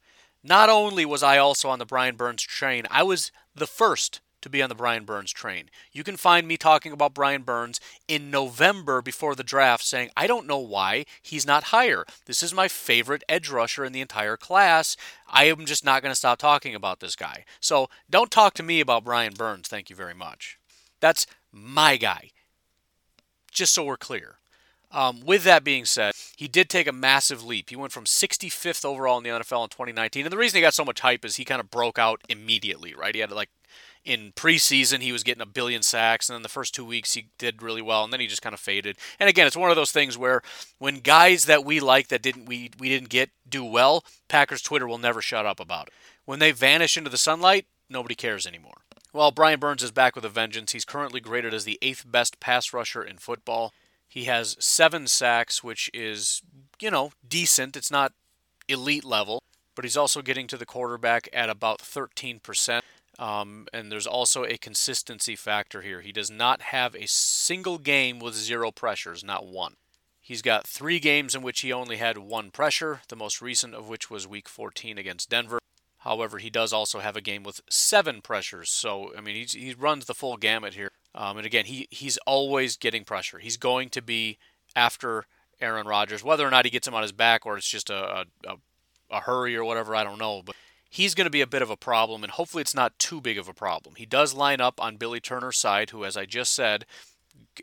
Not 0.41 0.69
only 0.69 1.05
was 1.05 1.23
I 1.23 1.37
also 1.37 1.67
on 1.67 1.79
the 1.79 1.85
Brian 1.85 2.15
Burns 2.15 2.41
train, 2.43 2.85
I 2.89 3.03
was 3.03 3.33
the 3.53 3.67
first 3.67 4.21
to 4.41 4.49
be 4.49 4.61
on 4.61 4.69
the 4.69 4.75
Brian 4.75 5.05
Burns 5.05 5.31
train. 5.31 5.69
You 5.91 6.03
can 6.03 6.17
find 6.17 6.47
me 6.47 6.57
talking 6.57 6.91
about 6.91 7.13
Brian 7.13 7.43
Burns 7.43 7.79
in 8.07 8.31
November 8.31 9.01
before 9.01 9.35
the 9.35 9.43
draft 9.43 9.83
saying, 9.83 10.09
I 10.15 10.27
don't 10.27 10.47
know 10.47 10.59
why 10.59 11.05
he's 11.21 11.45
not 11.45 11.65
higher. 11.65 12.05
This 12.25 12.43
is 12.43 12.53
my 12.53 12.67
favorite 12.67 13.23
edge 13.27 13.49
rusher 13.49 13.85
in 13.85 13.93
the 13.93 14.01
entire 14.01 14.37
class. 14.37 14.95
I 15.27 15.45
am 15.45 15.65
just 15.65 15.85
not 15.85 16.01
going 16.01 16.11
to 16.11 16.15
stop 16.15 16.39
talking 16.39 16.75
about 16.75 16.99
this 16.99 17.15
guy. 17.15 17.45
So 17.59 17.89
don't 18.09 18.31
talk 18.31 18.53
to 18.55 18.63
me 18.63 18.79
about 18.79 19.03
Brian 19.03 19.33
Burns. 19.33 19.67
Thank 19.67 19.89
you 19.89 19.95
very 19.95 20.15
much. 20.15 20.57
That's 20.99 21.25
my 21.51 21.97
guy. 21.97 22.31
Just 23.51 23.73
so 23.73 23.83
we're 23.83 23.97
clear. 23.97 24.35
Um, 24.91 25.21
with 25.23 25.43
that 25.43 25.63
being 25.63 25.85
said, 25.85 26.13
he 26.35 26.47
did 26.47 26.69
take 26.69 26.87
a 26.87 26.91
massive 26.91 27.43
leap. 27.43 27.69
He 27.69 27.75
went 27.75 27.91
from 27.91 28.05
65th 28.05 28.83
overall 28.83 29.17
in 29.17 29.23
the 29.23 29.29
NFL 29.29 29.63
in 29.63 29.69
2019. 29.69 30.25
And 30.25 30.33
the 30.33 30.37
reason 30.37 30.57
he 30.57 30.61
got 30.61 30.73
so 30.73 30.85
much 30.85 31.01
hype 31.01 31.23
is 31.23 31.35
he 31.35 31.45
kind 31.45 31.59
of 31.59 31.69
broke 31.69 31.99
out 31.99 32.21
immediately, 32.27 32.95
right? 32.95 33.13
He 33.13 33.21
had 33.21 33.31
like 33.31 33.49
in 34.05 34.31
preseason 34.31 35.01
he 35.01 35.11
was 35.11 35.23
getting 35.23 35.41
a 35.41 35.45
billion 35.45 35.83
sacks 35.83 36.29
and 36.29 36.35
then 36.35 36.41
the 36.41 36.49
first 36.49 36.73
two 36.73 36.85
weeks 36.85 37.13
he 37.13 37.27
did 37.37 37.61
really 37.61 37.81
well 37.81 38.03
and 38.03 38.13
then 38.13 38.19
he 38.19 38.27
just 38.27 38.41
kind 38.41 38.53
of 38.53 38.59
faded. 38.59 38.97
And 39.19 39.29
again 39.29 39.45
it's 39.45 39.57
one 39.57 39.69
of 39.69 39.75
those 39.75 39.91
things 39.91 40.17
where 40.17 40.41
when 40.77 40.99
guys 40.99 41.45
that 41.45 41.65
we 41.65 41.79
like 41.79 42.07
that 42.07 42.21
didn't 42.21 42.45
we, 42.45 42.71
we 42.79 42.89
didn't 42.89 43.09
get 43.09 43.29
do 43.47 43.63
well 43.63 44.03
packers 44.27 44.61
twitter 44.61 44.87
will 44.87 44.97
never 44.97 45.21
shut 45.21 45.45
up 45.45 45.59
about 45.59 45.87
it. 45.87 45.93
When 46.25 46.39
they 46.39 46.51
vanish 46.51 46.97
into 46.97 47.09
the 47.09 47.17
sunlight 47.17 47.65
nobody 47.89 48.15
cares 48.15 48.47
anymore. 48.47 48.81
Well 49.13 49.31
brian 49.31 49.59
burns 49.59 49.83
is 49.83 49.91
back 49.91 50.15
with 50.15 50.25
a 50.25 50.29
vengeance. 50.29 50.71
He's 50.71 50.85
currently 50.85 51.19
graded 51.19 51.53
as 51.53 51.65
the 51.65 51.79
eighth 51.81 52.05
best 52.09 52.39
pass 52.39 52.73
rusher 52.73 53.03
in 53.03 53.17
football. 53.17 53.73
He 54.07 54.25
has 54.25 54.55
seven 54.59 55.07
sacks 55.07 55.63
which 55.63 55.89
is 55.93 56.41
you 56.81 56.89
know 56.89 57.11
decent. 57.27 57.75
It's 57.75 57.91
not 57.91 58.13
elite 58.67 59.05
level 59.05 59.43
but 59.79 59.85
he's 59.85 59.95
also 59.95 60.21
getting 60.21 60.45
to 60.45 60.57
the 60.57 60.65
quarterback 60.65 61.29
at 61.31 61.49
about 61.49 61.79
13% 61.79 62.81
um, 63.19 63.67
and 63.73 63.91
there's 63.91 64.07
also 64.07 64.45
a 64.45 64.57
consistency 64.57 65.35
factor 65.35 65.81
here. 65.81 65.99
He 65.99 66.13
does 66.13 66.31
not 66.31 66.61
have 66.61 66.95
a 66.95 67.05
single 67.05 67.77
game 67.77 68.17
with 68.17 68.33
zero 68.33 68.71
pressures, 68.71 69.25
not 69.25 69.45
one. 69.45 69.75
He's 70.21 70.41
got 70.41 70.65
three 70.65 70.99
games 70.99 71.35
in 71.35 71.41
which 71.41 71.59
he 71.59 71.73
only 71.73 71.97
had 71.97 72.17
one 72.17 72.49
pressure, 72.49 73.01
the 73.09 73.17
most 73.17 73.41
recent 73.41 73.75
of 73.75 73.89
which 73.89 74.09
was 74.09 74.25
week 74.25 74.47
14 74.47 74.97
against 74.97 75.29
Denver. 75.29 75.59
However, 75.99 76.37
he 76.37 76.49
does 76.49 76.71
also 76.71 76.99
have 76.99 77.17
a 77.17 77.21
game 77.21 77.43
with 77.43 77.59
seven 77.69 78.21
pressures. 78.21 78.69
So, 78.69 79.11
I 79.17 79.19
mean, 79.19 79.45
he 79.49 79.75
runs 79.77 80.05
the 80.05 80.13
full 80.13 80.37
gamut 80.37 80.75
here. 80.75 80.91
Um, 81.13 81.37
and 81.37 81.45
again, 81.45 81.65
he, 81.65 81.89
he's 81.91 82.17
always 82.25 82.77
getting 82.77 83.03
pressure. 83.03 83.39
He's 83.39 83.57
going 83.57 83.89
to 83.89 84.01
be 84.01 84.37
after 84.77 85.25
Aaron 85.59 85.87
Rodgers, 85.87 86.23
whether 86.23 86.47
or 86.47 86.51
not 86.51 86.63
he 86.63 86.71
gets 86.71 86.87
him 86.87 86.93
on 86.93 87.01
his 87.01 87.11
back 87.11 87.45
or 87.45 87.57
it's 87.57 87.67
just 87.67 87.89
a, 87.89 88.25
a, 88.47 88.55
a 89.11 89.19
hurry 89.19 89.57
or 89.57 89.65
whatever, 89.65 89.93
I 89.93 90.05
don't 90.05 90.19
know. 90.19 90.41
But 90.45 90.55
he's 90.89 91.15
going 91.15 91.25
to 91.25 91.31
be 91.31 91.41
a 91.41 91.47
bit 91.47 91.61
of 91.61 91.69
a 91.69 91.77
problem, 91.77 92.23
and 92.23 92.31
hopefully 92.31 92.61
it's 92.61 92.75
not 92.75 92.97
too 92.99 93.21
big 93.21 93.37
of 93.37 93.47
a 93.47 93.53
problem. 93.53 93.95
He 93.95 94.05
does 94.05 94.33
line 94.33 94.59
up 94.59 94.81
on 94.81 94.97
Billy 94.97 95.19
Turner's 95.19 95.57
side, 95.57 95.91
who, 95.91 96.03
as 96.03 96.17
I 96.17 96.25
just 96.25 96.53
said, 96.53 96.85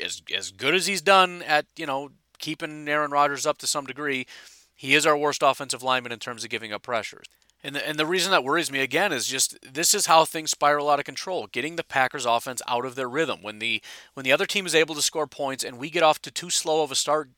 as 0.01 0.23
as 0.35 0.51
good 0.51 0.75
as 0.75 0.87
he's 0.87 1.03
done 1.03 1.43
at 1.43 1.67
you 1.77 1.87
know 1.87 2.11
keeping 2.39 2.89
Aaron 2.89 3.11
Rodgers 3.11 3.47
up 3.47 3.59
to 3.59 3.67
some 3.67 3.87
degree, 3.87 4.27
he 4.75 4.95
is 4.95 5.07
our 5.07 5.17
worst 5.17 5.43
offensive 5.43 5.83
lineman 5.83 6.13
in 6.13 6.19
terms 6.19 6.45
of 6.45 6.51
giving 6.51 6.73
up 6.73 6.83
pressures. 6.83 7.27
And 7.65 7.75
the, 7.75 7.89
and 7.89 7.99
the 7.99 8.07
reason 8.07 8.31
that 8.31 8.45
worries 8.45 8.71
me 8.71 8.81
again 8.81 9.13
is 9.13 9.27
just 9.27 9.59
this 9.63 9.95
is 9.95 10.07
how 10.07 10.25
things 10.25 10.51
spiral 10.51 10.91
out 10.91 10.99
of 10.99 11.05
control. 11.05 11.49
Getting 11.49 11.77
the 11.77 11.85
Packers 11.85 12.27
offense 12.27 12.63
out 12.69 12.85
of 12.85 12.95
their 12.95 13.09
rhythm. 13.09 13.43
When 13.43 13.59
the 13.59 13.83
when 14.15 14.25
the 14.25 14.33
other 14.33 14.47
team 14.47 14.67
is 14.67 14.75
able 14.75 14.95
to 14.95 15.03
score 15.03 15.27
points 15.27 15.65
and 15.65 15.79
we 15.79 15.91
get 15.91 16.03
off 16.03 16.21
to 16.23 16.31
too 16.31 16.51
slow 16.51 16.83
of 16.83 16.93
a 16.93 16.95
start 16.95 17.31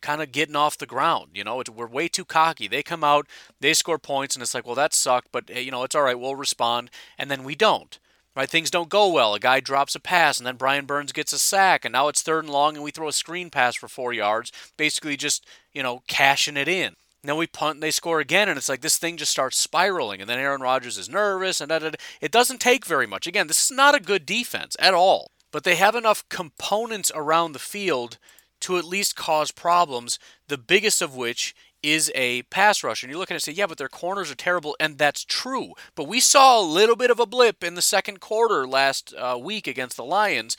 kind 0.00 0.22
of 0.22 0.32
getting 0.32 0.56
off 0.56 0.78
the 0.78 0.86
ground. 0.86 1.30
You 1.34 1.44
know, 1.44 1.62
we're 1.74 1.86
way 1.86 2.08
too 2.08 2.24
cocky. 2.24 2.68
They 2.68 2.82
come 2.82 3.04
out, 3.04 3.26
they 3.60 3.74
score 3.74 3.98
points, 3.98 4.34
and 4.34 4.42
it's 4.42 4.54
like, 4.54 4.66
well, 4.66 4.74
that 4.76 4.94
sucked, 4.94 5.28
but 5.32 5.50
eh, 5.50 5.60
you 5.60 5.70
know, 5.70 5.84
it's 5.84 5.94
all 5.94 6.02
right. 6.02 6.18
We'll 6.18 6.36
respond, 6.36 6.90
and 7.18 7.30
then 7.30 7.44
we 7.44 7.54
don't. 7.54 7.98
Right? 8.36 8.48
Things 8.48 8.70
don't 8.70 8.88
go 8.88 9.08
well. 9.08 9.34
A 9.34 9.40
guy 9.40 9.58
drops 9.58 9.96
a 9.96 10.00
pass, 10.00 10.38
and 10.38 10.46
then 10.46 10.56
Brian 10.56 10.86
Burns 10.86 11.12
gets 11.12 11.32
a 11.32 11.38
sack, 11.38 11.84
and 11.84 11.92
now 11.92 12.06
it's 12.08 12.22
third 12.22 12.44
and 12.44 12.52
long, 12.52 12.76
and 12.76 12.84
we 12.84 12.92
throw 12.92 13.08
a 13.08 13.12
screen 13.12 13.50
pass 13.50 13.74
for 13.74 13.88
four 13.88 14.12
yards, 14.12 14.52
basically 14.76 15.16
just 15.16 15.44
you 15.72 15.82
know 15.82 16.02
cashing 16.06 16.56
it 16.56 16.68
in. 16.68 16.94
And 17.22 17.28
then 17.28 17.36
we 17.36 17.46
punt 17.46 17.74
and 17.76 17.82
they 17.82 17.90
score 17.90 18.20
again, 18.20 18.48
and 18.48 18.56
it's 18.56 18.68
like 18.68 18.80
this 18.80 18.96
thing 18.96 19.16
just 19.16 19.32
starts 19.32 19.58
spiraling. 19.58 20.20
And 20.20 20.30
then 20.30 20.38
Aaron 20.38 20.62
Rodgers 20.62 20.96
is 20.96 21.08
nervous, 21.08 21.60
and 21.60 21.68
da, 21.68 21.78
da, 21.78 21.90
da. 21.90 21.98
it 22.20 22.30
doesn't 22.30 22.60
take 22.60 22.86
very 22.86 23.06
much. 23.06 23.26
Again, 23.26 23.46
this 23.46 23.70
is 23.70 23.76
not 23.76 23.94
a 23.94 24.00
good 24.00 24.24
defense 24.24 24.74
at 24.78 24.94
all, 24.94 25.30
but 25.50 25.64
they 25.64 25.76
have 25.76 25.94
enough 25.94 26.26
components 26.30 27.12
around 27.14 27.52
the 27.52 27.58
field 27.58 28.16
to 28.60 28.78
at 28.78 28.84
least 28.84 29.16
cause 29.16 29.50
problems, 29.50 30.18
the 30.48 30.58
biggest 30.58 31.02
of 31.02 31.14
which 31.14 31.54
is 31.82 32.12
a 32.14 32.42
pass 32.42 32.84
rusher. 32.84 33.06
And 33.06 33.10
you're 33.10 33.18
looking 33.18 33.34
at 33.34 33.42
say, 33.42 33.52
yeah, 33.52 33.66
but 33.66 33.78
their 33.78 33.88
corners 33.88 34.30
are 34.30 34.36
terrible, 34.36 34.76
and 34.78 34.98
that's 34.98 35.24
true. 35.24 35.72
But 35.94 36.04
we 36.04 36.20
saw 36.20 36.60
a 36.60 36.64
little 36.64 36.96
bit 36.96 37.10
of 37.10 37.20
a 37.20 37.26
blip 37.26 37.64
in 37.64 37.74
the 37.74 37.82
second 37.82 38.20
quarter 38.20 38.66
last 38.66 39.14
uh, 39.14 39.38
week 39.40 39.66
against 39.66 39.96
the 39.96 40.04
Lions. 40.04 40.56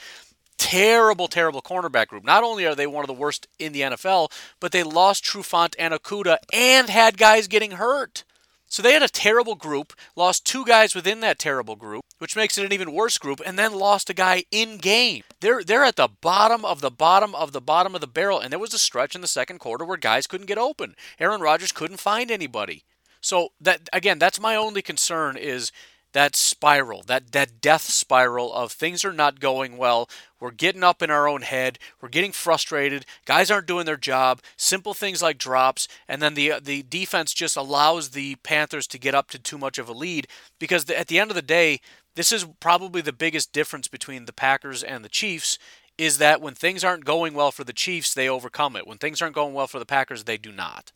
Terrible, 0.58 1.28
terrible 1.28 1.62
cornerback 1.62 2.08
group. 2.08 2.24
Not 2.24 2.43
only 2.43 2.66
are 2.66 2.76
they 2.76 2.88
one 2.88 3.04
of 3.04 3.08
the 3.08 3.14
worst 3.14 3.47
in 3.58 3.74
the 3.74 3.82
NFL, 3.82 4.32
but 4.60 4.72
they 4.72 4.84
lost 4.84 5.24
Trufant 5.24 5.76
and 5.80 5.93
Okudah 5.93 6.38
and 6.54 6.89
had 6.89 7.18
guys 7.18 7.47
getting 7.47 7.72
hurt. 7.72 8.24
So 8.72 8.82
they 8.82 8.93
had 8.93 9.03
a 9.03 9.09
terrible 9.09 9.55
group, 9.55 9.91
lost 10.15 10.45
two 10.45 10.63
guys 10.63 10.95
within 10.95 11.19
that 11.19 11.38
terrible 11.38 11.76
group, 11.76 12.05
which 12.19 12.38
makes 12.38 12.57
it 12.57 12.63
an 12.65 12.72
even 12.72 12.93
worse 12.93 13.17
group, 13.17 13.41
and 13.45 13.59
then 13.59 13.74
lost 13.74 14.09
a 14.09 14.13
guy 14.13 14.45
in 14.49 14.78
game. 14.78 15.24
They're 15.41 15.61
they're 15.61 15.84
at 15.84 15.97
the 15.97 16.07
bottom 16.07 16.63
of 16.63 16.80
the 16.80 16.89
bottom 16.89 17.36
of 17.36 17.51
the 17.51 17.59
bottom 17.59 17.95
of 17.95 18.01
the 18.01 18.07
barrel, 18.07 18.39
and 18.39 18.49
there 18.49 18.59
was 18.59 18.74
a 18.74 18.80
stretch 18.80 19.13
in 19.13 19.19
the 19.19 19.28
second 19.28 19.59
quarter 19.59 19.84
where 19.84 19.97
guys 19.97 20.26
couldn't 20.26 20.47
get 20.47 20.57
open. 20.57 20.95
Aaron 21.19 21.41
Rodgers 21.41 21.74
couldn't 21.74 21.99
find 21.99 22.32
anybody. 22.32 22.86
So 23.19 23.49
that 23.59 23.89
again, 23.91 24.19
that's 24.19 24.39
my 24.39 24.55
only 24.55 24.82
concern 24.82 25.36
is 25.36 25.74
that 26.14 26.36
spiral, 26.36 27.03
that, 27.03 27.32
that 27.32 27.62
death 27.62 27.84
spiral 27.84 28.53
of 28.53 28.72
things 28.72 29.05
are 29.05 29.14
not 29.14 29.39
going 29.39 29.78
well. 29.78 30.09
We're 30.39 30.51
getting 30.51 30.84
up 30.84 31.01
in 31.01 31.09
our 31.12 31.28
own 31.28 31.41
head. 31.43 31.80
We're 32.01 32.09
getting 32.09 32.32
frustrated. 32.32 33.05
Guys 33.26 33.51
aren't 33.51 33.68
doing 33.68 33.86
their 33.86 33.97
job. 33.97 34.41
Simple 34.57 34.93
things 34.93 35.22
like 35.22 35.38
drops, 35.38 35.88
and 36.07 36.22
then 36.22 36.34
the 36.34 36.51
uh, 36.53 36.59
the 36.62 36.84
defense 36.84 37.34
just 37.34 37.55
allows 37.55 38.09
the 38.09 38.36
Panthers 38.38 38.88
to 38.88 38.99
get 38.99 39.16
up 39.16 39.30
to 39.32 39.39
too 39.39 39.57
much 39.57 39.78
of 39.78 39.88
a 39.88 39.93
lead 39.93 40.28
because 40.59 40.86
the, 40.86 40.97
at 40.97 41.07
the 41.07 41.20
end 41.20 41.32
of 41.32 41.36
the 41.36 41.41
day, 41.41 41.80
this 42.16 42.32
is 42.32 42.45
probably 42.59 43.01
the 43.01 43.14
biggest 43.14 43.53
difference 43.53 43.88
between 43.88 44.26
the 44.26 44.34
Packers 44.34 44.84
and 44.84 45.05
the 45.05 45.09
Chiefs 45.09 45.57
is 45.97 46.18
that 46.18 46.41
when 46.41 46.55
things 46.55 46.84
aren't 46.84 47.05
going 47.05 47.34
well 47.34 47.51
for 47.51 47.64
the 47.64 47.74
Chiefs, 47.74 48.14
they 48.14 48.28
overcome 48.28 48.76
it. 48.76 48.88
When 48.88 48.97
things 48.97 49.22
aren't 49.22 49.36
going 49.36 49.53
well 49.53 49.68
for 49.68 49.78
the 49.80 49.86
Packers, 49.86 50.24
they 50.24 50.38
do 50.38 50.51
not. 50.51 50.91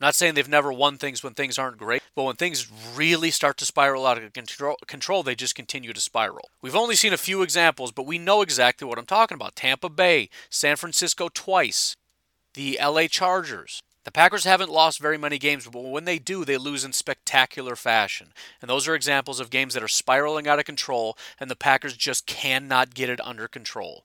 Not 0.00 0.14
saying 0.14 0.34
they've 0.34 0.48
never 0.48 0.72
won 0.72 0.98
things 0.98 1.22
when 1.22 1.32
things 1.32 1.58
aren't 1.58 1.78
great, 1.78 2.02
but 2.14 2.24
when 2.24 2.36
things 2.36 2.70
really 2.94 3.30
start 3.30 3.56
to 3.58 3.64
spiral 3.64 4.06
out 4.06 4.22
of 4.22 4.32
control, 4.86 5.22
they 5.22 5.34
just 5.34 5.54
continue 5.54 5.92
to 5.92 6.00
spiral. 6.00 6.50
We've 6.60 6.76
only 6.76 6.96
seen 6.96 7.14
a 7.14 7.18
few 7.18 7.42
examples, 7.42 7.92
but 7.92 8.06
we 8.06 8.18
know 8.18 8.42
exactly 8.42 8.86
what 8.86 8.98
I'm 8.98 9.06
talking 9.06 9.36
about. 9.36 9.56
Tampa 9.56 9.88
Bay, 9.88 10.28
San 10.50 10.76
Francisco 10.76 11.28
twice, 11.32 11.96
the 12.52 12.78
LA 12.82 13.06
Chargers. 13.06 13.82
The 14.04 14.12
Packers 14.12 14.44
haven't 14.44 14.70
lost 14.70 15.00
very 15.00 15.18
many 15.18 15.36
games, 15.36 15.66
but 15.66 15.80
when 15.80 16.04
they 16.04 16.20
do, 16.20 16.44
they 16.44 16.58
lose 16.58 16.84
in 16.84 16.92
spectacular 16.92 17.74
fashion. 17.74 18.28
And 18.60 18.70
those 18.70 18.86
are 18.86 18.94
examples 18.94 19.40
of 19.40 19.50
games 19.50 19.74
that 19.74 19.82
are 19.82 19.88
spiraling 19.88 20.46
out 20.46 20.60
of 20.60 20.64
control, 20.64 21.18
and 21.40 21.50
the 21.50 21.56
Packers 21.56 21.96
just 21.96 22.24
cannot 22.26 22.94
get 22.94 23.10
it 23.10 23.20
under 23.24 23.48
control. 23.48 24.04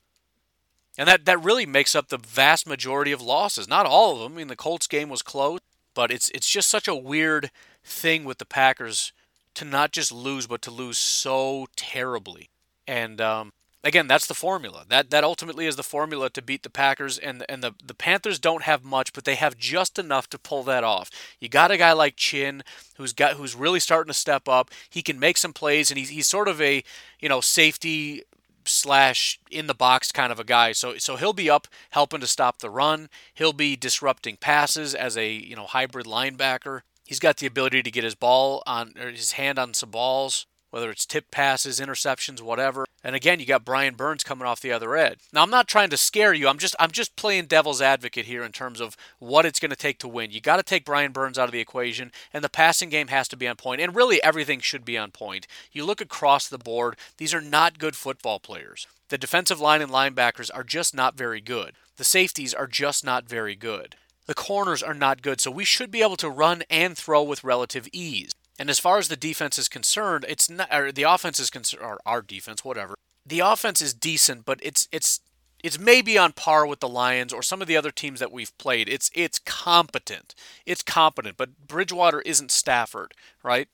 And 0.98 1.08
that, 1.08 1.26
that 1.26 1.44
really 1.44 1.66
makes 1.66 1.94
up 1.94 2.08
the 2.08 2.18
vast 2.18 2.66
majority 2.68 3.12
of 3.12 3.22
losses. 3.22 3.68
Not 3.68 3.86
all 3.86 4.14
of 4.16 4.20
them. 4.22 4.34
I 4.34 4.38
mean, 4.38 4.48
the 4.48 4.56
Colts 4.56 4.88
game 4.88 5.10
was 5.10 5.22
close. 5.22 5.60
But 5.94 6.12
it's 6.12 6.30
it's 6.30 6.50
just 6.50 6.70
such 6.70 6.88
a 6.88 6.96
weird 6.96 7.52
thing 7.84 8.24
with 8.24 8.38
the 8.38 8.46
Packers 8.46 9.12
to 9.56 9.66
not 9.66 9.92
just 9.92 10.12
lose, 10.12 10.48
but 10.48 10.62
to 10.64 10.72
lose 10.72 10.98
so 10.98 11.68
terribly. 11.76 12.50
And 12.88 13.20
um, 13.20 13.52
again, 13.84 14.08
that's 14.08 14.28
the 14.28 14.34
formula. 14.34 14.86
That 14.88 15.10
that 15.10 15.24
ultimately 15.24 15.66
is 15.66 15.76
the 15.76 15.84
formula 15.84 16.30
to 16.30 16.42
beat 16.42 16.64
the 16.64 16.70
Packers. 16.70 17.18
And 17.18 17.44
and 17.50 17.64
the 17.64 17.74
the 17.84 17.94
Panthers 17.94 18.39
don't 18.39 18.64
have 18.64 18.84
much, 18.84 19.14
but 19.14 19.26
they 19.26 19.36
have 19.36 19.58
just 19.58 20.00
enough 20.00 20.30
to 20.30 20.39
pull 20.39 20.64
that 20.64 20.84
off. 20.84 21.10
You 21.39 21.50
got 21.50 21.72
a 21.72 21.78
guy 21.78 21.94
like 21.94 22.16
Chinn 22.16 22.64
who's 22.96 23.14
got 23.14 23.34
who's 23.34 23.56
really 23.56 23.80
starting 23.80 24.12
to 24.12 24.18
step 24.18 24.48
up. 24.48 24.72
He 24.89 25.02
can 25.02 25.20
make 25.20 25.38
some 25.38 25.54
plays, 25.54 25.92
and 25.92 25.98
he's 25.98 26.10
he's 26.10 26.28
sort 26.28 26.48
of 26.48 26.62
a 26.62 26.84
you 27.20 27.30
know 27.30 27.42
safety 27.42 28.24
slash 28.66 29.39
in 29.49 29.68
the 29.68 29.74
box 29.74 30.12
kind 30.12 30.32
of 30.32 30.39
a 30.39 30.43
guy. 30.43 30.72
So 30.72 30.97
so 30.97 31.16
he'll 31.16 31.34
be 31.34 31.49
up 31.49 31.68
helping 31.91 32.22
to 32.22 32.28
stop 32.28 32.59
the 32.59 32.70
run. 32.70 33.09
He'll 33.34 33.53
be 33.53 33.76
disrupting 33.76 34.38
passes 34.38 34.93
as 34.95 35.18
a 35.18 35.32
you 35.32 35.55
know 35.55 35.66
hybrid 35.66 36.05
linebacker. 36.05 36.82
He's 37.05 37.20
got 37.20 37.38
the 37.38 37.47
ability 37.47 37.84
to 37.84 37.91
get 37.91 38.03
his 38.03 38.16
ball 38.16 38.64
on 38.66 38.93
or 38.99 39.12
his 39.12 39.34
hand 39.34 39.59
on 39.59 39.74
some 39.74 39.91
balls 39.91 40.45
whether 40.72 40.89
it's 40.89 41.05
tip 41.05 41.30
passes, 41.30 41.80
interceptions, 41.80 42.41
whatever. 42.41 42.86
And 43.03 43.15
again, 43.15 43.39
you 43.39 43.45
got 43.45 43.65
Brian 43.65 43.95
Burns 43.95 44.24
coming 44.24 44.47
off 44.47 44.61
the 44.61 44.72
other 44.72 44.95
end. 44.95 45.17
Now, 45.34 45.43
I'm 45.43 45.49
not 45.49 45.67
trying 45.67 45.89
to 45.89 45.97
scare 45.97 46.34
you. 46.34 46.47
I'm 46.47 46.57
just 46.57 46.76
I'm 46.80 46.91
just 46.91 47.15
playing 47.15 47.45
devil's 47.45 47.82
advocate 47.82 48.26
here 48.26 48.43
in 48.43 48.51
terms 48.51 48.80
of 48.80 48.97
what 49.19 49.45
it's 49.45 49.59
going 49.59 49.72
to 49.72 49.76
take 49.76 49.99
to 49.99 50.07
win. 50.07 50.32
You 50.32 50.41
got 50.41 50.57
to 50.57 50.63
take 50.63 50.86
Brian 50.86 51.11
Burns 51.11 51.38
out 51.38 51.47
of 51.47 51.51
the 51.51 51.59
equation, 51.59 52.11
and 52.34 52.43
the 52.43 52.49
passing 52.49 52.89
game 52.89 53.07
has 53.07 53.28
to 53.30 53.38
be 53.38 53.47
on 53.47 53.55
point. 53.55 53.82
And 53.82 53.95
really, 53.95 54.22
everything 54.24 54.59
should 54.59 54.86
be 54.86 54.97
on 54.97 55.11
point. 55.11 55.47
You 55.72 55.86
look 55.86 56.01
across 56.01 56.47
the 56.47 56.57
board; 56.57 56.95
these 57.17 57.34
are 57.34 57.41
not 57.41 57.80
good 57.80 57.95
football 57.95 58.39
players. 58.39 58.88
The 59.09 59.17
defensive 59.17 59.59
line 59.59 59.82
and 59.82 59.91
linebackers 59.91 60.49
are 60.53 60.63
just 60.63 60.95
not 60.95 61.17
very 61.17 61.41
good. 61.41 61.74
The 61.97 62.03
safeties 62.05 62.53
are 62.53 62.67
just 62.67 63.03
not 63.03 63.28
very 63.28 63.55
good. 63.55 63.95
The 64.28 64.34
corners 64.34 64.82
are 64.82 64.93
not 64.93 65.22
good, 65.22 65.41
so 65.41 65.51
we 65.51 65.65
should 65.65 65.91
be 65.91 66.01
able 66.01 66.15
to 66.17 66.30
run 66.30 66.63
and 66.69 66.97
throw 66.97 67.22
with 67.22 67.43
relative 67.43 67.89
ease. 67.91 68.32
And 68.62 68.70
as 68.70 68.78
far 68.78 68.99
as 68.99 69.07
the 69.07 69.18
defense 69.18 69.57
is 69.57 69.68
concerned, 69.68 70.24
it's 70.30 70.47
not 70.47 70.72
or 70.72 70.91
the 70.91 71.01
offense 71.01 71.39
is 71.39 71.49
concerned 71.49 71.82
or 71.82 71.99
our 72.05 72.22
defense, 72.22 72.64
whatever. 72.64 72.93
The 73.26 73.39
offense 73.39 73.82
is 73.82 73.91
decent, 73.91 74.45
but 74.45 74.59
it's 74.62 74.88
it's 74.91 75.20
it's 75.64 75.80
maybe 75.80 76.16
on 76.16 76.34
par 76.34 76.68
with 76.68 76.80
the 76.80 76.88
Lions 76.88 77.34
or 77.34 77.41
some 77.41 77.64
of 77.64 77.68
the 77.68 77.76
other 77.76 77.89
teams 77.89 78.20
that 78.20 78.32
we've 78.32 78.55
played. 78.59 78.88
It's 78.88 79.09
it's 79.16 79.39
competent. 79.39 80.36
It's 80.64 80.84
competent, 80.84 81.38
but 81.38 81.68
Bridgewater 81.68 82.22
isn't 82.22 82.51
Stafford, 82.51 83.16
right? 83.41 83.68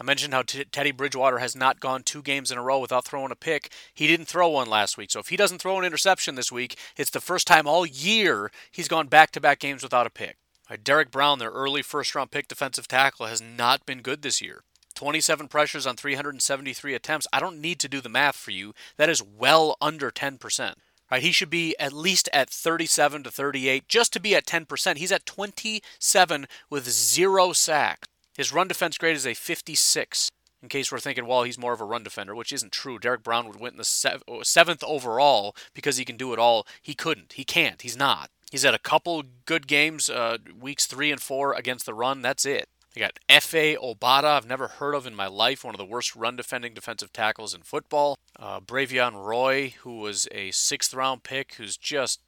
I 0.00 0.02
mentioned 0.02 0.34
how 0.34 0.42
t- 0.42 0.64
Teddy 0.64 0.90
Bridgewater 0.90 1.38
has 1.38 1.54
not 1.54 1.78
gone 1.78 2.02
two 2.02 2.20
games 2.20 2.50
in 2.50 2.58
a 2.58 2.62
row 2.62 2.80
without 2.80 3.04
throwing 3.04 3.30
a 3.30 3.36
pick. 3.36 3.70
He 3.94 4.08
didn't 4.08 4.26
throw 4.26 4.48
one 4.48 4.68
last 4.68 4.98
week. 4.98 5.12
So 5.12 5.20
if 5.20 5.28
he 5.28 5.36
doesn't 5.36 5.60
throw 5.60 5.78
an 5.78 5.84
interception 5.84 6.34
this 6.34 6.50
week, 6.50 6.76
it's 6.96 7.10
the 7.10 7.20
first 7.20 7.46
time 7.46 7.68
all 7.68 7.86
year 7.86 8.50
he's 8.72 8.88
gone 8.88 9.06
back 9.06 9.30
to 9.30 9.40
back 9.40 9.60
games 9.60 9.84
without 9.84 10.08
a 10.08 10.10
pick. 10.10 10.38
Uh, 10.68 10.72
right, 10.72 10.84
Derrick 10.84 11.10
Brown, 11.10 11.38
their 11.38 11.50
early 11.50 11.82
first 11.82 12.14
round 12.14 12.30
pick 12.30 12.48
defensive 12.48 12.88
tackle, 12.88 13.26
has 13.26 13.42
not 13.42 13.84
been 13.86 14.02
good 14.02 14.22
this 14.22 14.40
year. 14.40 14.62
27 14.94 15.48
pressures 15.48 15.86
on 15.86 15.96
373 15.96 16.94
attempts. 16.94 17.26
I 17.32 17.40
don't 17.40 17.60
need 17.60 17.80
to 17.80 17.88
do 17.88 18.00
the 18.00 18.08
math 18.08 18.36
for 18.36 18.52
you. 18.52 18.74
That 18.96 19.10
is 19.10 19.22
well 19.22 19.76
under 19.80 20.10
10%. 20.10 20.74
Right, 21.10 21.18
uh, 21.18 21.20
he 21.20 21.32
should 21.32 21.50
be 21.50 21.76
at 21.78 21.92
least 21.92 22.30
at 22.32 22.48
37 22.48 23.24
to 23.24 23.30
38 23.30 23.88
just 23.88 24.12
to 24.14 24.20
be 24.20 24.34
at 24.34 24.46
10%. 24.46 24.96
He's 24.96 25.12
at 25.12 25.26
27 25.26 26.46
with 26.70 26.88
zero 26.88 27.52
sacks. 27.52 28.08
His 28.36 28.52
run 28.52 28.68
defense 28.68 28.96
grade 28.96 29.16
is 29.16 29.26
a 29.26 29.34
56. 29.34 30.30
In 30.62 30.68
case 30.70 30.90
we're 30.90 30.98
thinking, 30.98 31.26
well, 31.26 31.42
he's 31.42 31.58
more 31.58 31.74
of 31.74 31.82
a 31.82 31.84
run 31.84 32.02
defender, 32.02 32.34
which 32.34 32.52
isn't 32.52 32.72
true. 32.72 32.98
Derrick 32.98 33.22
Brown 33.22 33.46
would 33.46 33.60
win 33.60 33.76
the 33.76 33.84
seventh 33.84 34.82
overall 34.82 35.54
because 35.74 35.98
he 35.98 36.06
can 36.06 36.16
do 36.16 36.32
it 36.32 36.38
all. 36.38 36.66
He 36.80 36.94
couldn't. 36.94 37.34
He 37.34 37.44
can't. 37.44 37.82
He's 37.82 37.98
not. 37.98 38.30
He's 38.54 38.62
had 38.62 38.72
a 38.72 38.78
couple 38.78 39.24
good 39.46 39.66
games, 39.66 40.08
uh, 40.08 40.38
weeks 40.56 40.86
three 40.86 41.10
and 41.10 41.20
four 41.20 41.54
against 41.54 41.86
the 41.86 41.92
run. 41.92 42.22
That's 42.22 42.46
it. 42.46 42.68
They 42.94 43.00
got 43.00 43.18
Efe 43.28 43.76
Obada, 43.76 44.36
I've 44.36 44.46
never 44.46 44.68
heard 44.68 44.94
of 44.94 45.08
in 45.08 45.14
my 45.16 45.26
life, 45.26 45.64
one 45.64 45.74
of 45.74 45.78
the 45.80 45.84
worst 45.84 46.14
run 46.14 46.36
defending 46.36 46.72
defensive 46.72 47.12
tackles 47.12 47.52
in 47.52 47.62
football. 47.62 48.16
Uh, 48.38 48.60
Bravvion 48.60 49.26
Roy, 49.26 49.74
who 49.80 49.98
was 49.98 50.28
a 50.30 50.52
sixth 50.52 50.94
round 50.94 51.24
pick, 51.24 51.54
who's 51.54 51.76
just 51.76 52.22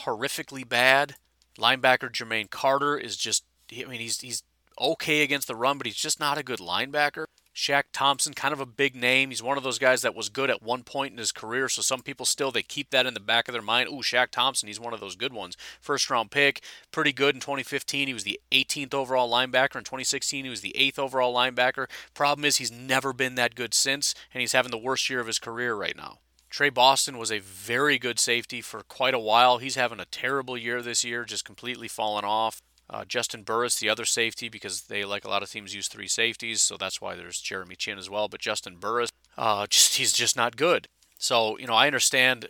horrifically 0.00 0.68
bad. 0.68 1.14
Linebacker 1.58 2.10
Jermaine 2.10 2.50
Carter 2.50 2.98
is 2.98 3.16
just, 3.16 3.44
I 3.74 3.86
mean, 3.86 4.00
he's, 4.00 4.20
he's 4.20 4.42
okay 4.78 5.22
against 5.22 5.48
the 5.48 5.56
run, 5.56 5.78
but 5.78 5.86
he's 5.86 5.96
just 5.96 6.20
not 6.20 6.36
a 6.36 6.42
good 6.42 6.58
linebacker. 6.58 7.24
Shaq 7.54 7.84
Thompson, 7.92 8.32
kind 8.32 8.54
of 8.54 8.60
a 8.60 8.66
big 8.66 8.96
name. 8.96 9.28
He's 9.28 9.42
one 9.42 9.58
of 9.58 9.62
those 9.62 9.78
guys 9.78 10.00
that 10.02 10.14
was 10.14 10.30
good 10.30 10.48
at 10.48 10.62
one 10.62 10.82
point 10.84 11.12
in 11.12 11.18
his 11.18 11.32
career, 11.32 11.68
so 11.68 11.82
some 11.82 12.00
people 12.00 12.24
still 12.24 12.50
they 12.50 12.62
keep 12.62 12.90
that 12.90 13.04
in 13.04 13.12
the 13.12 13.20
back 13.20 13.46
of 13.46 13.52
their 13.52 13.60
mind. 13.60 13.90
Ooh, 13.90 14.02
Shaq 14.02 14.30
Thompson, 14.30 14.68
he's 14.68 14.80
one 14.80 14.94
of 14.94 15.00
those 15.00 15.16
good 15.16 15.34
ones. 15.34 15.56
First 15.80 16.08
round 16.08 16.30
pick, 16.30 16.62
pretty 16.90 17.12
good 17.12 17.34
in 17.34 17.40
2015. 17.40 18.08
He 18.08 18.14
was 18.14 18.24
the 18.24 18.40
18th 18.52 18.94
overall 18.94 19.30
linebacker 19.30 19.76
in 19.76 19.84
2016. 19.84 20.44
He 20.44 20.50
was 20.50 20.62
the 20.62 20.74
8th 20.78 20.98
overall 20.98 21.34
linebacker. 21.34 21.88
Problem 22.14 22.44
is 22.46 22.56
he's 22.56 22.72
never 22.72 23.12
been 23.12 23.34
that 23.34 23.54
good 23.54 23.74
since, 23.74 24.14
and 24.32 24.40
he's 24.40 24.52
having 24.52 24.70
the 24.70 24.78
worst 24.78 25.10
year 25.10 25.20
of 25.20 25.26
his 25.26 25.38
career 25.38 25.74
right 25.74 25.96
now. 25.96 26.18
Tre 26.48 26.70
Boston 26.70 27.16
was 27.16 27.32
a 27.32 27.38
very 27.38 27.98
good 27.98 28.18
safety 28.18 28.60
for 28.60 28.82
quite 28.82 29.14
a 29.14 29.18
while. 29.18 29.58
He's 29.58 29.76
having 29.76 30.00
a 30.00 30.04
terrible 30.06 30.56
year 30.56 30.82
this 30.82 31.02
year, 31.02 31.24
just 31.24 31.44
completely 31.44 31.88
fallen 31.88 32.24
off. 32.24 32.62
Uh, 32.90 33.04
Juston 33.04 33.44
Burris, 33.44 33.78
the 33.78 33.88
other 33.88 34.04
safety, 34.04 34.48
because 34.48 34.82
they, 34.82 35.04
like 35.04 35.24
a 35.24 35.28
lot 35.28 35.42
of 35.42 35.50
teams, 35.50 35.74
use 35.74 35.88
three 35.88 36.08
safeties, 36.08 36.60
so 36.60 36.76
that's 36.76 37.00
why 37.00 37.14
there's 37.14 37.40
Jeremy 37.40 37.74
Chinn 37.74 37.98
as 37.98 38.10
well. 38.10 38.28
But 38.28 38.40
Juston 38.40 38.78
Burris, 38.78 39.10
uh, 39.38 39.66
just 39.70 39.96
he's 39.96 40.12
just 40.12 40.36
not 40.36 40.56
good. 40.56 40.88
So 41.18 41.58
you 41.58 41.66
know, 41.66 41.74
I 41.74 41.86
understand. 41.86 42.48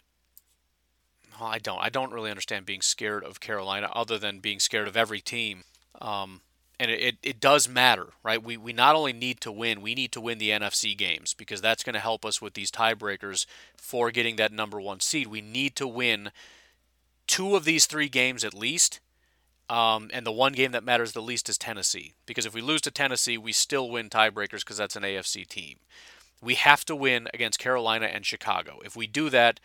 Well, 1.39 1.49
I 1.49 1.59
don't. 1.59 1.79
I 1.81 1.89
don't 1.89 2.13
really 2.13 2.31
understand 2.31 2.67
being 2.67 2.83
scared 2.83 3.25
of 3.25 3.41
Carolina, 3.41 3.91
other 3.95 4.19
than 4.19 4.41
being 4.41 4.59
scared 4.59 4.89
of 4.89 4.97
every 4.97 5.21
team. 5.21 5.65
Um, 6.01 6.41
and 6.81 6.91
it, 6.91 7.01
it, 7.01 7.17
it, 7.23 7.41
does 7.41 7.69
matter, 7.69 8.09
right? 8.25 8.43
We, 8.43 8.57
we 8.57 8.73
not 8.73 8.97
only 8.97 9.13
need 9.13 9.41
to 9.43 9.53
win, 9.53 9.83
we 9.83 9.95
need 9.95 10.11
to 10.13 10.21
win 10.21 10.39
the 10.39 10.51
NFC 10.51 10.99
games 10.99 11.33
because 11.33 11.61
that's 11.61 11.85
going 11.85 11.95
to 11.95 12.01
help 12.01 12.25
us 12.25 12.43
with 12.43 12.55
these 12.55 12.73
tiebreakers 12.73 13.47
for 13.77 14.11
getting 14.11 14.35
that 14.37 14.53
number 14.53 14.81
one 14.81 14.99
seed. 14.99 15.29
We 15.29 15.41
need 15.41 15.77
to 15.77 15.87
win 15.87 16.33
two 17.29 17.55
of 17.55 17.65
these 17.65 17.87
three 17.87 18.09
games 18.09 18.43
at 18.43 18.53
least 18.53 18.99
um, 19.73 20.11
and 20.13 20.27
the 20.27 20.33
one 20.33 20.53
game 20.53 20.73
that 20.73 20.85
matters 20.85 21.13
the 21.13 21.23
least 21.23 21.49
is 21.49 21.57
Tennessee. 21.57 22.13
Because 22.27 22.45
if 22.45 22.53
we 22.53 22.61
lose 22.61 22.83
to 22.83 22.91
Tennessee, 22.91 23.39
we 23.39 23.53
still 23.53 23.89
win 23.89 24.11
tiebreakers 24.11 24.61
because 24.61 24.77
that's 24.77 24.97
an 24.97 25.03
AFC 25.03 25.47
team. 25.49 25.79
We 26.43 26.57
have 26.57 26.85
to 26.85 26.95
win 26.95 27.29
against 27.33 27.59
Carolina 27.59 28.07
and 28.07 28.27
Chicago. 28.27 28.81
If 28.85 28.95
we 28.97 29.07
do 29.07 29.31
that, 29.31 29.61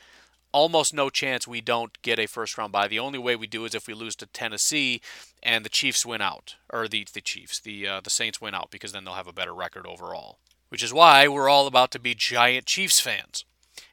almost 0.54 0.94
no 0.94 1.10
chance 1.10 1.46
we 1.46 1.60
don't 1.60 2.02
get 2.04 2.20
a 2.20 2.26
first 2.26 2.58
round 2.58 2.72
bye. 2.72 2.88
The 2.88 3.00
only 3.00 3.20
way 3.20 3.36
we 3.36 3.48
do 3.48 3.66
is 3.66 3.76
if 3.76 3.86
we 3.86 3.94
lose 3.94 4.16
to 4.18 4.28
Tennessee 4.28 5.02
and 5.44 5.66
the 5.66 5.70
Chiefs 5.70 6.06
win 6.06 6.22
out, 6.22 6.56
or 6.72 6.88
the 6.88 7.06
the 7.12 7.20
Chiefs, 7.20 7.60
the 7.60 7.86
uh, 7.86 8.00
the 8.00 8.10
Saints 8.10 8.40
win 8.40 8.56
out 8.56 8.72
because 8.72 8.94
then 8.94 9.04
they'll 9.04 9.16
have 9.16 9.28
a 9.28 9.34
better 9.34 9.54
record 9.54 9.86
overall. 9.86 10.38
Which 10.70 10.84
is 10.84 10.94
why 10.94 11.28
we're 11.28 11.50
all 11.50 11.68
about 11.68 11.92
to 11.92 12.00
be 12.00 12.16
giant 12.16 12.66
Chiefs 12.66 13.02
fans. 13.02 13.44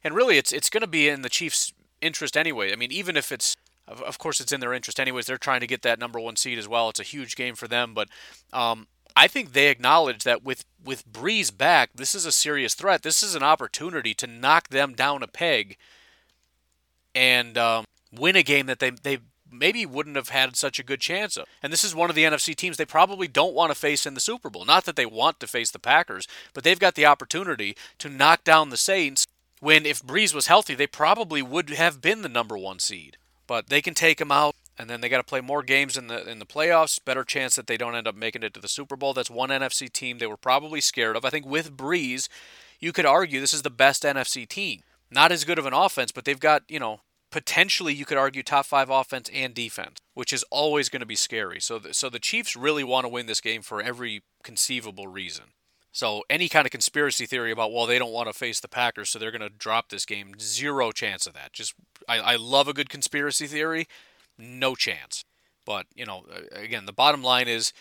And 0.01 0.15
really, 0.15 0.37
it's 0.37 0.53
it's 0.53 0.69
going 0.69 0.79
to 0.79 0.87
be 0.87 1.09
in 1.09 1.23
the 1.23 1.29
Chiefs' 1.29 1.73
interest 2.01 2.37
anyway. 2.37 2.71
I 2.71 2.77
mean, 2.77 2.93
even 2.93 3.17
if 3.17 3.33
it's 3.33 3.57
of, 3.87 4.01
of 4.01 4.17
course 4.17 4.39
it's 4.39 4.51
in 4.51 4.59
their 4.59 4.73
interest 4.73 4.99
anyways. 4.99 5.25
They're 5.25 5.37
trying 5.37 5.61
to 5.61 5.67
get 5.67 5.81
that 5.83 5.99
number 5.99 6.19
one 6.19 6.35
seed 6.35 6.57
as 6.57 6.67
well. 6.67 6.89
It's 6.89 6.99
a 6.99 7.03
huge 7.03 7.35
game 7.35 7.55
for 7.55 7.67
them, 7.67 7.93
but 7.93 8.09
um, 8.53 8.87
I 9.15 9.27
think 9.27 9.53
they 9.53 9.69
acknowledge 9.69 10.23
that 10.23 10.43
with 10.43 10.65
with 10.83 11.11
Brees 11.11 11.55
back, 11.55 11.91
this 11.95 12.13
is 12.13 12.25
a 12.25 12.31
serious 12.31 12.75
threat. 12.75 13.03
This 13.03 13.23
is 13.23 13.35
an 13.35 13.43
opportunity 13.43 14.13
to 14.15 14.27
knock 14.27 14.69
them 14.69 14.93
down 14.93 15.23
a 15.23 15.27
peg 15.27 15.77
and 17.13 17.57
um, 17.57 17.85
win 18.11 18.35
a 18.35 18.43
game 18.43 18.65
that 18.65 18.79
they 18.79 18.89
they 18.89 19.19
maybe 19.51 19.85
wouldn't 19.85 20.17
have 20.17 20.29
had 20.29 20.55
such 20.55 20.79
a 20.79 20.83
good 20.83 20.99
chance 20.99 21.37
of. 21.37 21.45
And 21.63 21.71
this 21.71 21.83
is 21.83 21.95
one 21.95 22.09
of 22.09 22.15
the 22.15 22.23
NFC 22.23 22.55
teams 22.55 22.77
they 22.77 22.85
probably 22.85 23.27
don't 23.27 23.53
want 23.53 23.71
to 23.71 23.79
face 23.79 24.05
in 24.05 24.13
the 24.13 24.19
Super 24.19 24.49
Bowl. 24.49 24.65
Not 24.65 24.85
that 24.85 24.97
they 24.97 25.05
want 25.05 25.39
to 25.39 25.47
face 25.47 25.71
the 25.71 25.79
Packers, 25.79 26.27
but 26.53 26.63
they've 26.63 26.79
got 26.79 26.95
the 26.95 27.05
opportunity 27.05 27.77
to 27.99 28.09
knock 28.09 28.43
down 28.43 28.69
the 28.69 28.77
Saints 28.77 29.25
when 29.61 29.85
if 29.85 30.03
Brees 30.03 30.33
was 30.33 30.47
healthy, 30.47 30.75
they 30.75 30.87
probably 30.87 31.41
would 31.41 31.69
have 31.69 32.01
been 32.01 32.21
the 32.21 32.29
number 32.29 32.57
1 32.57 32.79
seed. 32.79 33.17
But 33.47 33.67
they 33.67 33.81
can 33.81 33.93
take 33.93 34.17
them 34.17 34.31
out 34.31 34.55
and 34.77 34.89
then 34.89 35.01
they 35.01 35.09
got 35.09 35.17
to 35.17 35.23
play 35.23 35.41
more 35.41 35.63
games 35.63 35.97
in 35.97 36.07
the 36.07 36.27
in 36.29 36.39
the 36.39 36.45
playoffs. 36.45 37.03
Better 37.03 37.23
chance 37.23 37.55
that 37.55 37.67
they 37.67 37.77
don't 37.77 37.95
end 37.95 38.07
up 38.07 38.15
making 38.15 38.43
it 38.43 38.53
to 38.53 38.59
the 38.59 38.67
Super 38.67 38.95
Bowl. 38.95 39.13
That's 39.13 39.29
one 39.29 39.49
NFC 39.49 39.91
team 39.91 40.17
they 40.17 40.27
were 40.27 40.37
probably 40.37 40.81
scared 40.81 41.15
of. 41.15 41.25
I 41.25 41.29
think 41.29 41.45
with 41.45 41.77
Brees, 41.77 42.27
you 42.79 42.91
could 42.91 43.05
argue 43.05 43.39
this 43.39 43.53
is 43.53 43.61
the 43.61 43.69
best 43.69 44.03
NFC 44.03 44.47
team. 44.47 44.81
Not 45.09 45.31
as 45.31 45.43
good 45.43 45.59
of 45.59 45.65
an 45.65 45.73
offense, 45.73 46.11
but 46.11 46.25
they've 46.25 46.39
got, 46.39 46.63
you 46.67 46.79
know, 46.79 47.01
potentially 47.31 47.93
you 47.93 48.05
could 48.05 48.17
argue 48.17 48.43
top 48.43 48.65
five 48.65 48.89
offense 48.89 49.29
and 49.33 49.53
defense, 49.53 49.97
which 50.13 50.33
is 50.33 50.43
always 50.49 50.89
going 50.89 51.01
to 51.01 51.05
be 51.05 51.15
scary. 51.15 51.61
So, 51.61 51.79
the, 51.79 51.93
so 51.93 52.09
the 52.09 52.19
Chiefs 52.19 52.55
really 52.55 52.83
want 52.83 53.05
to 53.05 53.09
win 53.09 53.27
this 53.27 53.41
game 53.41 53.61
for 53.61 53.81
every 53.81 54.23
conceivable 54.43 55.07
reason. 55.07 55.45
So 55.95 56.23
any 56.29 56.49
kind 56.49 56.67
of 56.67 56.71
conspiracy 56.71 57.25
theory 57.25 57.51
about 57.51 57.71
well 57.71 57.85
they 57.85 57.97
don't 57.97 58.11
want 58.11 58.27
to 58.27 58.33
face 58.33 58.59
the 58.59 58.67
Packers, 58.67 59.09
so 59.09 59.17
they're 59.17 59.31
going 59.31 59.39
to 59.39 59.49
drop 59.49 59.87
this 59.87 60.05
game, 60.05 60.33
zero 60.37 60.91
chance 60.91 61.25
of 61.25 61.31
that. 61.35 61.53
Just 61.53 61.73
I, 62.05 62.17
I 62.19 62.35
love 62.35 62.67
a 62.67 62.73
good 62.73 62.89
conspiracy 62.89 63.47
theory, 63.47 63.87
no 64.37 64.75
chance. 64.75 65.23
But 65.65 65.85
you 65.95 66.05
know, 66.05 66.25
again, 66.51 66.85
the 66.85 66.91
bottom 66.91 67.23
line 67.23 67.47
is 67.47 67.71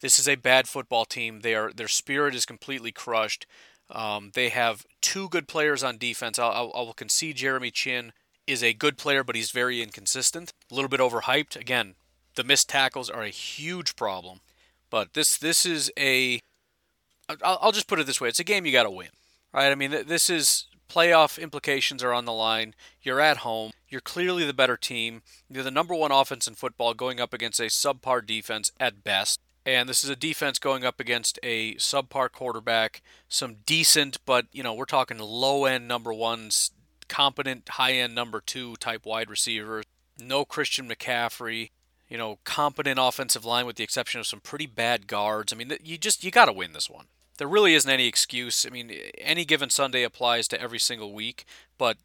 this 0.00 0.20
is 0.20 0.28
a 0.28 0.36
bad 0.36 0.68
football 0.68 1.04
team. 1.04 1.40
They 1.40 1.56
are 1.56 1.72
their 1.72 1.88
spirit 1.88 2.36
is 2.36 2.46
completely 2.46 2.92
crushed. 2.92 3.44
Um, 3.90 4.30
they 4.34 4.50
have 4.50 4.86
two 5.00 5.28
good 5.28 5.48
players 5.48 5.82
on 5.82 5.98
defense. 5.98 6.38
I'll, 6.38 6.52
I'll, 6.52 6.72
I'll 6.76 6.92
concede 6.92 7.36
Jeremy 7.36 7.72
Chinn 7.72 8.12
is 8.46 8.62
a 8.62 8.72
good 8.72 8.96
player, 8.96 9.24
but 9.24 9.34
he's 9.34 9.50
very 9.50 9.82
inconsistent. 9.82 10.52
A 10.70 10.76
little 10.76 10.88
bit 10.88 11.00
overhyped. 11.00 11.56
Again, 11.56 11.96
the 12.36 12.44
missed 12.44 12.68
tackles 12.68 13.10
are 13.10 13.22
a 13.22 13.30
huge 13.30 13.96
problem. 13.96 14.42
But 14.90 15.14
this 15.14 15.36
this 15.36 15.66
is 15.66 15.90
a 15.98 16.40
I'll, 17.42 17.72
just 17.72 17.88
put 17.88 18.00
it 18.00 18.06
this 18.06 18.20
way: 18.20 18.28
it's 18.28 18.40
a 18.40 18.44
game 18.44 18.66
you 18.66 18.72
got 18.72 18.84
to 18.84 18.90
win, 18.90 19.08
right? 19.52 19.70
I 19.70 19.74
mean, 19.74 19.90
this 20.06 20.28
is 20.28 20.66
playoff 20.88 21.40
implications 21.40 22.02
are 22.02 22.12
on 22.12 22.24
the 22.24 22.32
line. 22.32 22.74
You're 23.02 23.20
at 23.20 23.38
home. 23.38 23.72
You're 23.88 24.00
clearly 24.00 24.44
the 24.44 24.52
better 24.52 24.76
team. 24.76 25.22
You're 25.48 25.62
the 25.62 25.70
number 25.70 25.94
one 25.94 26.12
offense 26.12 26.46
in 26.46 26.54
football, 26.54 26.94
going 26.94 27.20
up 27.20 27.32
against 27.32 27.60
a 27.60 27.64
subpar 27.64 28.26
defense 28.26 28.72
at 28.78 29.04
best. 29.04 29.40
And 29.66 29.88
this 29.88 30.04
is 30.04 30.10
a 30.10 30.16
defense 30.16 30.58
going 30.58 30.84
up 30.84 31.00
against 31.00 31.38
a 31.42 31.74
subpar 31.76 32.30
quarterback, 32.30 33.02
some 33.28 33.56
decent, 33.64 34.18
but 34.26 34.46
you 34.52 34.62
know, 34.62 34.74
we're 34.74 34.84
talking 34.84 35.18
low 35.18 35.64
end 35.64 35.88
number 35.88 36.12
ones 36.12 36.70
competent 37.08 37.68
high 37.70 37.92
end 37.92 38.14
number 38.14 38.40
two 38.40 38.76
type 38.76 39.06
wide 39.06 39.30
receivers. 39.30 39.84
No 40.18 40.44
Christian 40.44 40.88
McCaffrey. 40.88 41.70
You 42.08 42.18
know, 42.18 42.38
competent 42.44 42.98
offensive 43.00 43.44
line 43.44 43.66
with 43.66 43.76
the 43.76 43.84
exception 43.84 44.20
of 44.20 44.26
some 44.26 44.40
pretty 44.40 44.66
bad 44.66 45.06
guards. 45.06 45.52
I 45.52 45.56
mean, 45.56 45.72
you 45.82 45.98
just 45.98 46.22
you 46.22 46.30
got 46.30 46.46
to 46.46 46.52
win 46.52 46.72
this 46.72 46.90
one. 46.90 47.06
There 47.38 47.48
really 47.48 47.74
isn't 47.74 47.90
any 47.90 48.06
excuse. 48.06 48.64
I 48.64 48.70
mean, 48.70 48.92
any 49.18 49.44
given 49.44 49.70
Sunday 49.70 50.04
applies 50.04 50.46
to 50.48 50.60
every 50.60 50.78
single 50.78 51.12
week, 51.12 51.44
but 51.78 51.96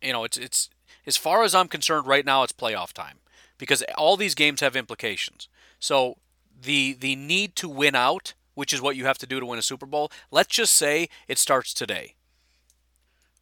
you 0.00 0.12
know, 0.12 0.24
it's 0.24 0.36
it's 0.36 0.70
as 1.06 1.16
far 1.16 1.42
as 1.42 1.54
I'm 1.54 1.68
concerned 1.68 2.06
right 2.06 2.24
now, 2.24 2.42
it's 2.42 2.52
playoff 2.52 2.92
time 2.92 3.18
because 3.58 3.82
all 3.96 4.16
these 4.16 4.34
games 4.34 4.60
have 4.60 4.76
implications. 4.76 5.48
So 5.78 6.16
the 6.62 6.94
the 6.98 7.16
need 7.16 7.56
to 7.56 7.68
win 7.68 7.94
out, 7.94 8.34
which 8.54 8.72
is 8.72 8.80
what 8.80 8.96
you 8.96 9.04
have 9.04 9.18
to 9.18 9.26
do 9.26 9.40
to 9.40 9.46
win 9.46 9.58
a 9.58 9.62
Super 9.62 9.86
Bowl, 9.86 10.10
let's 10.30 10.54
just 10.54 10.74
say 10.74 11.08
it 11.28 11.38
starts 11.38 11.74
today. 11.74 12.14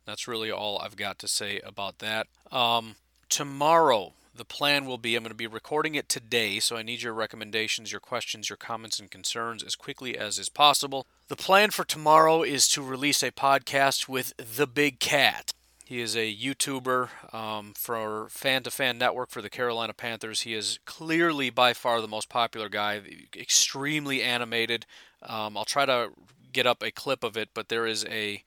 That's 0.04 0.26
really 0.26 0.50
all 0.50 0.78
I've 0.78 0.96
got 0.96 1.18
to 1.20 1.28
say 1.28 1.60
about 1.60 2.00
that. 2.00 2.26
Um, 2.50 2.96
tomorrow, 3.28 4.14
the 4.34 4.44
plan 4.44 4.86
will 4.86 4.98
be 4.98 5.14
I'm 5.14 5.22
going 5.22 5.30
to 5.30 5.34
be 5.36 5.46
recording 5.46 5.94
it 5.94 6.08
today, 6.08 6.58
so 6.58 6.76
I 6.76 6.82
need 6.82 7.02
your 7.02 7.12
recommendations, 7.12 7.92
your 7.92 8.00
questions, 8.00 8.48
your 8.48 8.56
comments, 8.56 8.98
and 8.98 9.10
concerns 9.10 9.62
as 9.62 9.76
quickly 9.76 10.16
as 10.16 10.38
is 10.38 10.48
possible. 10.48 11.06
The 11.28 11.36
plan 11.36 11.70
for 11.70 11.84
tomorrow 11.84 12.42
is 12.42 12.68
to 12.68 12.82
release 12.82 13.22
a 13.22 13.30
podcast 13.30 14.08
with 14.08 14.32
The 14.36 14.66
Big 14.66 14.98
Cat. 14.98 15.52
He 15.84 16.00
is 16.00 16.16
a 16.16 16.34
YouTuber 16.34 17.34
um, 17.34 17.74
for 17.76 18.28
Fan 18.30 18.62
to 18.62 18.70
Fan 18.70 18.96
Network 18.96 19.30
for 19.30 19.42
the 19.42 19.50
Carolina 19.50 19.92
Panthers. 19.92 20.42
He 20.42 20.54
is 20.54 20.78
clearly 20.86 21.50
by 21.50 21.74
far 21.74 22.00
the 22.00 22.08
most 22.08 22.30
popular 22.30 22.70
guy, 22.70 23.02
extremely 23.36 24.22
animated. 24.22 24.86
Um, 25.20 25.56
I'll 25.56 25.66
try 25.66 25.84
to 25.84 26.10
get 26.52 26.66
up 26.66 26.82
a 26.82 26.90
clip 26.90 27.22
of 27.22 27.36
it, 27.36 27.50
but 27.52 27.68
there 27.68 27.86
is 27.86 28.06
a 28.06 28.42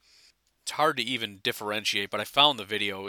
it's 0.63 0.71
hard 0.71 0.97
to 0.97 1.03
even 1.03 1.39
differentiate, 1.43 2.09
but 2.09 2.19
I 2.19 2.23
found 2.23 2.57
the 2.57 2.65
video 2.65 3.05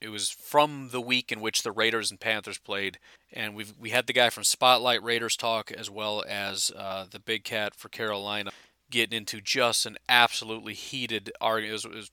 it 0.00 0.08
was 0.08 0.30
from 0.30 0.88
the 0.92 1.00
week 1.00 1.30
in 1.30 1.40
which 1.40 1.62
the 1.62 1.72
Raiders 1.72 2.10
and 2.10 2.18
Panthers 2.18 2.58
played, 2.58 2.98
and 3.32 3.54
we 3.54 3.66
we 3.78 3.90
had 3.90 4.06
the 4.06 4.12
guy 4.12 4.30
from 4.30 4.44
Spotlight 4.44 5.02
Raiders 5.02 5.36
talk 5.36 5.70
as 5.70 5.90
well 5.90 6.24
as 6.28 6.72
uh, 6.76 7.06
the 7.10 7.18
Big 7.18 7.44
Cat 7.44 7.74
for 7.74 7.88
Carolina 7.88 8.50
getting 8.90 9.16
into 9.16 9.40
just 9.40 9.86
an 9.86 9.96
absolutely 10.08 10.74
heated 10.74 11.30
argument. 11.40 11.70
It 11.70 11.72
was, 11.72 11.86
was 11.86 12.10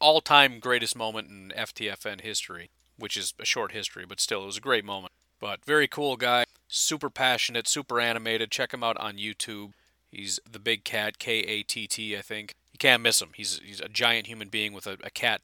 all-time 0.00 0.60
greatest 0.60 0.96
moment 0.96 1.28
in 1.28 1.52
FTFN 1.56 2.22
history, 2.22 2.70
which 2.96 3.16
is 3.16 3.34
a 3.38 3.44
short 3.44 3.72
history, 3.72 4.06
but 4.08 4.18
still 4.18 4.42
it 4.42 4.46
was 4.46 4.56
a 4.56 4.62
great 4.62 4.84
moment. 4.84 5.12
But 5.38 5.64
very 5.64 5.88
cool 5.88 6.16
guy, 6.16 6.44
super 6.68 7.10
passionate, 7.10 7.68
super 7.68 8.00
animated. 8.00 8.50
Check 8.50 8.72
him 8.72 8.84
out 8.84 8.96
on 8.98 9.16
YouTube. 9.16 9.72
He's 10.10 10.40
the 10.50 10.58
Big 10.58 10.84
Cat, 10.84 11.18
K 11.18 11.40
A 11.40 11.62
T 11.62 11.86
T, 11.86 12.16
I 12.16 12.22
think 12.22 12.54
You 12.72 12.78
can't 12.78 13.02
miss 13.02 13.20
him. 13.20 13.30
He's 13.34 13.60
he's 13.64 13.80
a 13.80 13.88
giant 13.88 14.26
human 14.26 14.48
being 14.48 14.72
with 14.72 14.86
a, 14.86 14.96
a 15.02 15.10
cat 15.10 15.40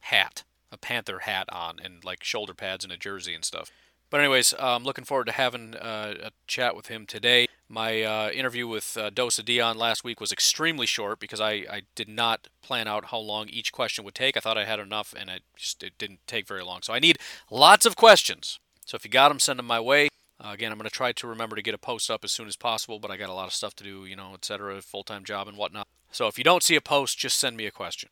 hat, 0.00 0.44
a 0.72 0.76
panther 0.76 1.20
hat 1.20 1.46
on, 1.50 1.78
and 1.82 2.04
like 2.04 2.24
shoulder 2.24 2.54
pads 2.54 2.84
and 2.84 2.92
a 2.92 2.96
jersey 2.96 3.34
and 3.34 3.44
stuff. 3.44 3.70
But 4.08 4.20
anyways, 4.20 4.54
I'm 4.58 4.84
looking 4.84 5.04
forward 5.04 5.26
to 5.26 5.32
having 5.32 5.74
uh, 5.74 6.14
a 6.22 6.30
chat 6.46 6.76
with 6.76 6.86
him 6.86 7.06
today. 7.06 7.46
My 7.68 8.02
uh, 8.02 8.30
interview 8.30 8.68
with 8.68 8.96
uh, 8.96 9.10
Dosa 9.10 9.44
Dion 9.44 9.76
last 9.76 10.04
week 10.04 10.20
was 10.20 10.30
extremely 10.30 10.86
short 10.86 11.18
because 11.18 11.40
I, 11.40 11.50
I 11.68 11.82
did 11.96 12.08
not 12.08 12.46
plan 12.62 12.86
out 12.86 13.06
how 13.06 13.18
long 13.18 13.48
each 13.48 13.72
question 13.72 14.04
would 14.04 14.14
take. 14.14 14.36
I 14.36 14.40
thought 14.40 14.56
I 14.56 14.64
had 14.64 14.78
enough, 14.78 15.12
and 15.18 15.28
it 15.28 15.42
just 15.56 15.82
it 15.82 15.98
didn't 15.98 16.20
take 16.28 16.46
very 16.46 16.62
long. 16.62 16.82
So 16.82 16.92
I 16.92 17.00
need 17.00 17.18
lots 17.50 17.84
of 17.84 17.96
questions. 17.96 18.60
So 18.84 18.94
if 18.94 19.04
you 19.04 19.10
got 19.10 19.30
them, 19.30 19.40
send 19.40 19.58
them 19.58 19.66
my 19.66 19.80
way. 19.80 20.08
Uh, 20.38 20.50
again, 20.52 20.70
I'm 20.70 20.78
going 20.78 20.88
to 20.88 20.94
try 20.94 21.10
to 21.12 21.26
remember 21.26 21.56
to 21.56 21.62
get 21.62 21.74
a 21.74 21.78
post 21.78 22.10
up 22.10 22.22
as 22.22 22.30
soon 22.30 22.46
as 22.46 22.56
possible, 22.56 23.00
but 23.00 23.10
I 23.10 23.16
got 23.16 23.30
a 23.30 23.34
lot 23.34 23.46
of 23.46 23.54
stuff 23.54 23.74
to 23.76 23.84
do, 23.84 24.04
you 24.04 24.14
know, 24.14 24.34
etc., 24.34 24.80
full 24.82 25.02
time 25.02 25.24
job 25.24 25.48
and 25.48 25.56
whatnot. 25.56 25.88
So 26.12 26.28
if 26.28 26.38
you 26.38 26.44
don't 26.44 26.62
see 26.62 26.76
a 26.76 26.80
post, 26.80 27.18
just 27.18 27.38
send 27.38 27.56
me 27.56 27.66
a 27.66 27.72
question. 27.72 28.10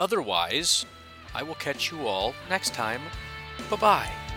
Otherwise, 0.00 0.86
I 1.34 1.42
will 1.42 1.54
catch 1.56 1.90
you 1.90 2.06
all 2.06 2.34
next 2.48 2.74
time. 2.74 3.02
Bye 3.68 3.76
bye. 3.76 4.29